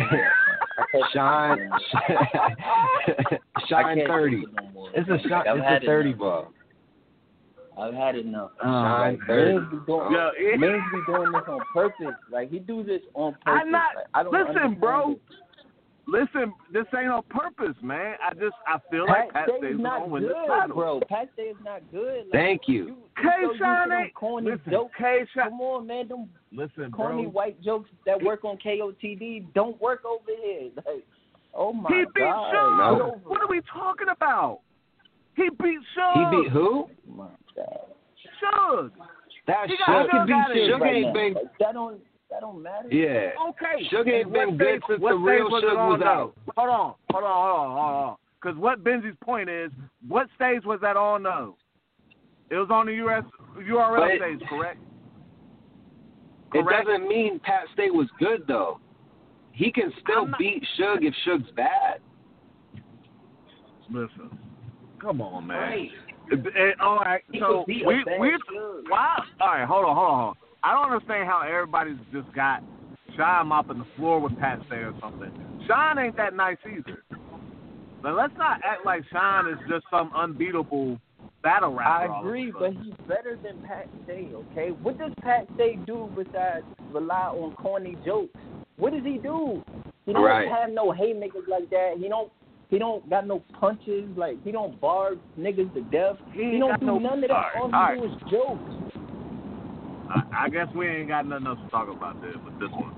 I 0.78 0.86
can't 0.91 1.05
Shine. 1.14 1.70
I 3.55 3.68
Shine 3.68 3.97
can't 3.97 4.07
30. 4.07 4.36
it 4.38 4.45
no. 4.74 4.88
It's 4.93 5.09
a 5.09 5.28
shot. 5.28 5.47
I've 5.47 5.57
It's 5.57 5.66
had 5.68 5.84
a 5.84 5.86
30 5.86 6.09
enough. 6.09 6.20
ball. 6.20 6.47
I've 7.78 7.93
had 7.93 8.16
enough. 8.16 8.51
Oh, 8.62 8.66
shine 8.66 9.18
Like, 9.18 9.28
30. 9.28 9.53
Mans 9.53 9.72
be 9.72 9.78
doing, 9.86 10.12
Yo, 10.12 10.30
it- 10.38 10.55
oh. 10.55 10.57
Mans 10.57 10.84
be 10.91 11.14
doing 11.14 11.32
this 11.32 11.41
on 11.47 11.59
purpose. 11.74 12.16
Like 12.32 12.49
he 12.51 12.59
do 12.59 12.84
this 12.84 13.01
on 13.14 13.34
purpose. 13.34 13.62
I'm 13.62 13.72
not. 13.72 13.95
Like, 13.95 14.05
I 14.14 14.24
don't 14.24 14.34
listen, 14.34 14.47
understand 14.49 14.80
bro. 14.80 15.12
it. 15.12 15.22
Listen, 16.08 16.54
this 16.74 16.86
ain't 16.97 17.10
on 17.10 17.24
purpose, 17.30 17.76
man. 17.82 18.16
I 18.28 18.34
just 18.34 18.56
I 18.68 18.78
feel 18.89 19.06
Pat 19.06 19.18
like 19.26 19.34
Pat 19.34 19.45
Stay 19.47 19.58
Stay's 19.60 19.76
is 19.76 19.80
not 19.82 20.10
good, 20.10 20.24
this 20.24 20.32
title. 20.47 20.76
bro. 20.76 20.99
Pat 21.08 21.30
Stay 21.34 21.43
is 21.43 21.58
not 21.64 21.82
good. 21.91 22.18
Like, 22.26 22.32
Thank 22.32 22.62
you. 22.68 22.86
You, 22.86 22.97
K. 23.18 23.22
you 23.24 23.30
so 23.32 23.41
used 23.47 23.54
to 23.60 23.64
Shine 23.64 23.91
ain't- 23.91 24.14
corny 24.16 24.52
listen, 24.52 24.72
jokes. 24.72 24.93
K. 24.97 25.26
Shine. 25.34 25.49
Come 25.49 25.62
on, 25.62 25.88
man. 25.88 26.08
Them 26.08 26.30
Listen, 26.52 26.91
corny 26.91 27.24
bro. 27.24 27.32
white 27.32 27.62
jokes 27.62 27.89
that 28.06 28.22
work 28.22 28.43
on 28.43 28.58
KOTD 28.58 29.54
don't 29.54 29.80
work 29.80 30.04
over 30.06 30.32
here. 30.43 30.70
Like, 30.86 31.06
oh 31.54 31.72
my 31.74 31.89
He 31.89 32.06
beat 32.16 32.24
god. 32.24 32.54
Suge. 32.54 32.97
No. 32.97 33.22
What 33.26 33.41
are 33.41 33.47
we 33.47 33.62
talking 33.72 34.08
about? 34.10 34.60
He 35.36 35.49
beat 35.49 35.80
He 35.80 36.24
beat 36.32 36.49
who? 36.52 36.86
Oh 36.88 36.89
my 37.08 37.28
god. 37.56 37.88
Suge. 38.43 38.91
That 39.47 39.68
He 39.70 39.76
Suge. 39.76 39.78
got- 39.88 39.89
I 39.89 40.08
can 40.10 40.26
beat 40.26 40.32
got 40.34 40.52
it. 40.52 40.58
Suge 40.58 40.70
Suge 40.76 40.80
right 40.82 40.95
ain't 40.95 41.08
now. 41.08 41.14
been. 41.14 41.34
Like, 41.36 41.58
that 41.60 41.74
don't 41.74 42.02
that 42.32 42.39
don't 42.41 42.63
matter. 42.63 42.88
Yeah. 42.89 43.32
Okay. 43.49 43.88
Suge 43.91 44.07
ain't 44.07 44.34
been 44.34 44.57
good 44.57 44.82
since 44.88 44.99
the 45.01 45.13
real 45.15 45.47
stage 45.47 45.51
was 45.51 45.63
it 45.63 45.75
was 45.75 46.01
out. 46.03 46.34
Hold 46.57 46.69
on, 46.69 46.93
hold 47.11 47.23
on, 47.23 47.47
hold 47.47 47.59
on, 47.59 47.77
hold 47.77 48.03
on. 48.09 48.15
Because 48.41 48.57
what 48.57 48.84
Benji's 48.84 49.15
point 49.23 49.49
is, 49.49 49.69
what 50.07 50.27
stage 50.36 50.63
was 50.65 50.79
that 50.82 50.97
on 50.97 51.23
though? 51.23 51.55
It 52.49 52.55
was 52.55 52.69
on 52.71 52.88
the 52.88 52.93
US 53.05 53.23
URL 53.57 53.99
But- 53.99 54.17
stage, 54.17 54.49
correct? 54.49 54.79
It 56.53 56.63
Correct. 56.63 56.86
doesn't 56.88 57.07
mean 57.07 57.39
Pat 57.39 57.63
Stay 57.73 57.91
was 57.91 58.07
good 58.19 58.45
though. 58.47 58.79
He 59.53 59.71
can 59.71 59.91
still 60.01 60.25
not- 60.27 60.39
beat 60.39 60.63
Suge 60.77 61.03
if 61.03 61.13
Suge's 61.25 61.51
bad. 61.51 62.01
Listen, 63.89 64.38
come 64.99 65.21
on, 65.21 65.47
man. 65.47 65.57
Right. 65.57 65.91
All 66.79 66.97
right, 66.99 67.23
so 67.39 67.59
could 67.59 67.65
beat 67.67 67.84
a 67.84 67.88
we 67.88 68.03
we 68.19 68.29
Suge. 68.49 68.89
why? 68.89 69.23
All 69.41 69.47
right, 69.47 69.65
hold 69.67 69.86
on, 69.86 69.95
hold 69.95 70.09
on, 70.09 70.15
hold 70.15 70.27
on. 70.29 70.36
I 70.64 70.74
don't 70.74 70.91
understand 70.91 71.28
how 71.28 71.41
everybody's 71.41 71.97
just 72.14 72.32
got 72.34 72.64
Shine 73.18 73.47
mopping 73.47 73.80
the 73.80 73.86
floor 73.97 74.20
with 74.20 74.38
Pat 74.39 74.59
Stay 74.68 74.78
or 74.78 74.93
something. 75.01 75.32
Shine 75.68 75.97
ain't 75.99 76.16
that 76.18 76.34
nice 76.34 76.57
either. 76.66 77.03
But 78.01 78.16
let's 78.16 78.34
not 78.38 78.62
act 78.64 78.86
like 78.86 79.03
Shine 79.12 79.47
is 79.47 79.57
just 79.70 79.86
some 79.91 80.12
unbeatable 80.16 80.97
battle 81.43 81.78
I 81.80 82.05
rapper. 82.05 82.14
all 82.14 82.20
of 82.22 82.26
a 82.26 82.28
agree, 82.30 82.51
but 82.57 82.72
he's 82.74 82.93
better 83.07 83.38
than 83.43 83.62
Pat 83.68 83.88
Stay, 84.05 84.30
okay? 84.34 84.70
What 84.70 84.97
does 84.97 85.12
Pat 85.22 85.47
Stay 85.55 85.78
do 85.86 86.09
besides 86.16 86.66
rely 86.91 87.28
on 87.28 87.53
corny 87.55 87.97
jokes? 88.05 88.34
What 88.78 88.93
does 88.93 89.03
he 89.03 89.18
do? 89.18 89.64
He 90.05 90.14
don't 90.14 90.24
Right. 90.24 90.47
have 90.47 90.70
no 90.72 90.91
haymakers 90.91 91.43
like 91.47 91.70
that. 91.72 91.95
He 91.97 92.07
don't 92.07 92.32
he 92.70 92.80
don't 92.80 93.07
got 93.09 93.28
no 93.28 93.39
punches, 93.59 94.05
like 94.16 94.41
he 94.45 94.51
don't 94.53 94.80
bar 94.80 95.12
niggas 95.38 95.74
to 95.74 95.82
death. 95.91 96.16
He 96.32 96.51
He, 96.51 96.57
don't 96.59 96.80
do 96.80 96.86
no- 96.86 96.99
none 96.99 97.22
of 97.22 97.28
that. 97.28 97.32
Alright, 97.32 97.55
All 97.57 97.68
he 97.68 97.74
alright. 97.76 97.99
do 97.99 98.05
is 98.05 98.32
jokes. 98.32 98.74
I, 100.12 100.45
I 100.45 100.49
guess 100.49 100.68
we 100.76 100.88
ain't 100.88 101.07
got 101.07 101.26
nothing 101.26 101.47
else 101.47 101.59
to 101.64 101.70
talk 101.70 101.88
about 101.89 102.22
there 102.22 102.34
but 102.43 102.59
this 102.59 102.70
one. 102.72 102.93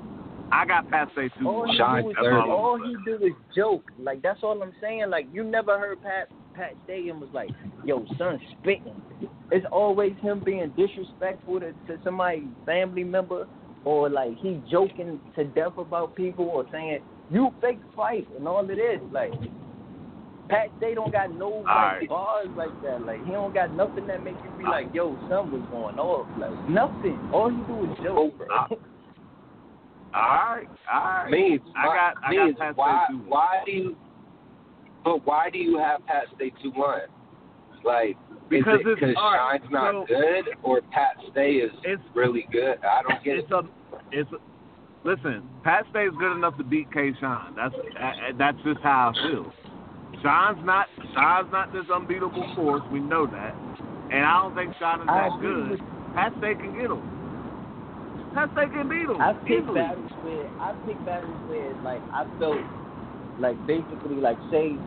I 0.51 0.65
got 0.65 0.89
Pat 0.89 1.09
Stay 1.13 1.29
two. 1.39 1.47
All 1.47 1.69
he 1.69 1.77
Shine 1.77 2.03
do 2.03 2.09
is 2.09 2.15
all 2.21 2.51
all 2.51 2.77
he 2.77 2.95
do 3.05 3.15
is 3.25 3.33
joke. 3.55 3.83
Like 3.99 4.21
that's 4.21 4.39
all 4.43 4.61
I'm 4.61 4.73
saying. 4.81 5.09
Like 5.09 5.27
you 5.31 5.43
never 5.43 5.79
heard 5.79 6.01
Pat 6.01 6.29
Pat 6.53 6.73
Stadium 6.83 7.19
was 7.19 7.29
like, 7.33 7.49
"Yo, 7.85 8.05
son, 8.17 8.39
spitting." 8.59 9.01
It's 9.51 9.65
always 9.71 10.13
him 10.21 10.41
being 10.43 10.71
disrespectful 10.77 11.59
to, 11.59 11.73
to 11.87 11.99
somebody's 12.03 12.43
family 12.65 13.03
member, 13.03 13.47
or 13.85 14.09
like 14.09 14.37
he 14.37 14.61
joking 14.69 15.19
to 15.35 15.43
death 15.43 15.77
about 15.77 16.15
people, 16.15 16.45
or 16.45 16.65
saying 16.71 16.99
you 17.31 17.49
fake 17.61 17.79
fight 17.95 18.27
and 18.37 18.47
all 18.47 18.67
it 18.69 18.79
is. 18.79 19.01
Like 19.11 19.33
Pat 20.49 20.67
Stay 20.77 20.93
don't 20.93 21.11
got 21.11 21.33
no 21.33 21.49
like 21.49 21.67
Alright. 21.67 22.09
bars 22.09 22.47
like 22.57 22.81
that. 22.83 23.01
Like 23.05 23.23
he 23.25 23.31
don't 23.31 23.53
got 23.53 23.73
nothing 23.75 24.05
that 24.07 24.23
make 24.23 24.35
you 24.43 24.51
be 24.57 24.63
like, 24.65 24.93
"Yo, 24.93 25.15
son 25.29 25.51
was 25.51 25.61
going 25.71 25.97
off." 25.97 26.27
Like 26.37 26.69
nothing. 26.69 27.17
All 27.33 27.49
he 27.49 27.57
do 27.67 27.91
is 27.91 27.97
joke. 28.03 28.37
Bro. 28.37 28.47
Uh, 28.53 28.67
All 30.15 30.21
right, 30.21 30.67
all 30.93 31.01
right. 31.03 31.31
Means, 31.31 31.61
I 31.75 31.85
got, 31.85 32.13
I 32.23 32.29
means 32.31 32.57
got 32.57 32.59
Pat 32.67 32.77
why, 32.77 33.05
Stay 33.07 33.13
two. 33.13 33.23
why 33.27 33.61
do 33.65 33.71
you? 33.71 33.95
But 35.03 35.25
why 35.25 35.49
do 35.49 35.57
you 35.57 35.77
have 35.79 36.05
Pat 36.05 36.25
Stay 36.35 36.51
two 36.61 36.69
one? 36.71 36.99
Like, 37.83 38.15
Because 38.49 38.79
is 38.81 38.85
it 38.85 38.89
it's- 38.91 38.99
because 38.99 39.15
all 39.17 39.31
right, 39.33 39.59
Shine's 39.61 39.71
not 39.71 39.93
so- 39.93 40.05
good, 40.15 40.45
or 40.61 40.81
Pat 40.91 41.15
Stay 41.31 41.53
is 41.53 41.71
It's 41.83 42.01
really 42.13 42.47
good? 42.51 42.77
I 42.85 43.01
don't 43.01 43.23
get 43.23 43.37
it's 43.39 43.47
it. 43.49 43.53
a 43.53 43.63
it's 44.11 44.31
a, 44.31 45.07
listen. 45.07 45.41
Pat 45.63 45.85
Stay 45.89 46.03
is 46.05 46.13
good 46.19 46.33
enough 46.37 46.57
to 46.57 46.63
beat 46.63 46.91
K. 46.93 47.11
Shine. 47.19 47.55
That's 47.55 47.73
that's 48.37 48.57
just 48.63 48.81
how 48.81 49.13
I 49.15 49.27
feel. 49.31 49.51
Shine's 50.23 50.63
not 50.65 50.87
Shine's 51.13 51.51
not 51.51 51.73
this 51.73 51.83
unbeatable 51.93 52.55
force. 52.55 52.81
We 52.91 52.99
know 52.99 53.27
that, 53.27 53.53
and 54.09 54.23
I 54.23 54.41
don't 54.41 54.55
think 54.55 54.71
Shine 54.79 55.01
is 55.01 55.07
I 55.11 55.29
that 55.29 55.41
good. 55.43 55.77
Stay 56.39 56.55
can 56.55 56.71
get 56.79 56.87
him. 56.87 57.03
Stay 58.31 58.71
can 58.71 58.87
beat 58.87 59.05
him 59.05 59.19
I've 59.19 59.37
picked 59.45 59.67
easily. 59.67 59.83
battles 59.83 60.11
where 60.23 60.47
I've 60.63 60.79
picked 60.87 61.05
battles 61.05 61.35
where 61.51 61.75
like 61.83 62.01
I 62.15 62.23
felt 62.39 62.63
like 63.39 63.59
basically 63.67 64.15
like 64.23 64.37
say 64.49 64.79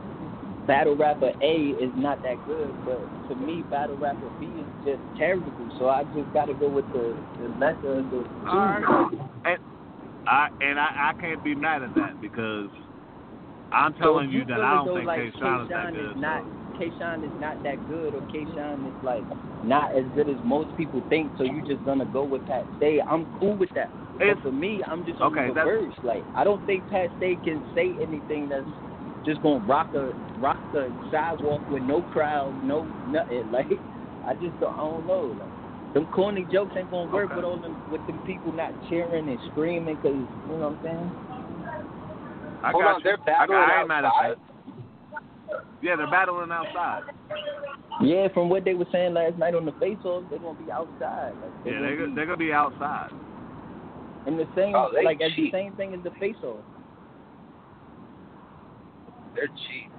battle 0.67 0.97
rapper 0.97 1.31
A 1.43 1.55
is 1.79 1.93
not 1.97 2.23
that 2.23 2.41
good, 2.47 2.73
but 2.89 2.99
to 3.29 3.35
me 3.37 3.63
battle 3.71 3.97
rapper 3.97 4.31
B 4.41 4.47
is 4.47 4.71
just 4.85 5.03
terrible. 5.19 5.53
So 5.79 5.89
I 5.89 6.05
just 6.17 6.33
got 6.33 6.47
to 6.47 6.55
go 6.55 6.69
with 6.69 6.87
the 6.97 7.13
the 7.39 7.49
lesser 7.61 8.01
of 8.01 8.09
the 8.09 8.25
two. 8.25 8.49
All 8.49 8.57
right. 8.57 9.13
And 9.45 9.59
I 10.27 10.49
and 10.61 10.81
I, 10.81 11.13
I 11.13 11.21
can't 11.21 11.45
be 11.45 11.55
mad 11.55 11.83
at 11.83 11.95
that 11.95 12.21
because 12.21 12.71
I'm 13.73 13.95
telling 13.95 14.27
if 14.29 14.33
you 14.33 14.39
you 14.41 14.45
that 14.47 14.61
I 14.61 14.85
don't 14.85 14.97
think 14.97 15.07
like, 15.07 15.19
K. 15.21 15.33
Shine 15.41 15.61
is 15.63 15.69
that 15.69 15.93
good. 15.93 16.11
is 16.11 16.17
not 16.17 16.43
so. 16.45 16.51
K-Shine 16.79 17.25
is 17.25 17.33
not 17.39 17.63
that 17.63 17.89
good, 17.89 18.15
or 18.15 18.21
K-Shine 18.31 18.85
is 18.85 18.93
like 19.03 19.25
not 19.63 19.97
as 19.97 20.05
good 20.15 20.29
as 20.29 20.37
most 20.45 20.75
people 20.77 21.03
think. 21.09 21.33
So 21.39 21.45
you're 21.45 21.65
just 21.65 21.85
gonna 21.85 22.05
go 22.05 22.25
with 22.25 22.45
Pat 22.47 22.67
Stay. 22.77 23.01
I'm 23.09 23.27
cool 23.39 23.57
with 23.57 23.71
that. 23.75 23.91
It's- 24.21 24.35
but 24.35 24.43
for 24.43 24.53
me, 24.53 24.83
I'm 24.85 25.05
just 25.05 25.21
okay, 25.21 25.49
on 25.49 25.55
the 25.55 25.61
reverse. 25.61 25.95
Like 26.03 26.25
I 26.35 26.45
don't 26.45 26.65
think 26.67 26.87
Pat 26.89 27.11
Stay 27.17 27.37
can 27.37 27.65
say 27.75 27.97
anything 28.01 28.49
that's 28.49 28.69
just 29.25 29.41
gonna 29.43 29.65
rock 29.67 29.95
a 29.95 30.13
rock 30.39 30.59
the 30.73 30.93
sidewalk 31.11 31.63
with 31.69 31.83
no 31.83 32.03
crowd, 32.03 32.63
no 32.63 32.89
nothing. 33.07 33.45
Like 33.51 33.81
I 34.27 34.35
just 34.35 34.59
don't, 34.59 34.75
I 34.75 34.79
don't 34.79 35.07
know. 35.07 35.35
Like 35.39 35.53
them 35.95 36.07
corny 36.07 36.45
jokes 36.45 36.75
ain't 36.77 36.91
gonna 36.91 37.11
work 37.11 37.27
Okay. 37.31 37.37
with 37.37 37.45
all 37.45 37.59
them 37.59 37.77
with 37.89 38.05
them 38.07 38.21
people 38.25 38.53
not 38.53 38.73
cheering 38.89 39.29
and 39.29 39.41
screaming 39.51 39.97
because 39.97 40.17
you 40.17 40.29
know 40.49 40.57
what 40.57 40.67
I'm 40.67 40.79
saying. 40.83 41.13
I 42.67 42.73
Hold 42.73 42.83
got 42.83 42.95
on, 42.95 43.01
you. 43.01 43.05
they're 43.05 43.19
I, 43.19 43.47
battling 43.47 43.59
I 43.59 43.79
ain't 43.79 43.89
mad 43.89 44.05
outside? 44.05 44.35
Yeah, 45.83 45.95
they're 45.95 46.11
battling 46.11 46.51
outside. 46.51 47.03
Yeah, 48.03 48.27
from 48.35 48.49
what 48.49 48.65
they 48.65 48.75
were 48.75 48.87
saying 48.91 49.15
last 49.15 49.39
night 49.39 49.55
on 49.55 49.65
the 49.65 49.73
face 49.73 49.99
off, 50.05 50.25
they're 50.29 50.41
gonna 50.41 50.59
be 50.59 50.71
outside. 50.73 51.33
Like, 51.41 51.65
they're 51.65 51.75
Yeah, 51.75 51.79
gonna 51.79 51.97
they're 51.97 52.07
be 52.09 52.15
they're 52.15 52.27
gonna 52.27 52.37
be 52.39 52.53
outside. 52.53 53.11
And 54.27 54.37
the 54.37 54.49
same 54.57 54.75
Oh, 54.75 54.91
they 54.93 55.05
like 55.05 55.21
as 55.21 55.31
the 55.37 55.49
same 55.53 55.75
thing 55.75 55.95
as 55.95 56.03
the 56.03 56.11
face 56.19 56.35
off. 56.43 56.65
They're 59.37 59.47
cheap. 59.47 59.91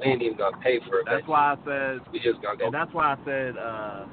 We 0.00 0.06
ain't 0.06 0.22
even 0.22 0.36
gonna 0.36 0.58
pay 0.58 0.78
for 0.86 1.00
it. 1.00 1.06
That's 1.10 1.26
why 1.26 1.54
I 1.54 1.56
said 1.64 2.00
we 2.12 2.18
just 2.20 2.42
gonna 2.42 2.58
go. 2.58 2.66
And 2.66 2.74
that's 2.74 2.92
why 2.92 3.14
I 3.14 3.16
said, 3.24 3.56
uh, 3.56 4.04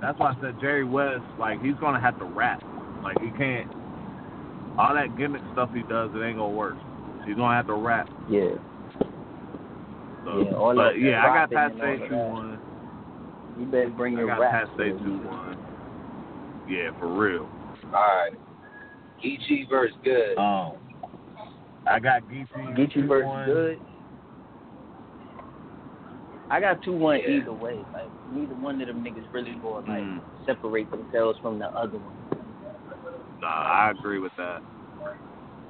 that's 0.00 0.18
why 0.20 0.30
I 0.30 0.40
said 0.40 0.60
Jerry 0.60 0.84
West, 0.84 1.24
like 1.40 1.60
he's 1.60 1.74
gonna 1.80 2.00
have 2.00 2.16
to 2.20 2.24
rap. 2.24 2.62
Like 3.02 3.20
he 3.20 3.30
can't. 3.36 3.68
All 4.78 4.94
that 4.94 5.18
gimmick 5.18 5.42
stuff 5.52 5.70
he 5.74 5.82
does, 5.82 6.10
it 6.14 6.22
ain't 6.22 6.38
gonna 6.38 6.50
work. 6.50 6.76
He's 7.26 7.36
gonna 7.36 7.54
have 7.54 7.66
to 7.68 7.74
rap. 7.74 8.08
Yeah. 8.28 8.50
So, 10.24 10.38
Yeah, 10.38 10.54
all 10.56 10.74
but 10.74 10.92
that 10.92 10.98
yeah, 11.00 11.20
I 11.22 11.26
got 11.26 11.34
rapping 11.34 11.58
Pat 11.58 11.70
and 11.72 11.78
Stay 11.78 11.86
all 11.86 11.92
of 11.94 12.08
two 12.08 12.14
that. 12.14 12.28
one. 12.30 12.58
You 13.58 13.66
better 13.66 13.90
bring 13.90 14.14
I 14.16 14.18
your 14.20 14.26
got 14.28 14.40
rap. 14.40 14.52
Pat 14.52 14.68
Stay 14.74 14.90
to 14.90 14.96
it. 14.96 14.98
two 15.02 15.18
one. 15.28 15.56
Yeah, 16.68 16.90
for 16.98 17.08
real. 17.08 17.48
All 17.86 17.92
right. 17.92 18.32
Geechee 19.22 19.68
versus 19.68 19.96
Good. 20.04 20.38
Um, 20.38 20.72
I 21.86 21.98
got 22.00 22.22
Geechee. 22.24 22.76
Get 22.76 22.94
you 22.96 23.06
versus 23.06 23.26
2-1. 23.28 23.46
good. 23.46 23.80
I 26.50 26.60
got 26.60 26.82
two 26.82 26.92
one 26.92 27.18
Yeah. 27.20 27.28
either 27.40 27.52
way. 27.52 27.84
Like 27.92 28.10
neither 28.30 28.54
one 28.54 28.80
of 28.80 28.86
them 28.86 29.04
niggas 29.04 29.26
really 29.32 29.54
going 29.56 29.86
like 29.86 30.02
Mm. 30.02 30.20
separate 30.46 30.90
themselves 30.90 31.38
from 31.40 31.58
the 31.58 31.66
other 31.76 31.98
one. 31.98 32.14
Nah, 33.40 33.48
I 33.48 33.90
agree 33.90 34.18
with 34.18 34.32
that. 34.36 34.62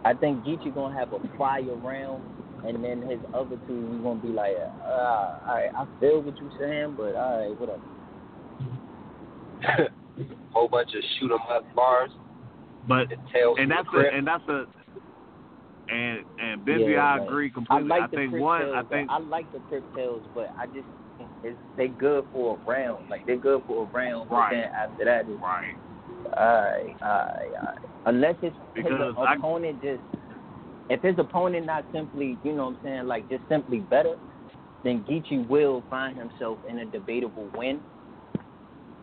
I 0.05 0.15
think 0.15 0.45
Geechee 0.45 0.75
gonna 0.75 0.95
have 0.99 1.13
a 1.13 1.19
fire 1.39 1.63
round, 1.77 2.25
and 2.67 2.83
then 2.83 3.03
his 3.03 3.21
other 3.33 3.57
two 3.67 3.87
we 3.87 3.99
gonna 4.03 4.21
be 4.21 4.29
like, 4.29 4.55
uh, 4.85 4.91
all 4.91 5.55
right, 5.55 5.69
I 5.77 5.87
feel 6.01 6.21
what 6.23 6.41
you 6.41 6.51
saying, 6.59 6.95
but 6.97 7.15
all 7.15 7.39
right, 7.39 7.61
whatever. 7.61 7.79
Whole 10.53 10.69
bunch 10.69 10.91
of 10.95 11.03
shoot 11.19 11.33
'em 11.33 11.39
up 11.51 11.65
bars 11.75 12.11
But 12.89 13.13
and 13.13 13.21
tails 13.33 13.57
and 13.61 13.71
that's 13.71 13.89
a 13.95 14.15
and 14.15 14.27
that's 14.27 14.47
a 14.49 14.67
and 15.89 16.25
and 16.41 16.67
Benji, 16.67 16.93
Yeah, 16.95 17.05
I 17.05 17.19
like, 17.19 17.29
agree 17.29 17.47
I 17.47 17.53
completely. 17.55 17.89
like 17.89 18.03
I 18.03 18.07
think 18.09 18.33
one, 18.35 18.63
Tales, 18.63 18.75
I 18.77 18.83
think 18.83 19.11
I 19.11 19.19
like 19.19 19.53
the 19.53 19.61
Crip 19.61 19.85
Tales, 19.95 20.25
but 20.35 20.49
I 20.61 20.67
just 20.67 20.89
it's, 21.45 21.59
they 21.77 21.89
good 21.89 22.25
for 22.33 22.59
a 22.67 22.71
round. 22.71 23.09
Like 23.09 23.25
they're 23.27 23.37
good 23.37 23.63
for 23.67 23.85
a 23.85 23.97
round, 23.97 24.29
but 24.29 24.37
Right. 24.37 24.51
then 24.53 24.65
after 24.77 25.05
that, 25.05 25.29
it's 25.29 25.41
right. 25.43 25.77
Alright, 26.27 26.97
alright, 27.03 27.53
alright. 27.57 27.79
Unless 28.07 28.37
his, 28.41 28.53
I- 28.77 29.35
opponent 29.35 29.83
just 29.83 30.03
if 30.91 31.01
his 31.01 31.15
opponent 31.19 31.65
not 31.65 31.87
simply, 31.93 32.37
you 32.43 32.53
know 32.53 32.67
what 32.67 32.77
I'm 32.77 32.79
saying, 32.83 33.07
like 33.07 33.29
just 33.31 33.43
simply 33.49 33.79
better, 33.79 34.17
then 34.85 35.05
Geechee 35.09 35.49
will 35.49 35.83
find 35.89 36.19
himself 36.19 36.59
in 36.69 36.79
a 36.81 36.85
debatable 36.85 37.49
win. 37.57 37.81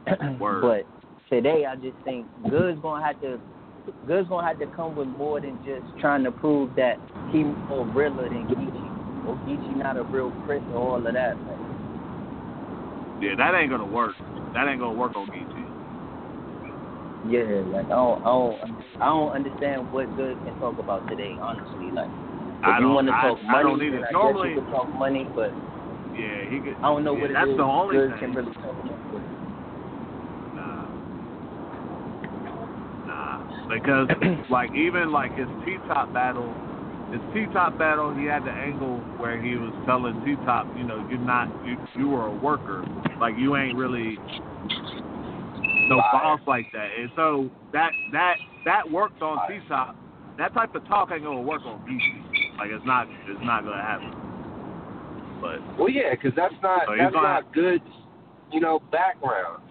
Word. 0.40 0.62
But 0.62 1.34
today, 1.34 1.66
I 1.66 1.76
just 1.76 1.98
think 2.04 2.28
Good's 2.50 2.80
gonna 2.82 3.04
have 3.04 3.20
to 3.22 3.40
Good's 4.06 4.30
gonna 4.30 4.48
have 4.48 4.60
to 4.60 4.68
come 4.68 4.96
with 4.96 5.08
more 5.08 5.42
than 5.42 5.58
just 5.66 5.86
trying 6.00 6.24
to 6.26 6.32
prove 6.32 6.76
that 6.76 6.98
he 7.32 7.44
more 7.44 7.86
realer 7.88 8.30
than 8.30 8.46
Geechee 8.48 9.28
or 9.28 9.36
Geechee 9.48 9.78
not 9.78 9.98
a 9.98 10.04
real 10.04 10.32
Chris 10.46 10.62
or 10.74 10.78
all 10.78 11.08
of 11.08 11.14
that. 11.14 11.36
Yeah, 13.22 13.36
that 13.38 13.56
ain't 13.56 13.72
gonna 13.72 13.86
work. 13.86 14.16
That 14.54 14.68
ain't 14.68 14.80
gonna 14.80 14.98
work 14.98 15.16
on 15.16 15.28
Geechee. 15.28 15.49
Yeah, 17.24 17.64
like 17.68 17.86
I 17.92 17.96
don't, 17.96 18.20
I 18.24 18.30
don't, 18.30 18.62
I 19.02 19.06
don't 19.06 19.32
understand 19.36 19.92
what 19.92 20.16
Good 20.16 20.38
can 20.44 20.56
talk 20.58 20.78
about 20.80 21.08
today. 21.10 21.38
Honestly, 21.42 21.92
like 21.92 22.10
if 22.10 22.64
I 22.64 22.78
you 22.80 22.84
don't- 22.86 22.94
want 22.96 23.08
to 23.08 23.14
I- 23.14 23.22
talk 23.30 23.38
I 23.50 23.62
don't 23.62 23.78
money, 23.78 23.88
either. 23.88 23.98
then 23.98 24.06
I 24.08 24.12
Normally- 24.12 24.50
guess 24.50 24.56
you 24.58 24.62
could 24.64 24.72
talk 24.72 24.88
money, 24.98 25.30
but 25.36 25.52
Yeah, 26.16 26.44
he 26.50 26.60
could. 26.60 26.76
I 26.84 26.88
don't 26.88 27.04
know 27.04 27.16
yeah, 27.16 27.22
what 27.22 27.32
it 27.32 27.34
that's 27.34 27.50
is 27.50 27.58
the 27.58 27.64
only 27.64 27.96
Good 27.98 28.12
thing. 28.12 28.20
can 28.20 28.36
really 28.36 28.54
talk 28.56 28.76
about. 28.80 29.00
Nah. 30.56 30.88
Nah. 33.08 33.68
Because 33.70 34.08
like 34.50 34.74
even 34.74 35.12
like 35.12 35.36
his 35.38 35.48
T 35.66 35.78
top 35.88 36.14
battle 36.14 36.54
his 37.12 37.22
T 37.34 37.46
top 37.54 37.78
battle 37.78 38.14
he 38.16 38.26
had 38.26 38.44
the 38.44 38.52
angle 38.52 38.98
where 39.18 39.42
he 39.42 39.56
was 39.56 39.74
telling 39.86 40.14
T 40.26 40.36
top, 40.46 40.68
you 40.78 40.84
know, 40.84 41.04
you're 41.10 41.20
not 41.20 41.48
you 41.66 41.76
you 41.98 42.08
were 42.10 42.28
a 42.28 42.36
worker. 42.36 42.84
Like 43.20 43.36
you 43.38 43.56
ain't 43.56 43.76
really 43.78 44.18
no 45.90 45.98
boss 45.98 46.40
like 46.48 46.72
that. 46.74 46.90
And 46.98 47.10
so 47.16 47.50
that 47.74 47.92
that 48.12 48.36
that 48.66 48.90
worked 48.90 49.22
on 49.22 49.48
T 49.48 49.60
top. 49.68 49.96
That 50.38 50.54
type 50.54 50.74
of 50.76 50.88
talk 50.88 51.10
ain't 51.12 51.24
gonna 51.24 51.42
work 51.42 51.62
on 51.66 51.80
BC. 51.80 52.58
Like 52.58 52.70
it's 52.72 52.86
not 52.86 53.08
it's 53.28 53.44
not 53.44 53.64
gonna 53.64 53.82
happen. 53.82 54.14
But 55.42 55.78
Well, 55.78 55.90
yeah, 55.90 56.12
because 56.12 56.32
that's 56.36 56.56
not 56.62 56.84
So 56.88 56.96
that's 56.98 57.14
not 57.14 57.54
good, 57.54 57.82
you 58.52 58.60
know, 58.60 58.80
background. 58.92 59.64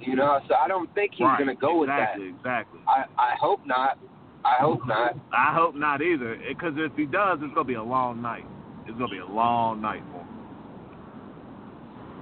You 0.00 0.14
know, 0.14 0.40
so 0.48 0.54
I 0.54 0.68
don't 0.68 0.92
think 0.94 1.12
he's 1.14 1.24
right, 1.24 1.38
gonna 1.38 1.54
go 1.54 1.80
with 1.80 1.88
that. 1.88 2.16
exactly, 2.16 2.28
exactly. 2.28 2.80
I 2.86 3.04
I 3.18 3.34
hope 3.40 3.60
not. 3.66 3.98
I 4.44 4.56
hope 4.60 4.86
not. 4.86 5.16
I 5.32 5.54
hope 5.54 5.74
not 5.74 6.02
either, 6.02 6.38
because 6.48 6.74
if 6.76 6.92
he 6.96 7.06
does, 7.06 7.38
it's 7.42 7.54
gonna 7.54 7.64
be 7.64 7.74
a 7.74 7.82
long 7.82 8.22
night. 8.22 8.44
It's 8.86 8.96
gonna 8.98 9.08
be 9.08 9.18
a 9.18 9.26
long 9.26 9.80
night 9.80 10.02
for 10.12 10.20
him. 10.20 10.28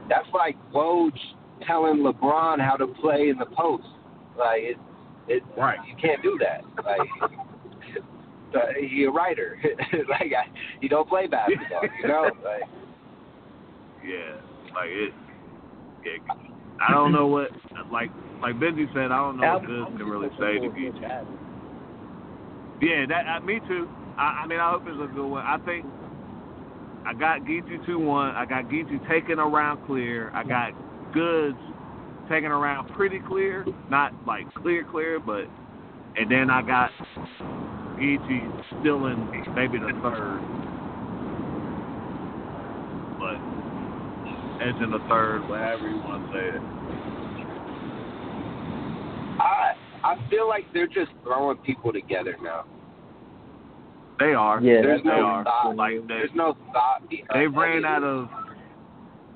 That's 0.09 0.29
like 0.33 0.57
Woj 0.73 1.13
telling 1.67 1.99
LeBron 1.99 2.61
how 2.61 2.77
to 2.77 2.87
play 2.87 3.29
in 3.29 3.39
the 3.39 3.47
post. 3.47 3.85
Like 4.39 4.63
it, 4.63 4.77
it. 5.29 5.43
Right. 5.57 5.79
You 5.87 5.95
can't 6.01 6.23
do 6.23 6.39
that. 6.41 6.63
Like. 6.85 7.33
he 8.81 9.05
a 9.05 9.11
writer. 9.11 9.59
like 10.09 10.33
I, 10.33 10.51
he 10.81 10.89
don't 10.89 11.09
play 11.09 11.27
basketball. 11.27 11.83
You 12.01 12.09
know. 12.09 12.31
Like, 12.45 12.63
Yeah, 14.05 14.37
like 14.75 14.91
it. 14.91 15.13
Yeah, 16.05 16.35
I 16.81 16.93
don't 16.93 17.13
know 17.13 17.27
what, 17.27 17.51
like 17.91 18.11
like 18.43 18.57
Benji 18.57 18.93
said, 18.93 19.11
I 19.11 19.17
don't 19.17 19.39
know 19.39 19.55
what 19.55 19.67
good 19.67 19.87
can 19.97 20.07
really 20.07 20.29
say 20.39 20.59
to 20.61 20.69
Geechee. 20.69 21.27
Yeah, 22.83 23.07
that 23.09 23.25
uh, 23.27 23.41
me 23.41 23.61
too. 23.67 23.89
I, 24.19 24.43
I 24.43 24.47
mean, 24.47 24.61
I 24.61 24.71
hope 24.71 24.83
it's 24.87 25.01
a 25.01 25.15
good 25.15 25.27
one. 25.27 25.45
I 25.47 25.57
think 25.65 25.87
I 27.07 27.15
got 27.15 27.41
Geechee 27.43 27.85
two 27.87 27.99
one. 27.99 28.35
I 28.35 28.45
got 28.45 28.65
Geechee 28.65 29.09
taking 29.09 29.39
around 29.39 29.87
clear. 29.87 30.31
I 30.35 30.45
got 30.45 30.73
Goodz 31.15 31.57
taking 32.29 32.51
around 32.51 32.93
pretty 32.95 33.21
clear, 33.21 33.65
not 33.89 34.13
like 34.27 34.53
clear 34.55 34.85
clear, 34.85 35.21
but 35.21 35.47
and 36.17 36.31
then 36.31 36.51
I 36.51 36.63
got 36.63 36.91
Geechee 37.99 38.81
still 38.81 39.07
in 39.07 39.31
maybe 39.55 39.79
the 39.79 39.93
third, 40.03 40.41
but 43.19 43.39
edge 44.63 44.83
in 44.83 44.91
the 44.91 45.01
third, 45.09 45.49
whatever 45.49 45.89
you 45.89 45.97
want 45.99 46.27
to 46.27 46.33
say 46.33 46.47
it. 46.49 46.63
I 49.41 49.75
I 50.05 50.31
feel 50.31 50.49
like 50.49 50.65
they're 50.73 50.87
just 50.87 51.11
throwing 51.23 51.59
people 51.59 51.93
together 51.93 52.37
now. 52.43 52.65
They 54.19 54.33
are. 54.35 54.61
Yeah, 54.61 54.83
There's 54.83 55.03
they 55.03 55.11
are. 55.11 55.45
thought. 55.45 55.77
Like 55.77 56.01
they, 56.03 56.07
There's 56.07 56.31
no 56.35 56.57
thought. 56.73 57.03
They 57.11 57.25
any 57.35 57.47
ran 57.47 57.85
out 57.85 58.05
of. 58.05 58.29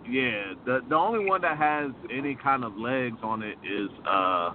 Yeah, 0.09 0.55
the 0.65 0.81
the 0.89 0.95
only 0.95 1.25
one 1.27 1.43
that 1.43 1.59
has 1.59 1.91
any 2.11 2.35
kind 2.35 2.65
of 2.65 2.77
legs 2.77 3.19
on 3.23 3.43
it 3.43 3.57
is 3.63 3.91
uh, 4.11 4.51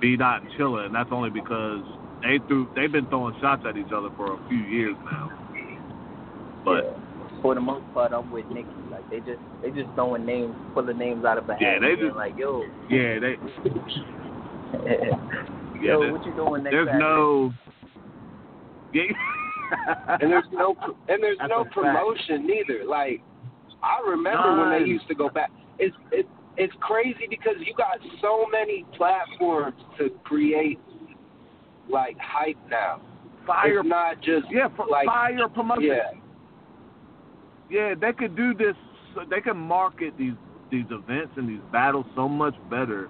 B 0.00 0.16
Dot 0.16 0.42
and 0.42 0.50
Chilla, 0.58 0.86
and 0.86 0.94
that's 0.94 1.10
only 1.12 1.30
because 1.30 1.82
they 2.22 2.38
threw 2.48 2.68
they've 2.74 2.90
been 2.90 3.06
throwing 3.06 3.34
shots 3.40 3.62
at 3.68 3.76
each 3.76 3.92
other 3.94 4.08
for 4.16 4.32
a 4.34 4.48
few 4.48 4.58
years 4.58 4.96
now. 5.04 5.30
But 6.64 6.84
Yeah. 6.84 7.40
for 7.42 7.54
the 7.54 7.60
most 7.60 7.84
part, 7.94 8.12
I'm 8.12 8.30
with 8.32 8.46
Nikki. 8.48 8.68
Like 8.90 9.08
they 9.10 9.18
just 9.20 9.38
they 9.62 9.70
just 9.70 9.88
throwing 9.94 10.26
names, 10.26 10.54
pulling 10.74 10.98
names 10.98 11.24
out 11.24 11.38
of 11.38 11.48
a 11.48 11.52
hat. 11.52 11.60
Yeah, 11.62 11.78
they 11.78 11.94
just- 11.94 12.16
like, 12.16 12.36
yo, 12.36 12.62
yeah, 12.90 13.18
they 13.20 13.36
yeah, 14.84 15.16
yo, 15.80 16.00
there- 16.00 16.12
what 16.12 16.24
you 16.26 16.34
doing 16.34 16.64
next? 16.64 16.72
there's 16.74 16.86
Saturday? 16.88 17.04
no. 17.04 17.52
Yeah. 18.92 19.04
and 20.20 20.32
there's 20.32 20.44
no 20.52 20.74
and 21.08 21.22
there's 21.22 21.38
That's 21.38 21.48
no 21.48 21.60
a 21.60 21.64
fact. 21.64 21.74
promotion 21.74 22.44
neither. 22.44 22.84
Like 22.84 23.22
I 23.82 24.00
remember 24.06 24.58
when 24.58 24.82
they 24.82 24.86
used 24.88 25.08
to 25.08 25.14
go 25.14 25.28
back. 25.28 25.50
It's 25.78 25.96
it, 26.12 26.26
it's 26.56 26.74
crazy 26.80 27.26
because 27.28 27.54
you 27.60 27.74
got 27.74 27.98
so 28.20 28.46
many 28.50 28.84
platforms 28.96 29.80
to 29.98 30.10
create 30.24 30.78
like 31.88 32.16
hype 32.20 32.58
now. 32.68 33.00
fire. 33.46 33.80
It's 33.80 33.88
not 33.88 34.20
just 34.20 34.46
Yeah, 34.50 34.68
for, 34.76 34.86
like 34.86 35.06
fire 35.06 35.48
promotion. 35.48 35.84
yeah. 35.84 36.10
Yeah, 37.70 37.94
they 37.98 38.12
could 38.12 38.36
do 38.36 38.52
this. 38.52 38.74
They 39.30 39.40
can 39.40 39.56
market 39.56 40.14
these 40.18 40.34
these 40.70 40.86
events 40.90 41.32
and 41.36 41.48
these 41.48 41.62
battles 41.72 42.06
so 42.14 42.28
much 42.28 42.54
better 42.70 43.08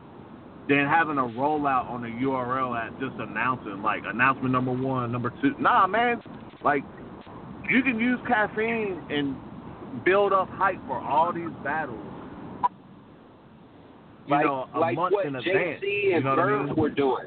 than 0.68 0.86
having 0.86 1.18
a 1.18 1.22
rollout 1.22 1.90
on 1.90 2.04
a 2.04 2.08
URL 2.08 2.76
at 2.76 2.98
just 3.00 3.14
announcing 3.18 3.82
like 3.82 4.02
announcement 4.06 4.52
number 4.52 4.72
one, 4.72 5.10
number 5.10 5.32
two. 5.42 5.54
Nah, 5.58 5.86
man, 5.86 6.22
like 6.64 6.84
you 7.68 7.82
can 7.82 7.98
use 7.98 8.18
caffeine 8.26 9.02
and 9.10 9.36
build 10.04 10.32
up 10.32 10.48
hype 10.50 10.80
for 10.86 10.98
all 10.98 11.32
these 11.32 11.50
battles. 11.64 11.98
You 14.26 14.36
like 14.36 14.44
know, 14.46 14.68
a 14.74 14.78
like 14.78 14.96
month 14.96 15.12
what 15.12 15.26
in 15.26 15.32
JC 15.34 15.38
advance. 15.48 15.80
and 15.82 15.90
you 16.12 16.20
know 16.22 16.30
what 16.30 16.38
I 16.38 16.62
mean? 16.64 16.76
were 16.76 16.90
doing, 16.90 17.26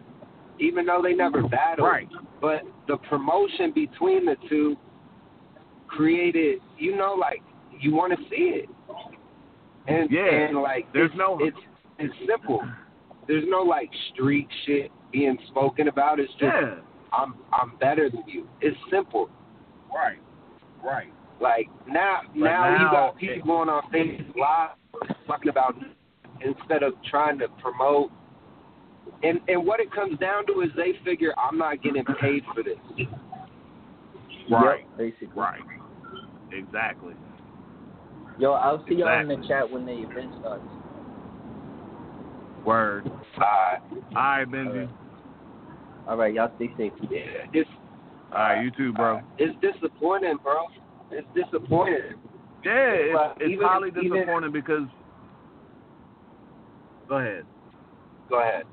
even 0.59 0.85
though 0.85 1.01
they 1.03 1.13
never 1.13 1.41
battled. 1.47 1.87
Right. 1.87 2.07
But 2.41 2.61
the 2.87 2.97
promotion 3.09 3.71
between 3.73 4.25
the 4.25 4.35
two 4.49 4.77
created, 5.87 6.59
you 6.77 6.95
know, 6.95 7.13
like 7.19 7.41
you 7.79 7.93
want 7.93 8.13
to 8.17 8.23
see 8.29 8.61
it. 8.63 8.69
And 9.87 10.09
Yeah. 10.09 10.25
and 10.25 10.57
like 10.61 10.91
There's 10.93 11.09
it's, 11.09 11.17
no- 11.17 11.37
it's 11.41 11.57
it's 11.99 12.13
simple. 12.27 12.61
There's 13.27 13.45
no 13.47 13.61
like 13.61 13.89
street 14.13 14.47
shit 14.65 14.91
being 15.11 15.37
spoken 15.49 15.87
about. 15.89 16.19
It's 16.19 16.31
just 16.33 16.43
Yeah. 16.43 16.75
I'm 17.11 17.35
I'm 17.51 17.75
better 17.79 18.09
than 18.09 18.23
you. 18.27 18.47
It's 18.61 18.77
simple. 18.89 19.29
Right. 19.93 20.19
Right. 20.83 21.11
Like 21.43 21.67
now, 21.85 22.21
now, 22.33 22.45
now 22.63 22.79
you 22.79 22.91
got 22.91 23.09
it- 23.09 23.17
people 23.17 23.47
going 23.47 23.69
on 23.69 23.83
Facebook 23.91 24.35
Live 24.37 24.69
talking 25.27 25.49
about 25.49 25.75
instead 26.39 26.83
of 26.83 26.93
trying 27.11 27.37
to 27.39 27.49
promote. 27.61 28.11
And 29.23 29.41
and 29.49 29.65
what 29.65 29.81
it 29.81 29.91
comes 29.91 30.17
down 30.19 30.45
to 30.47 30.61
is 30.61 30.69
they 30.77 30.93
figure 31.03 31.33
I'm 31.37 31.57
not 31.57 31.83
getting 31.83 32.05
paid 32.05 32.43
for 32.55 32.63
this. 32.63 32.77
Right. 34.49 34.85
Yep, 34.87 34.97
basically. 34.97 35.27
Right. 35.35 35.59
Exactly. 36.53 37.13
Yo, 38.39 38.53
I'll 38.53 38.83
see 38.87 38.95
y'all 38.95 39.19
in 39.19 39.27
the 39.27 39.45
chat 39.47 39.69
when 39.69 39.85
the 39.85 39.91
event 39.91 40.31
starts. 40.39 40.63
Word. 42.65 43.11
Uh, 43.37 43.43
All 43.43 43.79
right, 44.15 44.45
Benji. 44.47 44.67
All 44.67 44.73
right. 44.73 44.89
All 46.07 46.17
right, 46.17 46.33
y'all 46.33 46.51
stay 46.55 46.69
safe. 46.77 46.93
yeah, 47.09 47.19
it's 47.53 47.69
All 48.31 48.39
right, 48.39 48.63
you 48.63 48.71
too, 48.71 48.93
bro. 48.93 49.21
it's 49.37 49.55
disappointing, 49.61 50.37
bro. 50.41 50.65
It's 51.13 51.27
disappointing. 51.35 52.15
Yeah, 52.65 52.71
it's, 52.73 53.33
it's 53.41 53.51
even- 53.51 53.67
highly 53.67 53.89
even- 53.89 54.11
disappointing 54.13 54.51
because. 54.51 54.87
Go 57.09 57.17
ahead. 57.17 57.45
Go 58.29 58.39
ahead. 58.41 58.63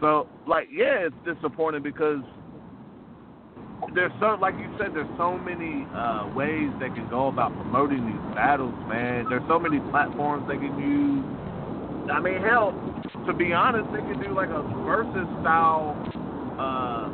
So, 0.00 0.26
like, 0.46 0.68
yeah, 0.72 1.06
it's 1.08 1.16
disappointing 1.26 1.82
because 1.82 2.20
there's 3.94 4.12
so, 4.20 4.38
like 4.40 4.54
you 4.54 4.68
said, 4.78 4.94
there's 4.94 5.10
so 5.18 5.36
many 5.36 5.84
uh, 5.94 6.30
ways 6.34 6.70
they 6.80 6.88
can 6.88 7.08
go 7.10 7.28
about 7.28 7.52
promoting 7.52 8.06
these 8.06 8.34
battles, 8.34 8.72
man. 8.88 9.26
There's 9.28 9.42
so 9.48 9.58
many 9.58 9.80
platforms 9.90 10.46
they 10.48 10.56
can 10.56 10.78
use. 10.78 11.24
I 12.10 12.20
mean, 12.20 12.40
hell, 12.40 12.72
to 13.26 13.32
be 13.34 13.52
honest, 13.52 13.86
they 13.92 14.00
can 14.00 14.22
do 14.22 14.34
like 14.34 14.48
a 14.48 14.62
versus 14.86 15.26
style 15.42 15.92
uh, 16.58 17.10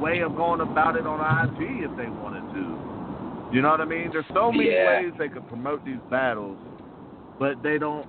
way 0.00 0.20
of 0.20 0.34
going 0.36 0.60
about 0.60 0.96
it 0.96 1.06
on 1.06 1.20
IG 1.20 1.84
if 1.84 1.96
they 1.96 2.08
wanted 2.08 2.42
to. 2.54 3.54
You 3.54 3.62
know 3.62 3.70
what 3.70 3.80
I 3.80 3.84
mean? 3.84 4.10
There's 4.12 4.24
so 4.32 4.52
many 4.52 4.70
Yeah. 4.70 4.86
ways 4.86 5.12
they 5.18 5.28
could 5.28 5.46
promote 5.48 5.84
these 5.84 6.00
battles, 6.10 6.58
but 7.38 7.62
they 7.62 7.78
don't. 7.78 8.06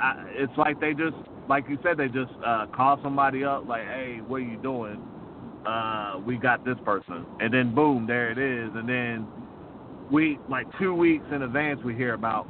I, 0.00 0.24
it's 0.30 0.56
like 0.56 0.80
they 0.80 0.92
just, 0.92 1.16
like 1.48 1.68
you 1.68 1.78
said, 1.82 1.96
they 1.96 2.08
just 2.08 2.32
uh, 2.44 2.66
call 2.66 2.98
somebody 3.02 3.44
up, 3.44 3.66
like, 3.66 3.86
"Hey, 3.86 4.20
what 4.26 4.36
are 4.36 4.40
you 4.40 4.56
doing? 4.56 5.00
Uh, 5.66 6.20
we 6.26 6.36
got 6.36 6.64
this 6.64 6.76
person," 6.84 7.24
and 7.40 7.52
then 7.52 7.74
boom, 7.74 8.06
there 8.06 8.30
it 8.30 8.38
is, 8.38 8.70
and 8.74 8.88
then 8.88 9.26
we 10.10 10.38
like 10.48 10.66
two 10.78 10.94
weeks 10.94 11.24
in 11.32 11.42
advance 11.42 11.80
we 11.84 11.94
hear 11.94 12.14
about, 12.14 12.46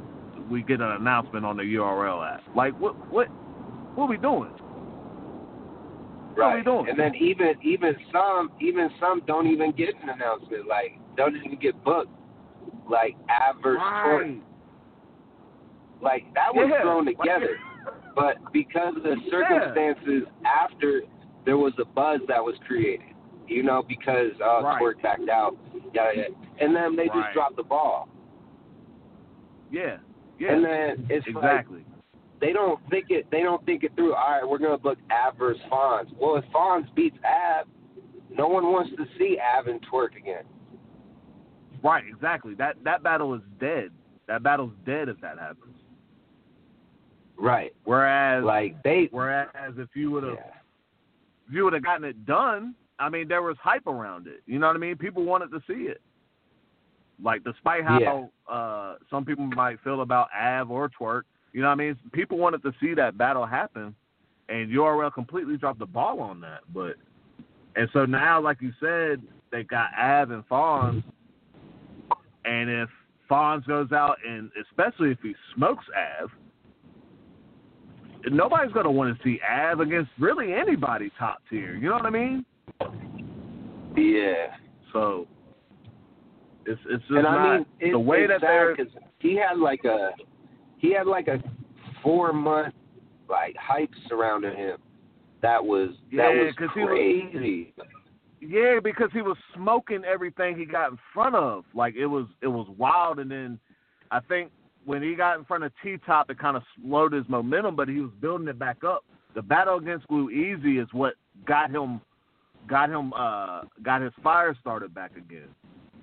we 0.49 0.61
get 0.61 0.81
an 0.81 0.91
announcement 0.91 1.45
on 1.45 1.57
the 1.57 1.63
URL 1.63 2.35
app. 2.35 2.43
Like, 2.55 2.79
what, 2.79 2.95
what, 3.11 3.27
what 3.95 4.05
are 4.05 4.09
we 4.09 4.17
doing? 4.17 4.51
What 6.35 6.43
are 6.43 6.49
we 6.49 6.55
Right. 6.57 6.65
doing? 6.65 6.89
And 6.89 6.99
then 6.99 7.15
even 7.15 7.55
even 7.63 7.95
some 8.11 8.51
even 8.59 8.89
some 8.99 9.21
don't 9.25 9.47
even 9.47 9.71
get 9.71 9.95
an 10.01 10.09
announcement. 10.09 10.67
Like 10.67 10.99
don't 11.15 11.35
even 11.35 11.55
get 11.57 11.81
booked. 11.83 12.11
Like 12.89 13.15
adverse. 13.29 13.77
Right. 13.79 14.41
Like 16.01 16.31
that 16.33 16.53
was 16.53 16.69
Yeah. 16.69 16.81
thrown 16.81 17.05
together. 17.05 17.57
but 18.15 18.37
because 18.53 18.95
of 18.95 19.03
the 19.03 19.17
circumstances 19.29 20.23
after 20.45 21.03
there 21.45 21.57
was 21.57 21.73
a 21.79 21.85
buzz 21.85 22.21
that 22.27 22.43
was 22.43 22.55
created. 22.65 23.07
You 23.47 23.63
know, 23.63 23.83
because 23.83 24.31
uh 24.41 24.61
Right. 24.63 24.79
Twork 24.79 25.01
backed 25.01 25.29
out. 25.29 25.55
Yeah, 25.93 26.11
yeah. 26.15 26.23
And 26.59 26.75
then 26.75 26.95
they 26.95 27.07
Right. 27.07 27.23
just 27.23 27.33
dropped 27.33 27.55
the 27.57 27.63
ball. 27.63 28.07
Yeah. 29.71 29.97
Yeah. 30.39 30.53
And 30.53 30.65
then 30.65 31.07
it's 31.09 31.25
like 31.27 31.35
exactly. 31.35 31.85
They 32.41 32.51
don't 32.53 32.79
think 32.89 33.05
it 33.09 33.27
they 33.31 33.41
don't 33.41 33.65
think 33.65 33.83
it 33.83 33.91
through. 33.95 34.13
All 34.13 34.31
right, 34.31 34.47
we're 34.47 34.57
gonna 34.57 34.77
book 34.77 34.97
Av 35.11 35.37
versus 35.37 35.61
Fonz. 35.71 36.07
Well, 36.19 36.35
if 36.35 36.45
Fonz 36.53 36.93
beats 36.95 37.17
Av, 37.25 37.65
no 38.29 38.47
one 38.47 38.65
wants 38.71 38.91
to 38.97 39.05
see 39.17 39.37
Av 39.39 39.67
and 39.67 39.81
Twork 39.89 40.15
again. 40.17 40.43
Right, 41.83 42.03
exactly. 42.07 42.53
That 42.55 42.75
that 42.83 43.03
battle 43.03 43.33
is 43.33 43.41
dead. 43.59 43.91
That 44.27 44.43
battle's 44.43 44.73
dead 44.85 45.07
if 45.07 45.19
that 45.21 45.37
happens. 45.39 45.75
Right. 47.37 47.73
Whereas, 47.83 48.43
Like 48.43 48.81
they. 48.83 49.07
whereas 49.11 49.49
if 49.77 49.89
you 49.95 50.11
would 50.11 50.23
have 50.23 50.33
Yeah. 50.35 50.51
if 51.47 51.53
you 51.53 51.63
would 51.63 51.73
have 51.73 51.83
gotten 51.83 52.05
it 52.05 52.25
done, 52.25 52.75
I 52.97 53.09
mean, 53.09 53.27
there 53.27 53.41
was 53.41 53.57
hype 53.57 53.87
around 53.87 54.27
it. 54.27 54.41
You 54.45 54.57
know 54.59 54.67
what 54.67 54.75
I 54.75 54.79
mean? 54.79 54.95
People 54.97 55.23
wanted 55.23 55.51
to 55.51 55.61
see 55.67 55.87
it. 55.87 56.01
Like, 57.21 57.43
despite 57.43 57.83
how 57.83 57.99
Yeah. 57.99 58.53
uh, 58.53 58.97
some 59.09 59.25
people 59.25 59.45
might 59.45 59.79
feel 59.81 60.01
about 60.01 60.29
Av 60.33 60.71
or 60.71 60.89
Twork, 60.89 61.25
you 61.55 61.61
know 61.61 61.67
what 61.67 61.75
I 61.75 61.85
mean? 61.85 61.97
People 62.11 62.37
wanted 62.37 62.61
to 62.63 62.73
see 62.81 62.93
that 62.95 63.17
battle 63.17 63.45
happen, 63.45 63.95
and 64.49 64.69
URL 64.69 65.13
completely 65.13 65.55
dropped 65.55 65.79
the 65.79 65.85
ball 65.85 66.19
on 66.19 66.41
that. 66.41 66.59
But 66.73 66.95
and 67.77 67.87
so 67.93 68.03
now, 68.03 68.41
like 68.41 68.57
you 68.59 68.73
said, 68.81 69.21
they 69.53 69.63
got 69.63 69.87
Av 69.97 70.31
and 70.31 70.45
Fonz, 70.49 71.01
and 72.43 72.69
if 72.69 72.89
Fonz 73.31 73.65
goes 73.67 73.93
out 73.93 74.17
and 74.27 74.51
especially 74.69 75.11
if 75.11 75.17
he 75.23 75.33
smokes 75.55 75.85
Av, 76.21 76.29
nobody's 78.29 78.73
gonna 78.73 78.91
want 78.91 79.17
to 79.17 79.23
see 79.23 79.39
Av 79.49 79.79
against 79.79 80.11
really 80.19 80.53
anybody 80.53 81.09
top 81.17 81.37
tier. 81.49 81.75
You 81.75 81.87
know 81.87 81.95
what 81.95 82.05
I 82.05 82.09
mean? 82.09 82.45
Yeah. 83.95 84.57
So 84.91 85.25
it's 86.65 86.81
it's 86.89 87.01
just 87.03 87.11
And 87.11 87.23
not 87.23 87.37
I 87.37 87.57
mean, 87.59 87.65
it, 87.79 87.91
the 87.93 87.99
way 87.99 88.27
that 88.27 88.41
they're 88.41 88.75
he 89.19 89.37
had 89.37 89.57
like 89.57 89.85
a 89.85 90.09
he 90.77 90.93
had 90.93 91.07
like 91.07 91.27
a 91.27 91.41
four 92.03 92.33
month 92.33 92.73
like 93.29 93.55
hype 93.57 93.89
surrounding 94.07 94.55
him. 94.55 94.77
That 95.41 95.63
was 95.63 95.89
that 96.11 96.17
Yeah, 96.35 96.43
was 96.43 96.53
he 96.57 96.63
was- 96.81 96.87
crazy. 96.87 97.73
Yeah, 98.41 98.79
because 98.83 99.09
he 99.11 99.21
was 99.21 99.37
smoking 99.55 100.03
everything 100.05 100.55
he 100.55 100.65
got 100.65 100.91
in 100.91 100.99
front 101.13 101.35
of. 101.35 101.65
Like 101.73 101.95
it 101.95 102.05
was 102.05 102.27
it 102.41 102.47
was 102.47 102.67
wild 102.77 103.19
and 103.19 103.29
then 103.31 103.59
I 104.11 104.19
think 104.19 104.51
when 104.85 105.01
he 105.01 105.15
got 105.15 105.39
in 105.39 105.45
front 105.45 105.63
of 105.63 105.71
T 105.81 105.97
Top 106.05 106.29
it 106.29 106.39
kinda 106.39 106.63
slowed 106.83 107.13
his 107.13 107.27
momentum, 107.27 107.75
but 107.75 107.87
he 107.87 108.01
was 108.01 108.11
building 108.21 108.47
it 108.47 108.59
back 108.59 108.83
up. 108.83 109.03
The 109.33 109.41
battle 109.41 109.77
against 109.77 110.07
Glue 110.07 110.29
Easy 110.29 110.77
is 110.77 110.87
what 110.91 111.15
got 111.45 111.71
him 111.71 111.99
got 112.67 112.89
him 112.89 113.13
uh 113.13 113.61
got 113.83 114.01
his 114.01 114.13
fire 114.23 114.55
started 114.61 114.93
back 114.93 115.11
again. 115.17 115.49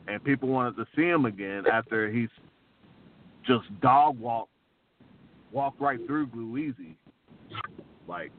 And 0.08 0.22
people 0.24 0.48
wanted 0.48 0.76
to 0.76 0.86
see 0.96 1.06
him 1.06 1.26
again 1.26 1.64
after 1.72 2.10
he's 2.10 2.28
just 3.46 3.64
dog 3.80 4.18
walked 4.18 4.50
walked 5.52 5.80
right 5.80 5.98
through 6.06 6.26
Glue 6.28 6.56
Easy. 6.56 6.96
Like 8.08 8.32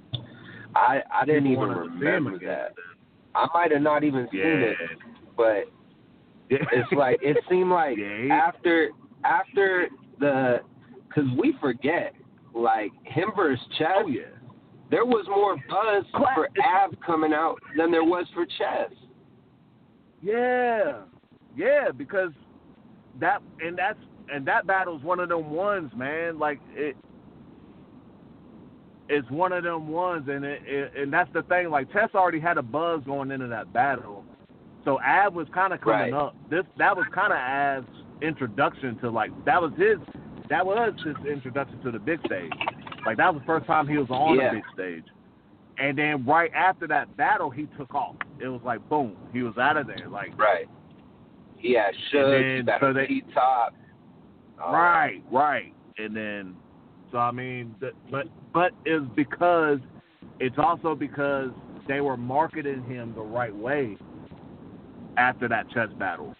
I 0.75 1.01
I 1.13 1.25
didn't 1.25 1.47
even 1.47 1.59
wanted 1.59 1.75
to 1.75 1.81
see 1.99 2.05
him 2.05 2.27
remember 2.27 2.39
that. 2.45 2.73
I 3.35 3.47
might 3.53 3.71
have 3.71 3.81
not 3.81 4.03
even 4.03 4.27
seen 4.31 4.39
Yeah. 4.41 4.71
it, 4.71 4.77
but 5.37 5.63
it's 6.49 6.91
like 6.91 7.19
it 7.21 7.37
seemed 7.49 7.69
like 7.71 7.97
Yeah, 7.97 8.33
after 8.33 8.89
after 9.23 9.87
the 10.19 10.59
because 11.07 11.29
we 11.37 11.55
forget 11.61 12.13
like 12.53 12.91
him 13.05 13.29
versus 13.35 13.63
Chess. 13.77 13.87
Oh 14.03 14.07
yeah. 14.07 14.21
There 14.91 15.05
was 15.05 15.25
more 15.27 15.55
buzz 15.69 16.03
Clap. 16.13 16.35
for 16.35 16.49
Av 16.63 16.91
coming 17.03 17.33
out 17.33 17.57
than 17.77 17.89
there 17.89 18.03
was 18.03 18.25
for 18.33 18.45
Chess. 18.45 18.91
Yeah, 20.21 21.01
yeah, 21.55 21.89
because 21.95 22.31
that 23.19 23.41
and 23.59 23.77
that's 23.77 23.99
and 24.31 24.45
that 24.47 24.67
battle's 24.67 25.01
one 25.03 25.19
of 25.19 25.29
them 25.29 25.49
ones, 25.51 25.91
man. 25.95 26.37
Like 26.39 26.59
it, 26.73 26.95
it's 29.09 29.29
one 29.29 29.51
of 29.51 29.63
them 29.63 29.87
ones, 29.87 30.27
and 30.29 30.45
it, 30.45 30.61
it 30.65 30.93
and 30.97 31.11
that's 31.11 31.31
the 31.33 31.43
thing. 31.43 31.69
Like 31.69 31.91
Chess 31.91 32.09
already 32.15 32.39
had 32.39 32.57
a 32.57 32.61
buzz 32.63 33.01
going 33.05 33.31
into 33.31 33.47
that 33.47 33.71
battle, 33.73 34.23
so 34.85 34.99
Av 35.01 35.33
was 35.33 35.47
kind 35.53 35.73
of 35.73 35.81
coming 35.81 35.97
Right. 35.99 36.13
up. 36.13 36.35
This 36.49 36.63
that 36.77 36.95
was 36.95 37.05
kind 37.13 37.33
of 37.33 37.39
Av's 37.39 38.03
introduction 38.21 38.97
to 38.99 39.09
like 39.09 39.31
that 39.45 39.61
was 39.61 39.71
his 39.77 39.97
that 40.49 40.65
was 40.65 40.93
his 41.05 41.15
introduction 41.29 41.81
to 41.83 41.91
the 41.91 41.99
big 41.99 42.19
stage. 42.25 42.51
Like 43.05 43.17
that 43.17 43.33
was 43.33 43.41
the 43.41 43.45
first 43.45 43.65
time 43.67 43.87
he 43.87 43.97
was 43.97 44.07
on 44.09 44.37
Yeah. 44.37 44.49
the 44.49 44.55
big 44.57 44.63
stage. 44.73 45.03
And 45.79 45.97
then 45.97 46.23
right 46.25 46.51
after 46.53 46.87
that 46.87 47.17
battle, 47.17 47.49
he 47.49 47.65
took 47.77 47.93
off. 47.95 48.15
It 48.39 48.47
was 48.47 48.61
like 48.63 48.87
boom, 48.89 49.15
he 49.33 49.43
was 49.43 49.57
out 49.57 49.75
of 49.77 49.87
there. 49.87 50.07
Like 50.09 50.37
Right. 50.39 50.67
Yeah, 51.59 51.91
Suge, 52.13 52.65
then, 52.65 52.75
so 52.81 52.91
they- 52.93 53.23
top. 53.33 53.73
Right, 54.59 55.21
right. 55.31 55.73
And 55.97 56.15
then, 56.15 56.55
so 57.11 57.17
I 57.17 57.31
mean, 57.31 57.75
but 57.79 57.93
but 58.53 58.71
it's 58.85 59.05
because 59.15 59.79
it's 60.39 60.55
also 60.57 60.95
because 60.95 61.49
they 61.87 62.01
were 62.01 62.17
marketing 62.17 62.83
him 62.83 63.13
the 63.15 63.21
right 63.21 63.55
way 63.55 63.97
after 65.17 65.47
that 65.47 65.69
chess 65.73 65.89
battle. 65.99 66.33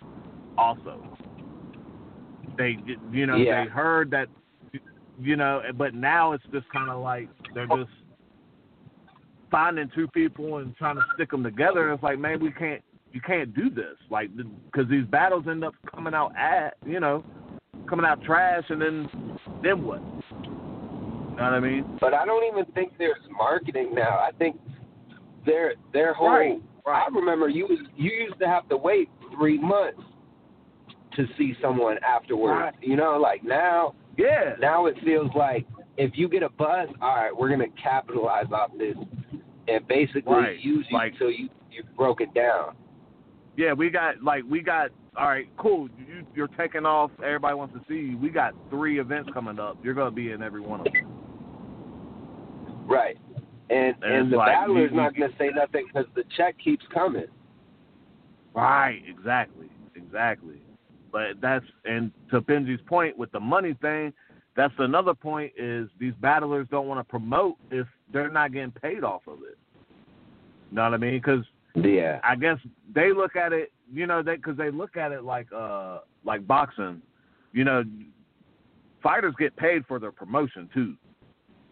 Also, 0.57 1.03
they 2.57 2.77
you 3.11 3.25
know 3.25 3.37
Yeah. 3.37 3.63
they 3.63 3.69
heard 3.69 4.11
that 4.11 4.27
you 5.19 5.35
know, 5.35 5.61
but 5.77 5.93
now 5.93 6.31
it's 6.31 6.43
just 6.51 6.67
kind 6.69 6.89
of 6.89 7.01
like 7.01 7.29
they're 7.53 7.67
just 7.67 7.91
finding 9.51 9.87
two 9.93 10.07
people 10.07 10.57
and 10.57 10.75
trying 10.77 10.95
to 10.95 11.03
stick 11.13 11.29
them 11.29 11.43
together. 11.43 11.93
It's 11.93 12.01
like, 12.01 12.17
man, 12.17 12.39
we 12.39 12.51
can't. 12.51 12.81
You 13.11 13.21
can't 13.21 13.53
do 13.53 13.69
this, 13.69 13.95
like, 14.09 14.31
because 14.35 14.89
these 14.89 15.05
battles 15.05 15.45
end 15.47 15.63
up 15.63 15.75
coming 15.93 16.15
out 16.15 16.35
at, 16.35 16.77
you 16.83 16.99
know, 16.99 17.23
coming 17.89 18.05
out 18.05 18.21
trash, 18.23 18.63
and 18.69 18.81
then 18.81 19.09
then 19.63 19.83
what? 19.83 20.01
You 20.43 20.49
know 21.39 21.43
what 21.45 21.53
I 21.53 21.59
mean? 21.59 21.97
But 21.99 22.13
I 22.13 22.25
don't 22.25 22.43
even 22.51 22.71
think 22.73 22.93
there's 22.97 23.17
marketing 23.31 23.93
now. 23.93 24.19
I 24.19 24.31
think 24.37 24.57
their 25.45 25.73
their 25.91 26.13
whole 26.13 26.29
Right, 26.29 26.61
right. 26.85 27.05
I 27.09 27.15
remember 27.15 27.49
you 27.49 27.65
was 27.65 27.79
you 27.95 28.11
used 28.11 28.39
to 28.39 28.47
have 28.47 28.67
to 28.69 28.77
wait 28.77 29.09
three 29.35 29.57
months 29.59 30.01
to 31.15 31.25
see 31.37 31.55
someone 31.61 31.97
afterwards. 32.07 32.59
Right. 32.59 32.73
You 32.81 32.95
know, 32.95 33.17
like 33.19 33.43
now 33.43 33.93
Yeah, 34.17 34.53
now 34.59 34.85
it 34.85 34.95
feels 35.03 35.29
like 35.35 35.65
if 35.97 36.11
you 36.15 36.27
get 36.27 36.43
a 36.43 36.49
buzz, 36.49 36.89
all 37.01 37.15
right, 37.15 37.35
we're 37.35 37.49
gonna 37.49 37.65
capitalize 37.81 38.45
off 38.51 38.71
this 38.77 38.95
and 39.67 39.87
basically 39.87 40.33
Right, 40.33 40.59
use 40.59 40.85
you 40.89 40.97
like- 40.97 41.13
until 41.13 41.31
you 41.31 41.49
you 41.71 41.83
broke 41.97 42.21
it 42.21 42.31
down. 42.35 42.75
yeah. 43.57 43.73
We 43.73 43.89
got 43.89 44.21
like 44.23 44.43
we 44.47 44.61
got. 44.61 44.91
All 45.17 45.27
right, 45.27 45.47
cool. 45.57 45.89
You, 46.33 46.35
you're 46.35 46.47
taking 46.57 46.85
off. 46.85 47.11
Everybody 47.23 47.55
wants 47.55 47.73
to 47.75 47.81
see 47.87 48.11
you. 48.11 48.17
We 48.17 48.29
got 48.29 48.53
three 48.69 48.99
events 48.99 49.29
coming 49.33 49.59
up. 49.59 49.77
You're 49.83 49.93
gonna 49.93 50.11
be 50.11 50.31
in 50.31 50.41
every 50.43 50.61
one 50.61 50.81
of 50.81 50.85
them. 50.85 52.85
Right. 52.87 53.17
And 53.69 53.95
And 54.03 54.13
and 54.13 54.31
the 54.33 54.37
like, 54.37 54.53
battler's 54.53 54.91
you- 54.91 54.97
not 54.97 55.15
gonna 55.15 55.31
say 55.37 55.49
nothing 55.55 55.85
because 55.87 56.05
the 56.15 56.23
check 56.35 56.55
keeps 56.63 56.85
coming. 56.93 57.25
Right. 58.53 59.01
Exactly. 59.07 59.69
Exactly. 59.95 60.59
but 61.11 61.39
that's 61.41 61.65
and 61.85 62.11
to 62.31 62.41
Benji's 62.41 62.81
point 62.87 63.17
with 63.17 63.31
the 63.31 63.39
money 63.39 63.75
thing, 63.81 64.11
that's 64.55 64.73
another 64.79 65.13
point 65.13 65.51
is 65.57 65.87
these 65.99 66.13
battlers 66.21 66.67
don't 66.71 66.87
want 66.87 66.99
to 66.99 67.03
promote 67.03 67.55
if 67.71 67.87
they're 68.11 68.29
not 68.29 68.51
getting 68.51 68.71
paid 68.71 69.03
off 69.03 69.21
of 69.27 69.39
it. 69.43 69.57
You 70.71 70.75
know 70.77 70.83
what 70.83 70.93
I 70.93 70.97
mean? 70.97 71.13
Because 71.15 71.45
Yeah. 71.75 72.19
I 72.23 72.35
guess 72.35 72.57
they 72.93 73.13
look 73.13 73.35
at 73.35 73.53
it, 73.53 73.71
you 73.91 74.07
know, 74.07 74.21
they 74.23 74.35
because 74.35 74.57
they 74.57 74.71
look 74.71 74.97
at 74.97 75.11
it 75.11 75.23
like 75.23 75.47
uh 75.53 75.99
like 76.25 76.45
boxing, 76.47 77.01
you 77.51 77.63
know, 77.63 77.83
fighters 79.01 79.33
get 79.37 79.55
paid 79.55 79.85
for 79.85 79.99
their 79.99 80.11
promotion 80.11 80.69
too. 80.73 80.95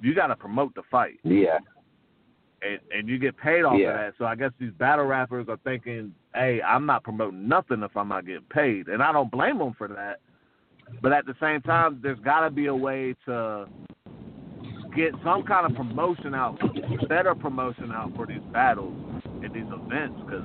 You 0.01 0.13
got 0.15 0.27
to 0.27 0.35
promote 0.35 0.73
the 0.75 0.83
fight, 0.89 1.19
Yeah. 1.23 1.59
and 2.61 2.79
and 2.91 3.07
you 3.07 3.17
get 3.19 3.37
paid 3.37 3.63
off 3.63 3.79
Yeah. 3.79 3.89
of 3.89 3.97
that. 3.97 4.13
So 4.17 4.25
I 4.25 4.35
guess 4.35 4.51
these 4.59 4.73
battle 4.73 5.05
rappers 5.05 5.47
are 5.47 5.57
thinking, 5.57 6.13
hey, 6.33 6.61
I'm 6.61 6.85
not 6.85 7.03
promoting 7.03 7.47
nothing 7.47 7.83
if 7.83 7.95
I'm 7.95 8.07
not 8.07 8.25
getting 8.25 8.41
paid, 8.49 8.87
and 8.87 9.01
I 9.01 9.11
don't 9.11 9.31
blame 9.31 9.59
them 9.59 9.73
for 9.77 9.87
that. 9.87 10.19
But 11.01 11.13
at 11.13 11.25
the 11.25 11.35
same 11.39 11.61
time, 11.61 11.99
there's 12.03 12.19
got 12.19 12.41
to 12.41 12.49
be 12.49 12.65
a 12.65 12.75
way 12.75 13.15
to 13.25 13.67
get 14.95 15.13
some 15.23 15.43
kind 15.43 15.65
of 15.65 15.75
promotion 15.75 16.35
out, 16.35 16.59
better 17.07 17.33
promotion 17.33 17.91
out 17.91 18.13
for 18.15 18.25
these 18.25 18.41
battles 18.51 18.93
and 19.41 19.53
these 19.53 19.63
events, 19.71 20.19
because 20.25 20.43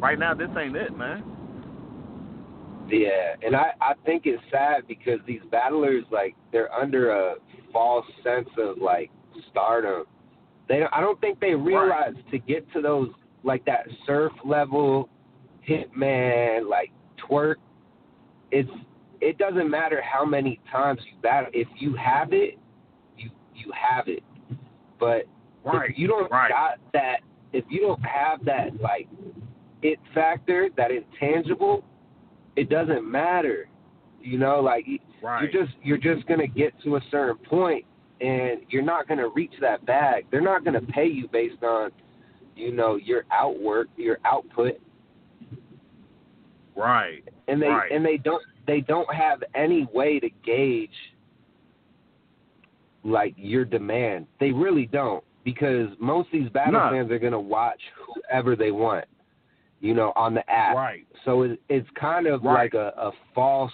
right 0.00 0.18
now 0.18 0.34
this 0.34 0.50
ain't 0.58 0.76
it, 0.76 0.96
man. 0.96 1.22
Yeah, 2.88 3.34
and 3.42 3.56
I 3.56 3.72
I 3.80 3.94
think 4.04 4.22
it's 4.26 4.42
sad 4.50 4.86
because 4.86 5.20
these 5.26 5.40
battlers 5.50 6.04
like 6.10 6.34
they're 6.52 6.72
under 6.72 7.10
a 7.10 7.34
false 7.72 8.06
sense 8.22 8.48
of 8.58 8.78
like 8.78 9.10
stardom. 9.50 10.04
They 10.68 10.82
I 10.92 11.00
don't 11.00 11.20
think 11.20 11.40
they 11.40 11.54
realize 11.54 12.14
to 12.30 12.38
get 12.38 12.70
to 12.72 12.80
those 12.80 13.10
like 13.42 13.64
that 13.66 13.86
surf 14.06 14.32
level 14.44 15.08
hitman 15.68 16.68
like 16.68 16.90
Twork. 17.16 17.58
It's 18.50 18.70
it 19.20 19.38
doesn't 19.38 19.70
matter 19.70 20.02
how 20.02 20.24
many 20.24 20.60
times 20.70 21.00
you 21.10 21.20
battle. 21.22 21.50
If 21.52 21.68
you 21.78 21.94
have 21.96 22.32
it, 22.32 22.58
you 23.16 23.30
you 23.54 23.72
have 23.74 24.08
it. 24.08 24.22
But 25.00 25.26
Right, 25.66 25.90
if 25.90 25.98
you 25.98 26.06
don't 26.06 26.30
right. 26.30 26.50
got 26.50 26.78
that, 26.92 27.20
if 27.52 27.64
you 27.68 27.80
don't 27.80 28.02
have 28.02 28.44
that 28.44 28.80
like 28.80 29.08
it 29.82 29.98
factor, 30.14 30.68
that 30.76 30.90
intangible, 30.90 31.84
it 32.56 32.68
doesn't 32.68 33.08
matter. 33.08 33.68
You 34.20 34.38
know, 34.38 34.60
like 34.60 34.86
Right. 35.22 35.42
you're 35.42 35.64
just 35.64 35.76
you're 35.82 35.98
just 35.98 36.26
gonna 36.26 36.46
get 36.46 36.78
to 36.82 36.96
a 36.96 37.00
certain 37.10 37.36
point, 37.36 37.84
and 38.20 38.60
you're 38.70 38.82
not 38.82 39.06
gonna 39.06 39.28
reach 39.28 39.54
that 39.60 39.84
bag. 39.86 40.26
They're 40.30 40.40
not 40.40 40.64
gonna 40.64 40.80
pay 40.82 41.06
you 41.06 41.28
based 41.28 41.62
on, 41.62 41.92
you 42.56 42.72
know, 42.72 42.96
your 42.96 43.24
outwork, 43.30 43.88
your 43.96 44.18
output, 44.24 44.80
Right. 46.74 47.22
and 47.48 47.60
they 47.60 47.68
Right. 47.68 47.90
and 47.92 48.04
they 48.04 48.16
don't 48.16 48.42
they 48.66 48.80
don't 48.80 49.12
have 49.14 49.44
any 49.54 49.84
way 49.92 50.18
to 50.18 50.28
gauge 50.42 51.14
like 53.04 53.34
your 53.36 53.64
demand. 53.64 54.26
They 54.40 54.50
really 54.50 54.86
don't 54.86 55.22
because 55.44 55.88
most 56.00 56.26
of 56.26 56.32
these 56.32 56.48
battle 56.48 56.80
No. 56.80 56.90
fans 56.90 57.10
are 57.12 57.18
gonna 57.20 57.38
watch 57.40 57.80
whoever 57.94 58.56
they 58.56 58.72
want, 58.72 59.04
you 59.80 59.94
know, 59.94 60.12
on 60.16 60.34
the 60.34 60.48
app. 60.50 60.76
Right. 60.76 61.06
So 61.24 61.42
it, 61.42 61.60
it's 61.68 61.88
kind 61.98 62.26
of 62.26 62.42
Right. 62.42 62.72
like 62.72 62.74
a, 62.74 62.92
a 62.96 63.12
false 63.34 63.72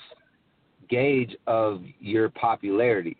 gauge 0.88 1.34
of 1.46 1.82
your 2.00 2.28
popularity. 2.30 3.16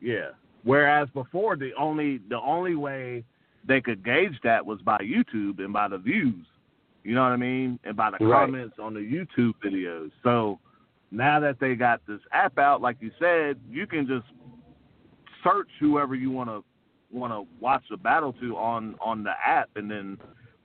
Yeah. 0.00 0.30
Whereas 0.64 1.08
before 1.14 1.56
the 1.56 1.72
only 1.78 2.18
the 2.28 2.40
only 2.40 2.74
way 2.74 3.24
they 3.66 3.80
could 3.80 4.04
gauge 4.04 4.38
that 4.42 4.64
was 4.64 4.80
by 4.82 4.98
YouTube 4.98 5.58
and 5.58 5.72
by 5.72 5.88
the 5.88 5.98
views. 5.98 6.46
You 7.04 7.14
know 7.14 7.22
what 7.22 7.32
I 7.32 7.36
mean? 7.36 7.78
And 7.84 7.96
by 7.96 8.10
the 8.10 8.24
Right. 8.24 8.46
comments 8.46 8.76
on 8.80 8.94
the 8.94 9.00
YouTube 9.00 9.54
videos. 9.64 10.10
So 10.22 10.58
now 11.10 11.40
that 11.40 11.58
they 11.58 11.74
got 11.74 12.00
this 12.06 12.20
app 12.32 12.58
out, 12.58 12.80
like 12.80 12.96
you 13.00 13.10
said, 13.18 13.58
you 13.68 13.86
can 13.86 14.06
just 14.06 14.26
search 15.42 15.68
whoever 15.80 16.14
you 16.14 16.30
want 16.30 16.48
to 16.48 16.64
want 17.10 17.32
to 17.32 17.46
watch 17.60 17.82
the 17.90 17.96
battle 17.96 18.32
to 18.34 18.56
on 18.56 18.94
on 19.00 19.22
the 19.22 19.32
app, 19.44 19.68
and 19.76 19.90
then 19.90 20.18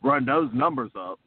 run 0.07 0.25
those 0.25 0.49
numbers 0.53 0.91
up. 0.95 1.19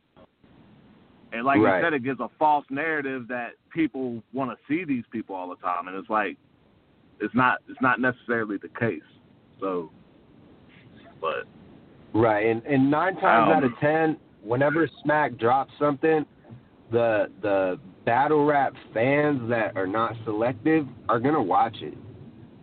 And 1.33 1.45
like 1.45 1.61
Right. 1.61 1.78
you 1.78 1.85
said, 1.85 1.93
it 1.93 2.03
gives 2.03 2.20
a 2.20 2.28
false 2.39 2.64
narrative 2.70 3.28
that 3.28 3.53
people 3.72 4.22
want 4.33 4.51
to 4.51 4.57
see 4.66 4.85
these 4.85 5.05
people 5.12 5.37
all 5.37 5.49
the 5.49 5.57
time, 5.57 5.87
and 5.87 5.97
it's 5.97 6.11
like 6.11 6.37
it's 7.20 7.35
not 7.35 7.61
it's 7.68 7.81
not 7.81 8.01
necessarily 8.01 8.57
the 8.57 8.68
case. 8.70 9.03
So, 9.61 9.91
but 11.20 11.45
Right, 12.12 12.47
and 12.47 12.64
and 12.66 12.91
nine 12.91 13.14
times 13.16 13.47
Um, 13.47 13.53
out 13.53 13.64
of 13.64 13.78
ten, 13.78 14.16
whenever 14.43 14.89
Smack 15.03 15.37
drops 15.37 15.72
something, 15.78 16.26
the 16.91 17.31
the 17.43 17.78
battle 18.05 18.45
rap 18.45 18.74
fans 18.93 19.49
that 19.49 19.76
are 19.76 19.87
not 19.87 20.16
selective 20.24 20.89
are 21.09 21.20
gonna 21.20 21.41
watch 21.43 21.81
it 21.83 21.97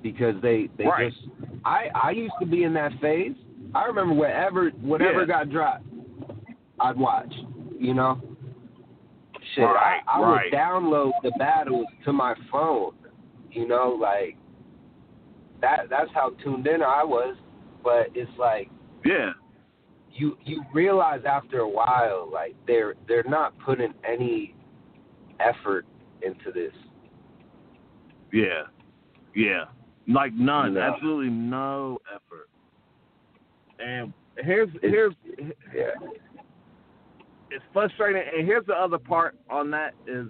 because 0.01 0.36
they 0.41 0.70
they 0.78 0.88
Right. 0.88 1.13
just. 1.13 1.30
I 1.63 1.89
I 1.95 2.11
used 2.11 2.34
to 2.41 2.45
be 2.45 2.63
in 2.63 2.74
that 2.74 2.91
phase. 2.99 3.36
I 3.74 3.86
remember 3.86 4.13
whatever 4.13 4.70
whatever 4.82 5.22
Yeah. 5.22 5.26
got 5.28 5.49
dropped, 5.49 5.84
I'd 6.80 6.97
watch. 6.97 7.34
You 7.80 7.93
know. 7.93 8.21
Shit, 9.55 9.63
Right, 9.63 10.01
I, 10.07 10.19
I 10.19 10.21
right. 10.21 10.45
would 10.51 10.53
download 10.53 11.11
the 11.23 11.32
battles 11.39 11.86
to 12.05 12.11
my 12.13 12.34
phone. 12.51 12.93
You 13.51 13.67
know, 13.67 13.97
like 13.99 14.36
that. 15.61 15.89
That's 15.89 16.11
how 16.13 16.32
tuned 16.43 16.67
in 16.67 16.82
I 16.82 17.03
was. 17.03 17.36
But 17.84 18.07
it's 18.13 18.32
like 18.38 18.69
yeah, 19.05 19.32
you 20.11 20.38
you 20.43 20.63
realize 20.73 21.21
after 21.25 21.59
a 21.59 21.69
while 21.69 22.30
like 22.32 22.55
they're 22.67 22.95
they're 23.07 23.23
not 23.23 23.57
putting 23.59 23.93
any 24.07 24.53
effort 25.39 25.86
into 26.21 26.51
this. 26.51 26.73
yeah, 28.34 28.63
yeah, 29.36 29.65
like 30.07 30.34
none, 30.34 30.73
No. 30.73 30.82
absolutely 30.82 31.30
no 31.32 31.99
effort. 32.13 32.49
And 33.80 34.11
here's 34.43 34.69
It's- 34.75 34.91
here's 34.91 35.13
Yeah. 35.73 35.91
It's 37.50 37.64
frustrating. 37.74 38.22
And 38.38 38.45
here's 38.45 38.66
the 38.66 38.74
other 38.74 38.98
part 38.98 39.36
on 39.50 39.72
that 39.72 39.93
is, 40.06 40.28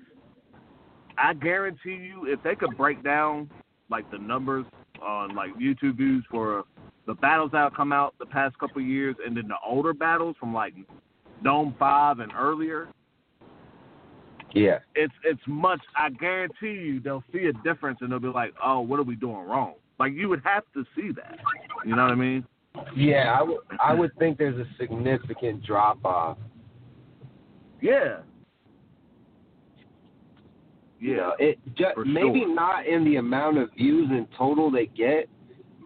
I 1.17 1.33
guarantee 1.33 1.95
you, 1.95 2.25
if 2.27 2.41
they 2.43 2.55
could 2.55 2.77
break 2.77 3.03
down 3.03 3.49
like 3.89 4.09
the 4.11 4.17
numbers 4.17 4.65
on 5.01 5.35
like 5.35 5.51
YouTube 5.55 5.97
views 5.97 6.23
for 6.29 6.63
the 7.07 7.13
battles 7.15 7.51
that 7.53 7.59
have 7.59 7.73
come 7.73 7.91
out 7.93 8.13
the 8.19 8.25
past 8.25 8.57
couple 8.59 8.81
of 8.81 8.87
years, 8.87 9.15
and 9.25 9.35
then 9.35 9.47
the 9.47 9.55
older 9.65 9.93
battles 9.93 10.35
from 10.39 10.53
like 10.53 10.73
NOME 11.41 11.75
Five 11.79 12.19
and 12.19 12.31
earlier, 12.37 12.89
Yeah. 14.53 14.79
it's 14.95 15.13
it's 15.23 15.41
much. 15.47 15.79
I 15.95 16.09
guarantee 16.09 16.71
you, 16.73 16.99
they'll 16.99 17.23
see 17.31 17.45
a 17.45 17.53
difference 17.63 17.99
and 18.01 18.11
they'll 18.11 18.19
be 18.19 18.27
like, 18.27 18.53
"Oh, 18.63 18.81
what 18.81 18.99
are 18.99 19.03
we 19.03 19.15
doing 19.15 19.47
wrong?" 19.47 19.75
Like 19.99 20.13
you 20.13 20.29
would 20.29 20.41
have 20.43 20.63
to 20.73 20.85
see 20.95 21.11
that. 21.13 21.39
You 21.85 21.95
know 21.95 22.03
what 22.03 22.11
I 22.11 22.15
mean? 22.15 22.45
Yeah, 22.95 23.35
I 23.39 23.41
would 23.41 23.57
I 23.83 23.93
would 23.93 24.15
think 24.19 24.37
there's 24.37 24.59
a 24.59 24.67
significant 24.79 25.63
drop 25.63 26.03
off. 26.05 26.37
Yeah. 27.81 28.19
You 30.99 31.11
Yeah. 31.11 31.17
know, 31.17 31.35
it 31.39 31.59
just 31.75 31.97
maybe 32.05 32.41
sure. 32.41 32.55
not 32.55 32.87
in 32.87 33.03
the 33.03 33.17
amount 33.17 33.57
of 33.57 33.71
views 33.73 34.09
in 34.09 34.27
total 34.37 34.71
they 34.71 34.87
get, 34.87 35.29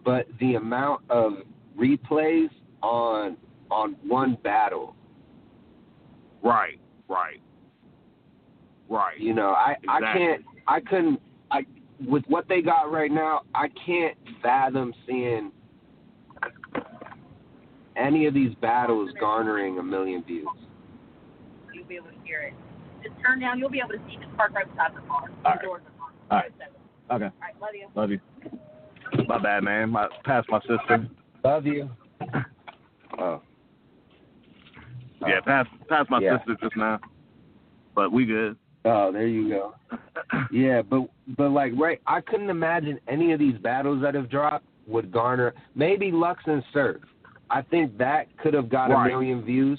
but 0.04 0.26
the 0.40 0.54
amount 0.54 1.02
of 1.10 1.34
replays 1.76 2.48
on 2.82 3.36
on 3.70 3.96
one 4.06 4.36
battle. 4.42 4.94
Right. 6.42 6.78
Right. 7.08 7.40
Right. 8.88 9.18
You 9.18 9.34
know, 9.34 9.50
I 9.50 9.76
I 9.88 10.00
can't 10.00 10.44
I 10.66 10.80
couldn't 10.80 11.20
I 11.50 11.64
with 12.06 12.24
what 12.26 12.48
they 12.48 12.62
got 12.62 12.90
right 12.90 13.10
now, 13.10 13.42
I 13.54 13.68
can't 13.86 14.16
fathom 14.42 14.92
seeing 15.06 15.52
any 17.96 18.26
of 18.26 18.34
these 18.34 18.54
battles 18.56 19.10
garnering 19.20 19.78
a 19.78 19.82
million 19.82 20.22
views. 20.24 20.48
You'll 21.82 21.88
be 21.88 21.96
able 21.96 22.10
to 22.16 22.24
hear 22.24 22.42
it. 22.42 22.54
Just 23.02 23.14
turn 23.26 23.40
down. 23.40 23.58
You'll 23.58 23.68
be 23.68 23.80
able 23.80 23.90
to 23.90 23.98
see 24.08 24.16
the 24.16 24.36
park 24.36 24.52
right 24.54 24.70
beside 24.70 24.94
the 24.94 25.00
car. 25.08 25.28
The 25.42 25.48
All 25.48 25.54
right. 25.54 25.62
doors 25.62 25.82
are 25.98 26.04
on. 26.04 26.12
All 26.30 26.38
right. 26.38 26.52
Okay. 27.10 27.24
All 27.24 27.40
right. 27.40 27.60
Love 27.60 27.70
you. 27.74 27.88
Love 27.96 28.10
you. 28.10 29.26
My 29.26 29.38
bad, 29.38 29.64
man. 29.64 29.90
My 29.90 30.06
past 30.24 30.48
my 30.48 30.60
sister. 30.60 31.08
Love 31.44 31.66
you. 31.66 31.90
Oh. 33.18 33.18
oh. 33.18 33.42
Yeah, 35.26 35.40
past 35.44 35.68
past 35.88 36.08
my 36.08 36.20
Yeah. 36.20 36.38
sister 36.38 36.56
just 36.62 36.76
now. 36.76 37.00
But 37.96 38.12
we 38.12 38.26
good. 38.26 38.56
Oh, 38.84 39.10
there 39.12 39.26
you 39.26 39.48
go. 39.48 39.74
Yeah, 40.52 40.82
but 40.82 41.08
but 41.36 41.50
like 41.50 41.72
right, 41.76 42.00
I 42.06 42.20
couldn't 42.20 42.48
imagine 42.50 42.98
any 43.08 43.32
of 43.32 43.38
these 43.38 43.56
battles 43.58 44.00
that 44.02 44.14
have 44.14 44.30
dropped 44.30 44.64
would 44.86 45.10
garner 45.12 45.52
maybe 45.74 46.10
Lux 46.12 46.42
and 46.46 46.62
Surf. 46.72 47.00
I 47.50 47.62
think 47.62 47.98
that 47.98 48.34
could 48.38 48.54
have 48.54 48.68
got 48.70 48.90
Right. 48.90 49.06
a 49.06 49.08
million 49.10 49.42
views. 49.44 49.78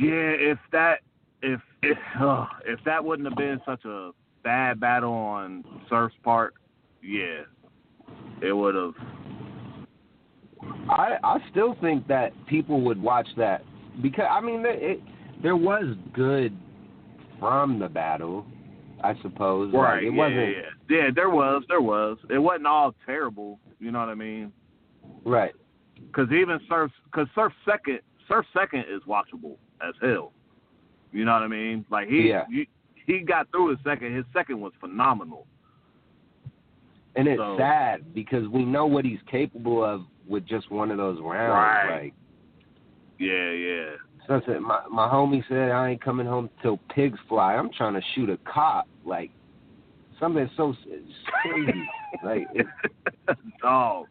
Yeah, 0.00 0.10
if 0.10 0.58
that 0.72 1.00
if 1.42 1.60
if 1.82 1.98
uh, 2.20 2.46
if 2.66 2.80
that 2.84 3.04
wouldn't 3.04 3.28
have 3.28 3.36
been 3.36 3.60
such 3.64 3.84
a 3.84 4.10
bad 4.42 4.80
battle 4.80 5.12
on 5.12 5.64
Surf's 5.88 6.14
part, 6.22 6.54
yeah, 7.02 7.42
it 8.42 8.52
would 8.52 8.74
have. 8.74 8.94
I 10.88 11.16
I 11.22 11.38
still 11.50 11.76
think 11.80 12.06
that 12.08 12.32
people 12.46 12.80
would 12.82 13.00
watch 13.00 13.28
that 13.36 13.62
because 14.02 14.26
I 14.30 14.40
mean 14.40 14.64
it, 14.66 14.82
it 14.82 15.00
there 15.42 15.56
was 15.56 15.94
good 16.12 16.56
from 17.38 17.78
the 17.78 17.88
battle, 17.88 18.46
I 19.02 19.14
suppose. 19.22 19.72
Right. 19.72 19.96
Like, 19.96 20.02
it 20.02 20.14
yeah, 20.14 20.18
wasn't 20.18 20.56
yeah, 20.88 20.96
yeah. 20.96 21.10
There 21.14 21.30
was, 21.30 21.62
there 21.68 21.82
was. 21.82 22.16
It 22.30 22.38
wasn't 22.38 22.66
all 22.66 22.94
terrible. 23.04 23.60
You 23.78 23.92
know 23.92 24.00
what 24.00 24.08
I 24.08 24.14
mean? 24.14 24.52
right. 25.24 25.52
Because 26.06 26.32
even 26.32 26.58
Surf, 26.68 26.90
because 27.04 27.28
Surf 27.34 27.52
second, 27.64 28.00
Surf 28.28 28.46
second 28.52 28.80
is 28.90 29.02
watchable 29.06 29.56
as 29.86 29.94
hell. 30.00 30.32
You 31.12 31.24
know 31.24 31.32
what 31.32 31.42
I 31.42 31.48
mean? 31.48 31.84
Like 31.90 32.08
he, 32.08 32.28
Yeah. 32.28 32.44
he, 32.50 32.68
he 33.06 33.20
got 33.20 33.50
through 33.50 33.70
his 33.70 33.78
second. 33.84 34.14
His 34.16 34.24
second 34.32 34.60
was 34.60 34.72
phenomenal. 34.80 35.46
And 37.16 37.28
it's 37.28 37.38
So- 37.38 37.56
sad 37.58 38.12
because 38.14 38.48
we 38.48 38.64
know 38.64 38.86
what 38.86 39.04
he's 39.04 39.20
capable 39.30 39.84
of 39.84 40.02
with 40.26 40.46
just 40.46 40.70
one 40.70 40.90
of 40.90 40.96
those 40.96 41.20
rounds. 41.20 41.52
Right. 41.52 42.02
Like 42.04 42.14
Yeah, 43.18 43.50
yeah. 43.50 43.90
Sunset, 44.26 44.60
my 44.62 44.80
my 44.90 45.06
homie 45.06 45.46
said 45.48 45.70
I 45.70 45.90
ain't 45.90 46.00
coming 46.02 46.26
home 46.26 46.48
till 46.62 46.78
pigs 46.94 47.18
fly. 47.28 47.54
I'm 47.56 47.70
trying 47.70 47.92
to 47.94 48.00
shoot 48.14 48.30
a 48.30 48.38
cop. 48.38 48.88
Like 49.04 49.30
something 50.18 50.48
so 50.56 50.74
crazy. 51.42 51.88
like 52.24 52.46
Dog. 53.60 54.06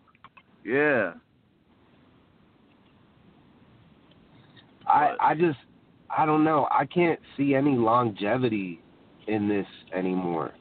Yeah. 0.64 1.14
I 4.88 5.16
I 5.20 5.36
just 5.36 5.60
I 6.16 6.26
don't 6.26 6.44
know. 6.44 6.68
I 6.72 6.86
can't 6.86 7.20
see 7.38 7.56
any 7.56 7.76
longevity 7.76 8.82
in 9.28 9.48
this 9.48 9.68
anymore. 9.94 10.52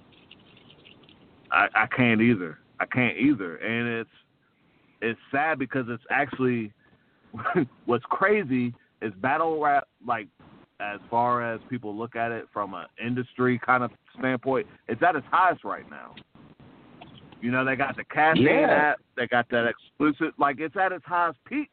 I, 1.50 1.66
I 1.74 1.86
can't 1.94 2.20
either. 2.20 2.58
I 2.80 2.86
can't 2.86 3.16
either. 3.18 3.56
And 3.56 3.88
it's 3.88 4.10
it's 5.00 5.20
sad 5.30 5.58
because 5.58 5.86
it's 5.88 6.04
actually 6.10 6.72
what's 7.86 8.04
crazy 8.08 8.74
is 9.02 9.12
battle 9.20 9.60
rap 9.60 9.88
like 10.06 10.28
as 10.80 11.00
far 11.10 11.42
as 11.42 11.60
people 11.70 11.96
look 11.96 12.16
at 12.16 12.32
it 12.32 12.46
from 12.52 12.74
an 12.74 12.86
industry 13.04 13.60
kind 13.64 13.84
of 13.84 13.90
standpoint, 14.18 14.66
it's 14.88 15.02
at 15.02 15.14
its 15.14 15.26
highest 15.30 15.64
right 15.64 15.88
now. 15.90 16.14
You 17.40 17.50
know, 17.50 17.64
they 17.64 17.76
got 17.76 17.96
the 17.96 18.04
cash-in 18.04 18.44
Yeah. 18.44 18.92
app, 18.92 19.00
they 19.16 19.26
got 19.26 19.48
that 19.50 19.66
exclusive 19.66 20.32
like 20.38 20.60
it's 20.60 20.76
at 20.76 20.92
its 20.92 21.04
highest 21.04 21.38
peak. 21.44 21.70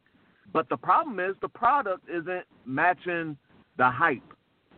But 0.54 0.70
the 0.70 0.78
problem 0.78 1.20
is 1.20 1.36
the 1.41 1.50
product 1.50 2.10
isn't 2.10 2.43
matching 2.66 3.38
the 3.78 3.89
hype 3.89 4.24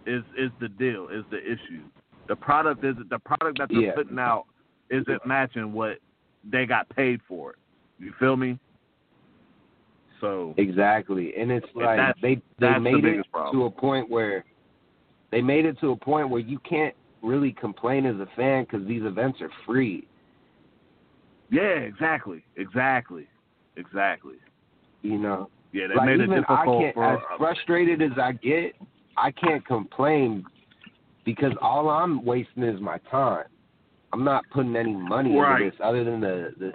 is 0.05 0.23
is 0.37 0.51
the 0.59 0.69
deal, 0.69 1.07
is 1.09 1.23
the 1.31 1.39
issue. 1.39 1.83
The 2.27 2.35
product 2.35 2.83
is 2.83 2.95
the 3.09 3.19
product 3.19 3.59
that 3.59 3.69
they're 3.69 3.81
Yeah. 3.81 3.95
putting 3.95 4.19
out 4.19 4.45
isn't 4.89 5.25
matching 5.25 5.73
what 5.73 5.99
they 6.43 6.65
got 6.65 6.89
paid 6.89 7.21
for 7.23 7.51
it. 7.51 7.59
You 7.99 8.11
feel 8.13 8.35
me? 8.35 8.59
So 10.19 10.53
Exactly. 10.57 11.35
And 11.35 11.51
it's 11.51 11.65
And 11.67 11.75
like 11.75 11.97
that's- 11.97 12.15
they 12.21 12.35
they 12.35 12.41
that's 12.59 12.75
the 12.75 12.79
made 12.79 13.05
it 13.05 13.31
problem. 13.31 13.55
to 13.55 13.65
a 13.65 13.71
point 13.71 14.09
where 14.09 14.43
they 15.31 15.41
made 15.41 15.65
it 15.65 15.79
to 15.79 15.91
a 15.91 15.95
point 15.95 16.29
where 16.29 16.41
you 16.41 16.59
can't 16.59 16.95
really 17.21 17.53
complain 17.53 18.05
as 18.05 18.19
a 18.19 18.25
fan 18.35 18.63
because 18.63 18.85
these 18.85 19.03
events 19.03 19.41
are 19.41 19.49
free. 19.65 20.07
yeah, 21.49 21.61
exactly, 21.79 22.43
exactly, 22.55 23.27
exactly. 23.75 24.37
You 25.01 25.17
know, 25.17 25.49
Yeah, 25.73 25.87
they 25.87 25.95
like 25.95 26.05
made 26.05 26.19
it 26.19 26.29
I 26.29 26.35
difficult 26.35 26.81
can't, 26.81 26.95
for. 26.95 27.13
as 27.13 27.19
frustrated 27.37 28.01
as 28.01 28.11
I 28.21 28.33
get, 28.33 28.73
I 29.17 29.31
can't 29.31 29.65
complain 29.65 30.43
because 31.25 31.53
all 31.61 31.89
I'm 31.89 32.25
wasting 32.25 32.63
is 32.63 32.81
my 32.81 32.97
time. 33.09 33.45
I'm 34.13 34.23
not 34.23 34.43
putting 34.51 34.75
any 34.75 34.93
money 34.93 35.37
Right. 35.37 35.61
into 35.61 35.71
this 35.71 35.79
other 35.81 36.03
than 36.03 36.19
the 36.19 36.53
the 36.59 36.71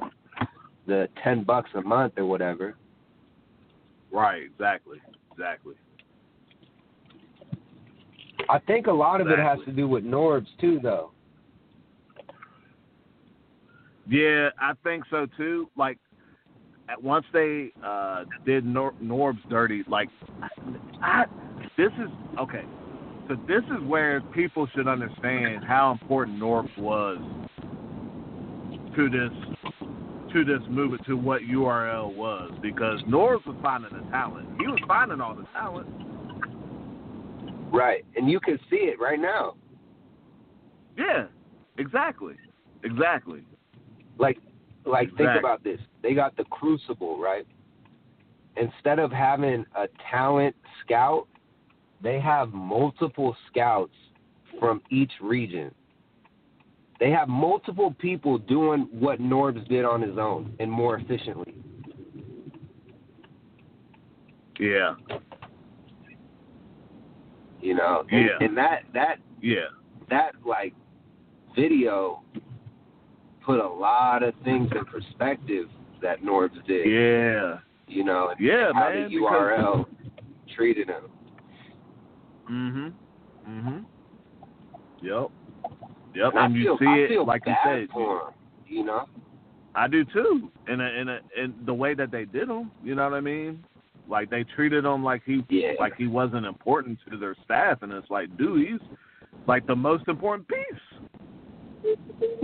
the 0.86 1.08
ten 1.22 1.42
bucks 1.42 1.70
a 1.74 1.82
month 1.82 2.14
or 2.16 2.24
whatever. 2.26 2.76
right, 4.10 4.42
exactly, 4.42 4.98
exactly. 5.32 5.74
I 8.48 8.58
think 8.60 8.86
a 8.86 8.92
lot 8.92 9.20
of 9.20 9.28
it 9.28 9.38
has 9.38 9.58
to 9.66 9.72
do 9.72 9.88
with 9.88 10.04
Norbs 10.04 10.46
too, 10.60 10.78
though. 10.82 11.10
Yeah, 14.08 14.50
I 14.60 14.72
think 14.84 15.04
so 15.10 15.26
too. 15.36 15.68
Like, 15.76 15.98
once 17.02 17.26
they 17.32 17.72
uh 17.84 18.24
did 18.44 18.64
Nor- 18.64 18.94
Norb's 19.00 19.40
dirty, 19.50 19.84
like, 19.88 20.08
I, 21.02 21.24
this 21.76 21.92
is 21.98 22.10
okay. 22.38 22.64
So 23.28 23.34
this 23.48 23.62
is 23.76 23.82
where 23.86 24.20
people 24.20 24.68
should 24.74 24.86
understand 24.86 25.64
how 25.64 25.90
important 25.90 26.38
Norbs 26.38 26.76
was 26.78 27.18
to 28.94 29.10
this 29.10 29.30
to 30.32 30.44
this 30.44 30.60
movement 30.68 31.04
to 31.06 31.16
what 31.16 31.42
URL 31.42 32.14
was 32.14 32.52
because 32.62 33.00
Norbs 33.02 33.46
was 33.46 33.56
finding 33.62 33.92
the 33.92 34.08
talent. 34.10 34.48
He 34.60 34.66
was 34.66 34.78
finding 34.86 35.20
all 35.20 35.34
the 35.34 35.46
talent. 35.52 35.88
Right, 37.72 38.04
and 38.16 38.30
you 38.30 38.38
can 38.40 38.58
see 38.70 38.76
it 38.76 39.00
right 39.00 39.18
now. 39.18 39.54
Yeah, 40.96 41.26
exactly, 41.78 42.34
exactly. 42.84 43.44
Like, 44.18 44.38
like 44.84 45.08
think 45.16 45.30
about 45.38 45.64
this. 45.64 45.80
They 46.06 46.14
got 46.14 46.36
the 46.36 46.44
Crucible, 46.44 47.18
right? 47.18 47.44
Instead 48.56 49.00
of 49.00 49.10
having 49.10 49.66
a 49.74 49.88
talent 50.08 50.54
scout, 50.84 51.26
they 52.00 52.20
have 52.20 52.52
multiple 52.52 53.36
scouts 53.50 53.92
from 54.60 54.82
each 54.88 55.10
region. 55.20 55.74
They 57.00 57.10
have 57.10 57.28
multiple 57.28 57.92
people 57.98 58.38
doing 58.38 58.88
what 58.92 59.20
Norbs 59.20 59.66
did 59.68 59.84
on 59.84 60.00
his 60.00 60.16
own 60.16 60.54
and 60.60 60.70
more 60.70 60.96
efficiently. 60.96 61.56
Yeah, 64.60 64.94
You 67.60 67.74
know, 67.74 68.04
and, 68.12 68.26
Yeah. 68.26 68.46
and 68.46 68.56
that 68.56 68.84
that 68.94 69.18
yeah, 69.42 69.66
that 70.08 70.34
like 70.46 70.72
video 71.56 72.22
put 73.44 73.58
a 73.58 73.68
lot 73.68 74.22
of 74.22 74.34
things 74.44 74.70
in 74.72 74.84
perspective 74.84 75.68
that 76.02 76.22
Norbs 76.22 76.64
did. 76.66 76.86
yeah, 76.86 77.58
You 77.88 78.04
know, 78.04 78.28
and 78.30 78.40
yeah, 78.40 78.72
how 78.74 78.90
man. 78.90 79.08
the 79.10 79.16
URL 79.16 79.86
treated 80.54 80.88
him. 80.88 81.02
Mhm. 82.50 82.92
Mhm. 83.48 83.84
Yep. 85.02 85.30
Yep. 86.14 86.32
And 86.34 86.38
And 86.38 86.54
you 86.56 86.76
see 86.78 86.86
I 86.86 86.96
it 86.98 87.08
feel 87.08 87.24
like 87.26 87.42
you 87.46 87.54
said. 87.64 87.88
for 87.90 88.20
him. 88.28 88.34
You 88.66 88.84
know, 88.84 89.06
I 89.74 89.86
do 89.88 90.04
too. 90.04 90.50
In 90.68 90.80
a 90.80 90.88
in 90.90 91.08
a 91.08 91.20
in 91.36 91.54
the 91.66 91.74
way 91.74 91.94
that 91.94 92.10
they 92.10 92.24
did 92.24 92.48
him. 92.48 92.70
You 92.82 92.94
know 92.94 93.04
what 93.08 93.16
I 93.16 93.20
mean? 93.20 93.62
Like 94.08 94.30
they 94.30 94.44
treated 94.44 94.84
him 94.84 95.02
like 95.04 95.22
he 95.24 95.44
Yeah. 95.48 95.72
like 95.78 95.94
he 95.96 96.06
wasn't 96.06 96.46
important 96.46 96.98
to 97.10 97.16
their 97.16 97.34
staff, 97.44 97.82
and 97.82 97.92
it's 97.92 98.08
like, 98.10 98.34
dude, 98.36 98.66
he's 98.68 98.80
like 99.46 99.66
the 99.66 99.76
most 99.76 100.08
important 100.08 100.48
piece. 100.48 100.82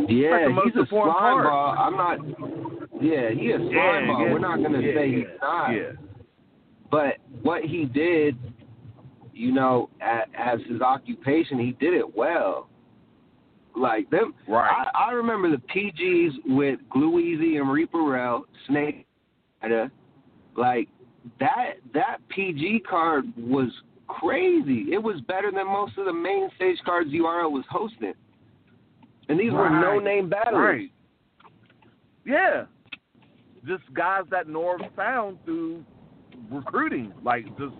yeah, 0.09 0.45
the 0.45 0.51
most 0.51 0.67
he's 0.67 0.77
a 0.77 0.81
important 0.81 1.17
slime 1.17 1.35
part. 1.35 1.45
ball. 1.45 1.77
I'm 1.79 1.97
not. 1.97 2.82
Yeah, 3.03 3.31
he 3.31 3.51
a 3.51 3.59
slime 3.59 3.71
Yeah, 3.73 4.07
ball. 4.07 4.29
We're 4.31 4.39
not 4.39 4.63
gonna 4.63 4.81
say 4.81 5.11
he's 5.11 5.25
not. 5.41 5.71
Yeah. 5.71 5.93
But 6.91 7.15
what 7.43 7.63
he 7.63 7.87
did, 7.87 8.37
you 9.33 9.53
know, 9.53 9.89
as, 10.01 10.29
as 10.39 10.61
his 10.69 10.81
occupation, 10.81 11.59
he 11.59 11.73
did 11.73 11.95
it 11.95 12.17
well. 12.17 12.69
Like 13.75 14.11
them, 14.11 14.35
Right. 14.47 14.71
I, 14.95 15.09
I 15.09 15.13
remember 15.13 15.51
the 15.51 15.63
PGs 15.75 16.55
with 16.55 16.79
Glue 16.91 17.19
Easy 17.21 17.57
and 17.57 17.73
Reaper 17.73 18.03
Rail, 18.03 18.45
Snake, 18.69 19.07
like 20.57 20.89
that. 21.41 21.77
That 21.95 22.19
PG 22.29 22.81
card 22.89 23.25
was 23.37 23.71
crazy. 24.09 24.87
It 24.93 25.03
was 25.03 25.23
better 25.23 25.51
than 25.51 25.67
most 25.67 25.97
of 25.97 26.05
the 26.05 26.13
main 26.13 26.51
stage 26.57 26.77
cards 26.85 27.11
URL 27.11 27.51
was 27.51 27.65
hosting. 27.71 28.13
And 29.29 29.41
these 29.41 29.53
were 29.53 29.71
no 29.71 29.99
name 29.99 30.29
battlers. 30.29 30.59
Right. 30.59 30.93
Yeah. 32.27 32.65
Just 33.67 33.83
guys 33.95 34.25
that 34.31 34.49
Norv 34.49 34.81
found 34.97 35.39
through 35.45 35.85
recruiting, 36.51 37.13
like 37.25 37.47
just 37.59 37.75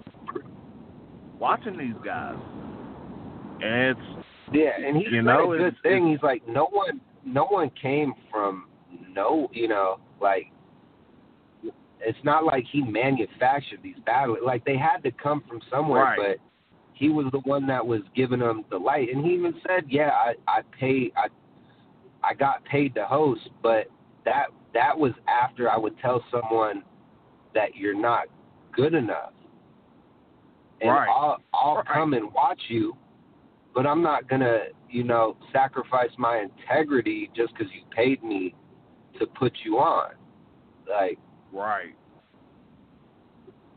watching 1.39 1.77
these 1.77 1.95
guys. 2.05 2.37
And 3.63 3.91
it's 3.91 4.27
Yeah, 4.53 4.71
and 4.85 4.97
he 4.97 5.05
You 5.05 5.19
said 5.19 5.25
know, 5.25 5.53
a 5.53 5.59
good 5.59 5.77
thing. 5.83 6.09
He's 6.09 6.23
like, 6.23 6.47
no 6.47 6.67
one, 6.67 7.01
no 7.25 7.45
one 7.47 7.71
came 7.81 8.13
from 8.31 8.67
no, 9.09 9.49
you 9.53 9.69
know, 9.69 9.99
like 10.21 10.47
it's 12.01 12.19
not 12.25 12.45
like 12.45 12.65
he 12.71 12.83
manufactured 12.83 13.81
these 13.83 13.97
battles. 14.05 14.39
Like 14.45 14.65
they 14.65 14.77
had 14.77 14.99
to 15.05 15.11
come 15.13 15.43
from 15.49 15.61
somewhere, 15.71 16.03
Right. 16.03 16.19
but 16.19 16.37
he 16.95 17.09
was 17.09 17.27
the 17.33 17.41
one 17.41 17.67
that 17.69 17.85
was 17.85 18.03
giving 18.15 18.41
them 18.41 18.65
the 18.71 18.79
light. 18.79 19.09
And 19.13 19.25
he 19.25 19.33
even 19.33 19.55
said, 19.67 19.85
"Yeah, 19.89 20.11
I, 20.11 20.35
I 20.49 20.63
paid, 20.79 21.13
I, 21.17 21.29
I 22.23 22.35
got 22.35 22.65
paid 22.65 22.95
to 22.97 23.05
host, 23.05 23.49
but 23.63 23.87
that 24.25 24.47
that 24.75 24.97
was 24.99 25.13
after 25.29 25.71
I 25.71 25.77
would 25.77 25.99
tell 25.99 26.25
someone 26.31 26.83
that 27.55 27.77
you're 27.77 27.99
not 27.99 28.27
good 28.73 28.95
enough, 28.95 29.33
and 30.81 30.91
Right. 30.91 31.09
I'll 31.09 31.43
I'll 31.53 31.77
Right. 31.77 31.87
come 31.87 32.15
and 32.15 32.33
watch 32.33 32.61
you." 32.69 32.97
but 33.75 33.87
I'm 33.87 34.03
not 34.03 34.29
gonna, 34.29 34.65
you 34.91 35.03
know, 35.03 35.35
sacrifice 35.51 36.11
my 36.19 36.41
integrity 36.41 37.31
just 37.35 37.55
because 37.55 37.73
you 37.73 37.81
paid 37.91 38.23
me 38.23 38.55
to 39.19 39.27
put 39.27 39.53
you 39.65 39.79
on. 39.79 40.13
Like, 40.87 41.19
right. 41.53 41.95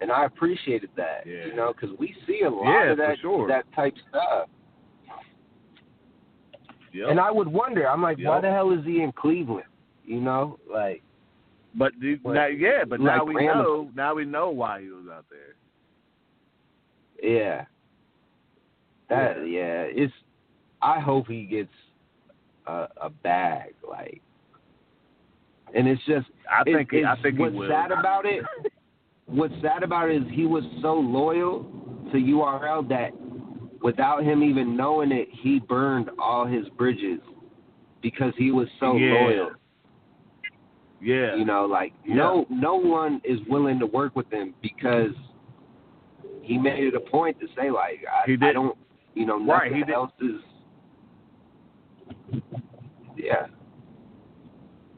and 0.01 0.11
I 0.11 0.25
appreciated 0.25 0.89
that, 0.97 1.25
Yeah. 1.25 1.45
you 1.45 1.53
know, 1.55 1.71
because 1.71 1.97
we 1.97 2.13
see 2.27 2.41
a 2.41 2.49
lot 2.49 2.65
Yeah, 2.65 2.91
of 2.91 2.97
that 2.97 3.17
sure. 3.19 3.47
that 3.47 3.71
type 3.73 3.95
stuff. 4.09 4.49
Yep. 6.91 7.07
And 7.09 7.19
I 7.19 7.31
would 7.31 7.47
wonder, 7.47 7.87
I'm 7.87 8.01
like, 8.01 8.17
why 8.19 8.41
the 8.41 8.51
hell 8.51 8.71
is 8.71 8.83
he 8.85 9.01
in 9.01 9.13
Cleveland? 9.13 9.65
You 10.05 10.21
know, 10.21 10.59
like 10.71 11.01
But 11.75 11.93
the, 11.99 12.15
But, 12.15 12.33
now, 12.33 12.45
yeah, 12.47 12.83
but 12.87 12.99
like 12.99 13.17
now 13.17 13.23
we 13.25 13.33
know. 13.45 13.89
Now 13.95 14.13
we 14.15 14.25
know 14.25 14.49
why 14.49 14.81
he 14.81 14.89
was 14.89 15.05
out 15.11 15.25
there. 15.29 15.55
Yeah. 17.21 17.65
That 19.09 19.47
yeah, 19.47 19.83
it's. 19.87 20.13
I 20.81 20.99
hope 20.99 21.27
he 21.27 21.45
gets 21.45 21.69
a, 22.67 22.87
a 23.01 23.09
bag, 23.09 23.73
like. 23.87 24.21
And 25.75 25.87
it's 25.87 26.01
just. 26.05 26.27
I 26.49 26.61
it- 26.65 26.73
think. 26.75 26.91
he, 26.91 27.03
I 27.03 27.13
it's- 27.13 27.23
think 27.23 27.37
he 27.37 27.41
what's 27.43 27.69
sad 27.71 27.91
about 27.91 28.25
it. 28.25 28.43
What's 29.27 29.53
sad 29.61 29.81
about 29.83 30.09
it 30.11 30.21
is 30.21 30.27
he 30.31 30.45
was 30.45 30.63
so 30.81 30.93
loyal 30.93 31.63
to 32.11 32.17
URL 32.17 32.87
that, 32.89 33.09
without 33.81 34.23
him 34.23 34.43
even 34.43 34.77
knowing 34.77 35.11
it, 35.11 35.27
he 35.31 35.59
burned 35.59 36.09
all 36.19 36.45
his 36.45 36.67
bridges 36.77 37.19
because 38.03 38.33
he 38.37 38.51
was 38.51 38.67
so 38.79 38.95
Yeah. 38.95 39.13
loyal. 39.13 39.51
Yeah. 41.01 41.35
You 41.35 41.45
know, 41.45 41.65
like 41.65 41.93
Yeah. 42.05 42.15
no 42.15 42.45
no 42.49 42.75
one 42.75 43.21
is 43.23 43.39
willing 43.47 43.79
to 43.79 43.85
work 43.85 44.15
with 44.15 44.31
him 44.31 44.53
because 44.61 45.11
he 46.41 46.57
made 46.57 46.83
it 46.83 46.95
a 46.95 46.99
point 46.99 47.39
to 47.39 47.47
say 47.55 47.69
like 47.71 48.03
I, 48.11 48.25
He 48.25 48.37
I 48.41 48.53
don't 48.53 48.77
you 49.13 49.25
know 49.25 49.37
Right, 49.43 49.71
nothing 49.71 49.85
he 50.19 50.27
did. 50.27 50.35
is 50.35 50.41
yeah 53.17 53.47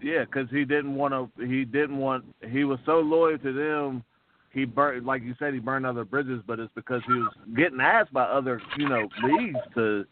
Yeah, 0.01 0.25
because 0.25 0.49
he 0.51 0.65
didn't 0.65 0.95
want 0.95 1.13
to. 1.13 1.45
He 1.45 1.65
didn't 1.65 1.97
want. 1.97 2.25
He 2.49 2.63
was 2.63 2.79
so 2.85 2.99
loyal 2.99 3.37
to 3.39 3.53
them. 3.53 4.03
He 4.51 4.65
burned, 4.65 5.05
like 5.05 5.23
you 5.23 5.35
said, 5.39 5.53
he 5.53 5.59
burned 5.59 5.85
other 5.85 6.05
bridges. 6.05 6.41
But 6.45 6.59
it's 6.59 6.71
because 6.75 7.01
he 7.07 7.13
was 7.13 7.31
getting 7.55 7.79
asked 7.81 8.13
by 8.13 8.23
other, 8.23 8.61
you 8.77 8.87
know, 8.87 9.09
leagues 9.23 9.59
to 9.75 10.05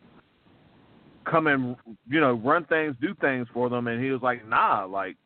come 1.26 1.48
and, 1.48 1.76
you 2.08 2.20
know, 2.20 2.34
run 2.34 2.66
things, 2.66 2.96
do 3.02 3.14
things 3.22 3.48
for 3.54 3.70
them, 3.70 3.88
and 3.88 4.04
he 4.04 4.12
was 4.12 4.22
like, 4.22 4.48
nah, 4.48 4.86
like 4.86 5.18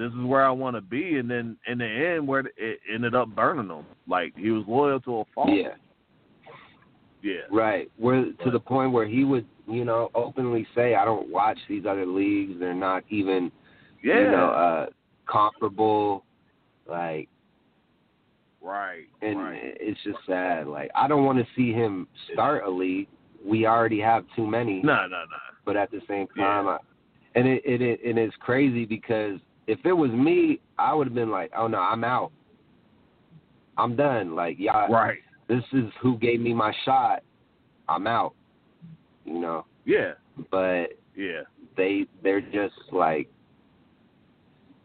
this 0.00 0.12
is 0.12 0.24
where 0.24 0.44
I 0.44 0.50
want 0.50 0.76
to 0.76 0.80
be. 0.80 1.18
And 1.18 1.30
then 1.30 1.56
in 1.66 1.78
the 1.78 1.84
end, 1.86 2.26
where 2.26 2.40
it 2.56 2.80
ended 2.92 3.14
up 3.14 3.28
burning 3.34 3.68
them. 3.68 3.84
Like 4.08 4.32
he 4.36 4.50
was 4.50 4.64
loyal 4.66 5.00
to 5.00 5.20
a 5.20 5.24
fault. 5.34 5.50
yeah 5.52 5.74
Yeah. 7.22 7.42
right 7.50 7.90
where 7.98 8.24
to 8.24 8.34
But- 8.44 8.52
the 8.52 8.60
point 8.60 8.92
where 8.92 9.06
he 9.06 9.24
would 9.24 9.46
you 9.68 9.84
know 9.84 10.10
openly 10.14 10.66
say 10.74 10.94
I 10.94 11.04
don't 11.04 11.28
watch 11.28 11.58
these 11.68 11.84
other 11.86 12.06
leagues 12.06 12.58
they're 12.58 12.74
not 12.74 13.04
even 13.10 13.52
Yeah. 14.02 14.20
you 14.20 14.30
know 14.30 14.48
uh 14.50 14.86
comparable 15.26 16.24
like 16.88 17.28
right. 18.62 19.04
and 19.22 19.38
right. 19.38 19.60
it's 19.78 20.00
just 20.02 20.18
sad 20.26 20.66
like 20.66 20.90
I 20.94 21.06
don't 21.08 21.24
want 21.24 21.38
to 21.38 21.46
see 21.54 21.72
him 21.72 22.08
start 22.32 22.64
a 22.64 22.70
league 22.70 23.08
we 23.44 23.66
already 23.66 24.00
have 24.00 24.24
too 24.36 24.46
many 24.46 24.82
No, 24.82 25.02
no, 25.06 25.08
no. 25.08 25.36
but 25.64 25.76
at 25.76 25.90
the 25.90 26.00
same 26.08 26.26
Yeah. 26.36 26.44
time, 26.44 26.68
I, 26.68 26.78
and 27.36 27.46
it, 27.46 27.62
it 27.64 27.80
it 27.80 28.00
and 28.04 28.18
it's 28.18 28.34
crazy 28.40 28.84
because 28.84 29.38
if 29.70 29.78
it 29.86 29.92
was 29.92 30.10
me, 30.10 30.60
I 30.78 30.92
would 30.92 31.06
have 31.06 31.14
been 31.14 31.30
like, 31.30 31.52
oh 31.56 31.68
no, 31.68 31.78
I'm 31.78 32.02
out. 32.02 32.32
I'm 33.78 33.94
done. 33.96 34.34
Like 34.34 34.56
y'all, 34.58 34.92
Right. 34.92 35.18
this 35.48 35.62
is 35.72 35.84
who 36.02 36.18
gave 36.18 36.40
me 36.40 36.52
my 36.52 36.72
shot. 36.84 37.22
I'm 37.88 38.06
out. 38.06 38.34
You 39.24 39.38
know, 39.38 39.64
Yeah. 39.84 40.14
but 40.50 40.86
Yeah. 41.14 41.42
they 41.76 42.06
they're 42.22 42.40
just 42.40 42.74
like 42.92 43.28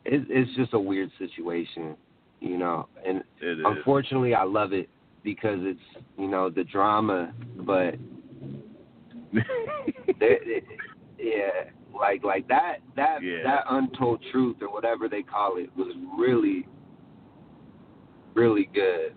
it, 0.05 0.21
it's 0.29 0.55
just 0.55 0.73
a 0.73 0.79
weird 0.79 1.09
situation, 1.17 1.97
you 2.39 2.57
know. 2.57 2.87
And 3.05 3.23
unfortunately, 3.41 4.35
I 4.35 4.43
love 4.43 4.71
it 4.71 4.87
because 5.23 5.59
it's 5.63 6.05
you 6.17 6.27
know 6.27 6.49
the 6.51 6.63
drama, 6.63 7.33
but 7.61 7.95
they, 9.33 9.41
they- 10.19 10.63
yeah, 11.17 11.71
like 11.99 12.23
like 12.23 12.47
that 12.47 12.77
that 12.95 13.21
Yeah. 13.23 13.43
that 13.43 13.63
untold 13.69 14.21
truth 14.31 14.57
or 14.61 14.71
whatever 14.71 15.07
they 15.07 15.21
call 15.23 15.57
it 15.57 15.69
was 15.77 15.93
really 16.17 16.67
really 18.33 18.69
good. 18.73 19.13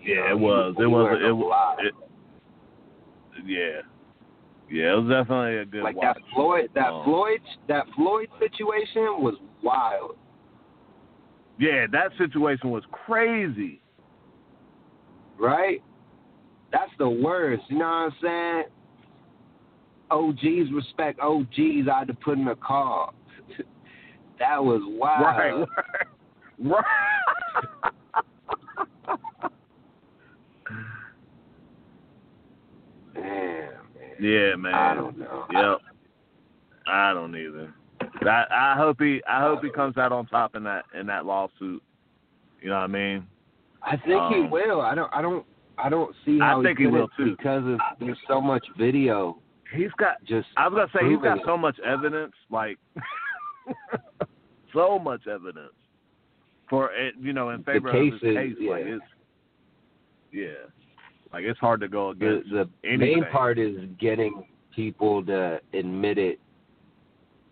You 0.00 0.14
Yeah, 0.14 0.20
know, 0.20 0.30
it 0.30 0.38
was. 0.38 0.74
It 0.78 0.86
was. 0.86 1.18
It 1.22 1.32
was. 1.32 1.78
It, 1.80 1.94
yeah. 3.46 3.80
Yeah, 4.70 4.92
it 4.94 5.02
was 5.02 5.10
definitely 5.10 5.58
a 5.58 5.64
good 5.64 5.82
like 5.82 5.96
watch. 5.96 6.16
that 6.16 6.22
Floyd 6.34 6.70
that 6.74 6.92
Um, 6.92 7.04
Floyd 7.04 7.40
that 7.68 7.86
Floyd 7.94 8.28
situation 8.38 9.22
was 9.22 9.34
wild. 9.62 10.16
Yeah, 11.58 11.86
that 11.92 12.12
situation 12.18 12.70
was 12.70 12.84
crazy. 12.90 13.80
right? 15.38 15.82
That's 16.72 16.90
the 16.98 17.08
worst. 17.08 17.64
You 17.68 17.78
know 17.78 17.84
what 17.84 17.90
I'm 17.90 18.16
saying? 18.22 18.64
OGs 20.12 20.70
respect 20.72 21.18
OGs. 21.20 21.88
I 21.92 22.00
had 22.00 22.08
to 22.08 22.14
put 22.14 22.38
in 22.38 22.46
a 22.48 22.56
call. 22.56 23.14
that 24.38 24.62
was 24.62 24.80
wild. 24.86 25.68
Right. 25.68 25.68
Right. 26.64 26.84
Damn, 33.14 33.24
man. 33.24 33.70
yeah, 34.20 34.54
man. 34.56 34.74
I 34.74 34.94
don't 34.94 35.18
know. 35.18 35.44
Yep. 35.52 35.78
I 36.86 37.12
don't 37.12 37.36
either. 37.36 37.72
I 38.22 38.44
I 38.50 38.74
hope 38.76 39.00
he 39.00 39.22
I 39.28 39.40
hope 39.40 39.62
he 39.62 39.70
comes 39.70 39.96
out 39.96 40.12
on 40.12 40.26
top 40.26 40.54
in 40.56 40.64
that 40.64 40.84
in 40.98 41.06
that 41.06 41.26
lawsuit. 41.26 41.82
You 42.60 42.68
know 42.68 42.76
what 42.76 42.82
I 42.84 42.86
mean? 42.88 43.26
I 43.82 43.96
think 43.96 44.22
he 44.32 44.40
Um, 44.42 44.50
will. 44.50 44.80
I 44.80 44.94
don't. 44.94 45.12
I 45.12 45.22
don't. 45.22 45.44
I 45.78 45.88
don't 45.88 46.14
see 46.24 46.38
I 46.40 46.50
how 46.50 46.62
think 46.62 46.78
he 46.78 46.84
couldn't 46.84 47.00
will, 47.00 47.08
too. 47.16 47.34
because 47.36 47.64
of 47.66 47.78
there's 47.98 48.18
so 48.28 48.40
much 48.40 48.64
video. 48.78 49.38
He's 49.74 49.90
got 49.98 50.22
Just 50.24 50.48
I 50.56 50.68
was 50.68 50.76
gonna 50.76 50.90
say 50.92 51.08
he's 51.08 51.18
got 51.18 51.38
proving 51.38 51.44
so 51.46 51.56
much 51.56 51.78
evidence, 51.80 52.34
like 52.50 52.78
so 54.74 54.98
much 54.98 55.26
evidence 55.26 55.72
for 56.68 56.90
it, 56.92 57.14
you 57.20 57.32
know, 57.32 57.50
in 57.50 57.62
favor 57.64 57.88
of 57.88 58.12
his 58.12 58.20
case. 58.20 58.54
Like 58.60 58.84
yeah. 58.84 58.94
it's 58.94 59.04
yeah, 60.32 60.48
like 61.32 61.44
it's 61.44 61.58
hard 61.60 61.80
to 61.80 61.88
go 61.88 62.14
the 62.14 62.26
against. 62.38 62.50
the 62.50 62.68
anything. 62.84 63.20
main 63.20 63.24
part 63.30 63.58
is 63.58 63.76
getting 64.00 64.44
people 64.74 65.24
to 65.26 65.60
admit 65.74 66.18
it 66.18 66.40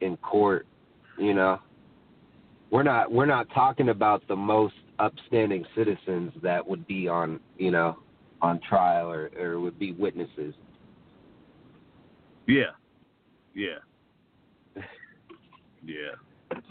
in 0.00 0.16
court. 0.18 0.66
You 1.18 1.34
know, 1.34 1.60
we're 2.70 2.82
not 2.82 3.12
we're 3.12 3.26
not 3.26 3.48
talking 3.54 3.90
about 3.90 4.26
the 4.28 4.36
most 4.36 4.74
upstanding 4.98 5.64
citizens 5.76 6.32
that 6.42 6.66
would 6.66 6.86
be 6.86 7.08
on 7.08 7.40
you 7.58 7.70
know 7.70 7.98
on 8.40 8.60
trial 8.66 9.10
or 9.10 9.30
or 9.38 9.60
would 9.60 9.78
be 9.78 9.92
witnesses. 9.92 10.54
Yeah, 12.50 12.64
yeah, 13.54 14.82
yeah. 15.84 16.14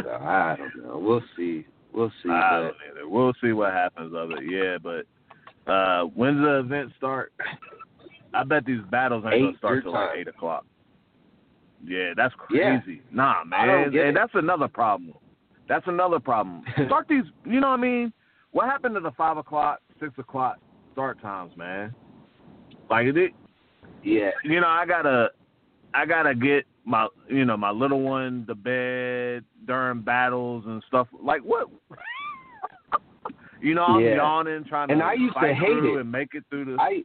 So 0.04 0.10
I 0.10 0.58
don't 0.58 0.76
know. 0.84 0.98
We'll 0.98 1.24
see. 1.38 1.66
We'll 1.94 2.12
see. 2.22 2.30
I 2.30 2.60
don't 2.60 2.76
either. 2.92 3.08
We'll 3.08 3.34
see 3.42 3.54
what 3.54 3.72
happens 3.72 4.14
of 4.14 4.32
it. 4.32 4.40
Yeah, 4.44 4.78
but 4.78 5.72
uh 5.72 6.04
when's 6.16 6.42
the 6.42 6.60
event 6.60 6.92
start? 6.98 7.32
I 8.34 8.44
bet 8.44 8.66
these 8.66 8.82
battles 8.92 9.24
ain't 9.26 9.42
gonna 9.42 9.58
start 9.58 9.84
till 9.84 9.94
like 9.94 10.18
eight 10.18 10.28
o'clock. 10.28 10.66
Yeah, 11.86 12.12
that's 12.16 12.34
Yeah. 12.52 12.80
crazy. 12.82 13.02
Nah, 13.10 13.46
man, 13.46 13.96
and 13.96 14.18
that's 14.18 14.34
another 14.36 14.68
problem. 14.68 15.14
That's 15.70 15.88
another 15.88 16.20
problem. 16.20 16.64
Start 16.88 17.08
these. 17.08 17.24
You 17.46 17.60
know 17.62 17.70
what 17.70 17.80
I 17.80 17.84
mean? 17.84 18.14
What 18.52 18.66
happened 18.66 18.96
to 18.96 19.02
the 19.02 19.12
five 19.12 19.38
o'clock, 19.38 19.80
six 20.00 20.12
o'clock 20.18 20.58
start 20.92 21.22
times, 21.22 21.56
man? 21.56 21.94
Like 22.90 23.06
it, 23.06 23.34
yeah, 24.04 24.32
you 24.44 24.60
know, 24.60 24.68
I 24.68 24.86
gotta, 24.86 25.30
I 25.94 26.06
gotta 26.06 26.36
get 26.36 26.66
my, 26.86 27.08
you 27.28 27.46
know, 27.46 27.58
my 27.58 27.72
little 27.72 28.02
one 28.02 28.46
to 28.48 28.56
bed 28.56 29.44
during 29.66 30.02
battles 30.02 30.66
and 30.68 30.84
stuff. 30.88 31.08
Like 31.22 31.42
what? 31.42 31.68
you 33.62 33.74
know, 33.76 33.84
I'm 33.84 34.02
Yeah. 34.04 34.16
yawning 34.16 34.64
trying 34.66 34.88
to 34.90 34.94
And 34.94 35.04
I 35.04 35.14
used 35.14 35.36
to 35.42 35.54
hate 35.54 35.84
it. 35.86 35.98
and 35.98 36.12
make 36.12 36.34
it 36.34 36.44
through 36.50 36.66
the. 36.66 36.78
I 36.80 37.04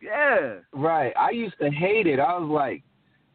yeah, 0.00 0.56
Right. 0.72 1.12
I 1.16 1.30
used 1.30 1.58
to 1.60 1.70
hate 1.70 2.06
it. 2.06 2.20
I 2.20 2.36
was 2.38 2.48
like, 2.50 2.82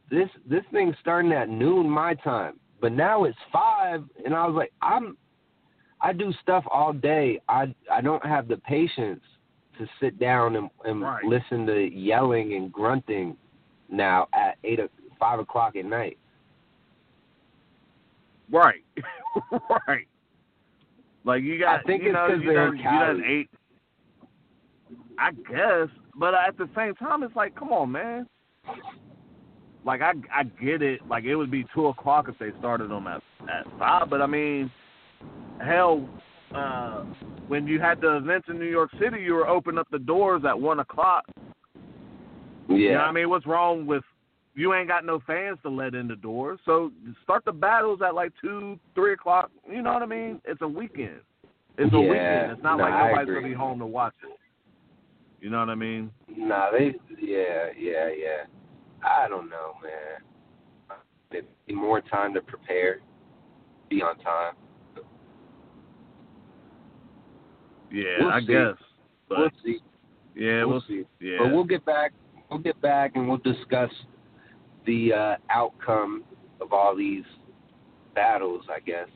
this 0.09 0.29
this 0.45 0.63
thing's 0.71 0.95
starting 1.01 1.31
at 1.31 1.49
noon 1.49 1.89
my 1.89 2.13
time, 2.15 2.59
but 2.79 2.91
now 2.91 3.23
it's 3.23 3.37
five, 3.51 4.03
and 4.25 4.35
I 4.35 4.45
was 4.45 4.55
like, 4.55 4.71
I'm, 4.81 5.17
I 6.01 6.13
do 6.13 6.31
stuff 6.41 6.63
all 6.69 6.93
day. 6.93 7.39
I 7.49 7.73
I 7.91 8.01
don't 8.01 8.23
have 8.25 8.47
the 8.47 8.57
patience 8.57 9.21
to 9.79 9.87
sit 9.99 10.19
down 10.19 10.55
and, 10.57 10.69
and 10.85 11.01
Right. 11.01 11.23
listen 11.25 11.65
to 11.65 11.79
yelling 11.91 12.53
and 12.53 12.71
grunting 12.71 13.37
now 13.91 14.27
at 14.33 14.57
eight 14.63 14.79
o- 14.79 14.89
five 15.19 15.39
o'clock 15.39 15.75
at 15.75 15.85
night. 15.85 16.17
right, 18.51 18.83
right. 19.87 20.07
Like 21.23 21.43
you 21.43 21.59
got, 21.59 21.79
I 21.79 21.83
think 21.83 22.03
you 22.03 22.09
it's 22.09 22.15
know, 22.15 22.27
you 22.27 22.45
they're 22.45 22.67
done, 22.71 22.77
you 22.77 22.83
done. 22.83 23.47
I 25.19 25.31
guess, 25.31 25.95
but 26.15 26.33
at 26.33 26.57
the 26.57 26.67
same 26.75 26.95
time, 26.95 27.21
it's 27.21 27.35
like, 27.35 27.55
come 27.55 27.71
on, 27.71 27.91
man. 27.91 28.27
Like 29.85 30.01
I, 30.01 30.13
I 30.33 30.43
get 30.43 30.81
it. 30.81 31.07
Like 31.07 31.23
it 31.23 31.35
would 31.35 31.51
be 31.51 31.65
two 31.73 31.87
o'clock 31.87 32.27
if 32.27 32.37
they 32.39 32.49
started 32.59 32.89
them 32.89 33.07
at 33.07 33.21
at 33.43 33.65
five, 33.79 34.09
but 34.09 34.21
I 34.21 34.27
mean, 34.27 34.71
hell, 35.59 36.07
uh, 36.55 37.03
when 37.47 37.67
you 37.67 37.79
had 37.79 38.01
the 38.01 38.17
events 38.17 38.47
in 38.49 38.59
New 38.59 38.69
York 38.69 38.91
City, 38.99 39.21
you 39.21 39.33
were 39.33 39.47
opening 39.47 39.79
up 39.79 39.87
the 39.91 39.99
doors 39.99 40.43
at 40.47 40.59
one 40.59 40.79
o'clock. 40.79 41.25
Yeah. 42.77 42.87
You 42.87 42.91
know 42.93 42.99
what 42.99 43.07
I 43.07 43.11
mean? 43.11 43.29
What's 43.29 43.45
wrong 43.45 43.85
with 43.85 44.03
you 44.53 44.73
ain't 44.73 44.87
got 44.87 45.05
no 45.05 45.21
fans 45.25 45.57
to 45.63 45.69
let 45.69 45.95
in 45.95 46.07
the 46.07 46.15
door. 46.15 46.57
So 46.65 46.91
start 47.23 47.45
the 47.45 47.51
battles 47.51 48.01
at 48.05 48.13
like 48.15 48.33
two, 48.41 48.77
three 48.95 49.13
o'clock. 49.13 49.49
You 49.69 49.81
know 49.81 49.93
what 49.93 50.03
I 50.03 50.05
mean? 50.05 50.41
It's 50.45 50.61
a 50.61 50.67
weekend. 50.67 51.21
It's 51.77 51.93
a 51.93 51.97
Yeah, 51.97 52.01
weekend. 52.01 52.51
It's 52.51 52.63
not 52.63 52.77
no, 52.77 52.83
like 52.83 52.93
nobody's 52.93 53.33
gonna 53.33 53.47
be 53.47 53.53
home 53.53 53.79
to 53.79 53.85
watch 53.85 54.13
it. 54.23 54.37
You 55.41 55.49
know 55.49 55.59
what 55.59 55.69
I 55.69 55.75
mean? 55.75 56.11
Nah, 56.35 56.69
they. 56.71 56.93
Yeah, 57.19 57.69
yeah, 57.77 58.09
yeah. 58.09 58.43
I 59.03 59.27
don't 59.27 59.49
know, 59.49 59.73
man. 59.81 61.43
More 61.73 62.01
time 62.01 62.33
to 62.33 62.41
prepare. 62.41 62.99
Be 63.89 64.01
on 64.01 64.17
time. 64.17 64.53
Yeah, 67.91 68.03
We'll 68.19 68.29
I 68.29 68.39
see. 68.41 68.45
guess. 68.45 68.75
But 69.27 69.37
we'll 69.39 69.49
see. 69.63 69.79
yeah, 70.35 70.59
we'll 70.63 70.69
we'll 70.69 70.83
see. 70.87 71.05
yeah. 71.19 71.37
But 71.39 71.51
we'll 71.51 71.63
get 71.63 71.85
back. 71.85 72.11
We'll 72.51 72.59
get 72.59 72.79
back 72.81 73.13
and 73.15 73.27
we'll 73.29 73.37
discuss 73.37 73.89
the 74.85 75.13
uh, 75.13 75.35
outcome 75.49 76.23
of 76.59 76.73
all 76.73 76.95
these 76.95 77.23
battles. 78.13 78.65
I 78.69 78.79
guess. 78.81 79.07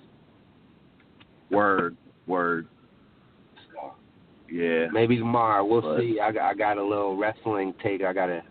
word, 1.51 1.95
word. 2.27 2.67
So 3.73 3.93
Yeah. 4.49 4.87
maybe 4.91 5.17
tomorrow 5.17 5.63
we'll 5.63 5.81
But- 5.81 5.99
see. 5.99 6.19
I 6.19 6.31
got, 6.31 6.49
I 6.49 6.53
got 6.55 6.77
a 6.77 6.83
little 6.83 7.15
wrestling 7.17 7.73
take. 7.83 8.03
I 8.03 8.13
gotta 8.13 8.41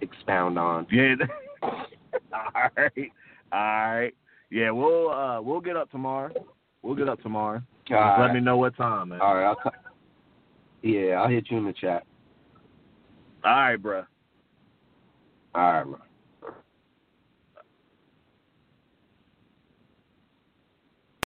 expound 0.00 0.58
on. 0.58 0.86
Yeah. 0.90 1.16
all 1.62 2.70
right. 2.76 3.12
All 3.52 3.94
right. 3.94 4.14
Yeah, 4.50 4.70
we'll 4.70 5.10
uh 5.10 5.40
we'll 5.40 5.60
get 5.60 5.76
up 5.76 5.90
tomorrow. 5.90 6.32
We'll 6.82 6.94
get 6.94 7.08
up 7.08 7.20
tomorrow. 7.22 7.60
Just 7.86 8.00
All 8.00 8.20
let 8.20 8.32
me 8.32 8.40
know 8.40 8.56
what 8.58 8.76
time, 8.76 9.08
man. 9.10 9.20
All 9.20 9.34
right. 9.34 9.44
I'll. 9.46 9.56
co- 9.56 9.70
Yeah, 10.82 11.20
I'll 11.22 11.28
hit 11.28 11.50
you 11.50 11.58
in 11.58 11.64
the 11.64 11.72
chat. 11.72 12.04
All 13.44 13.52
right, 13.52 13.82
bruh. 13.82 14.06
All 15.54 15.72
right, 15.72 15.84
bro. 15.84 15.98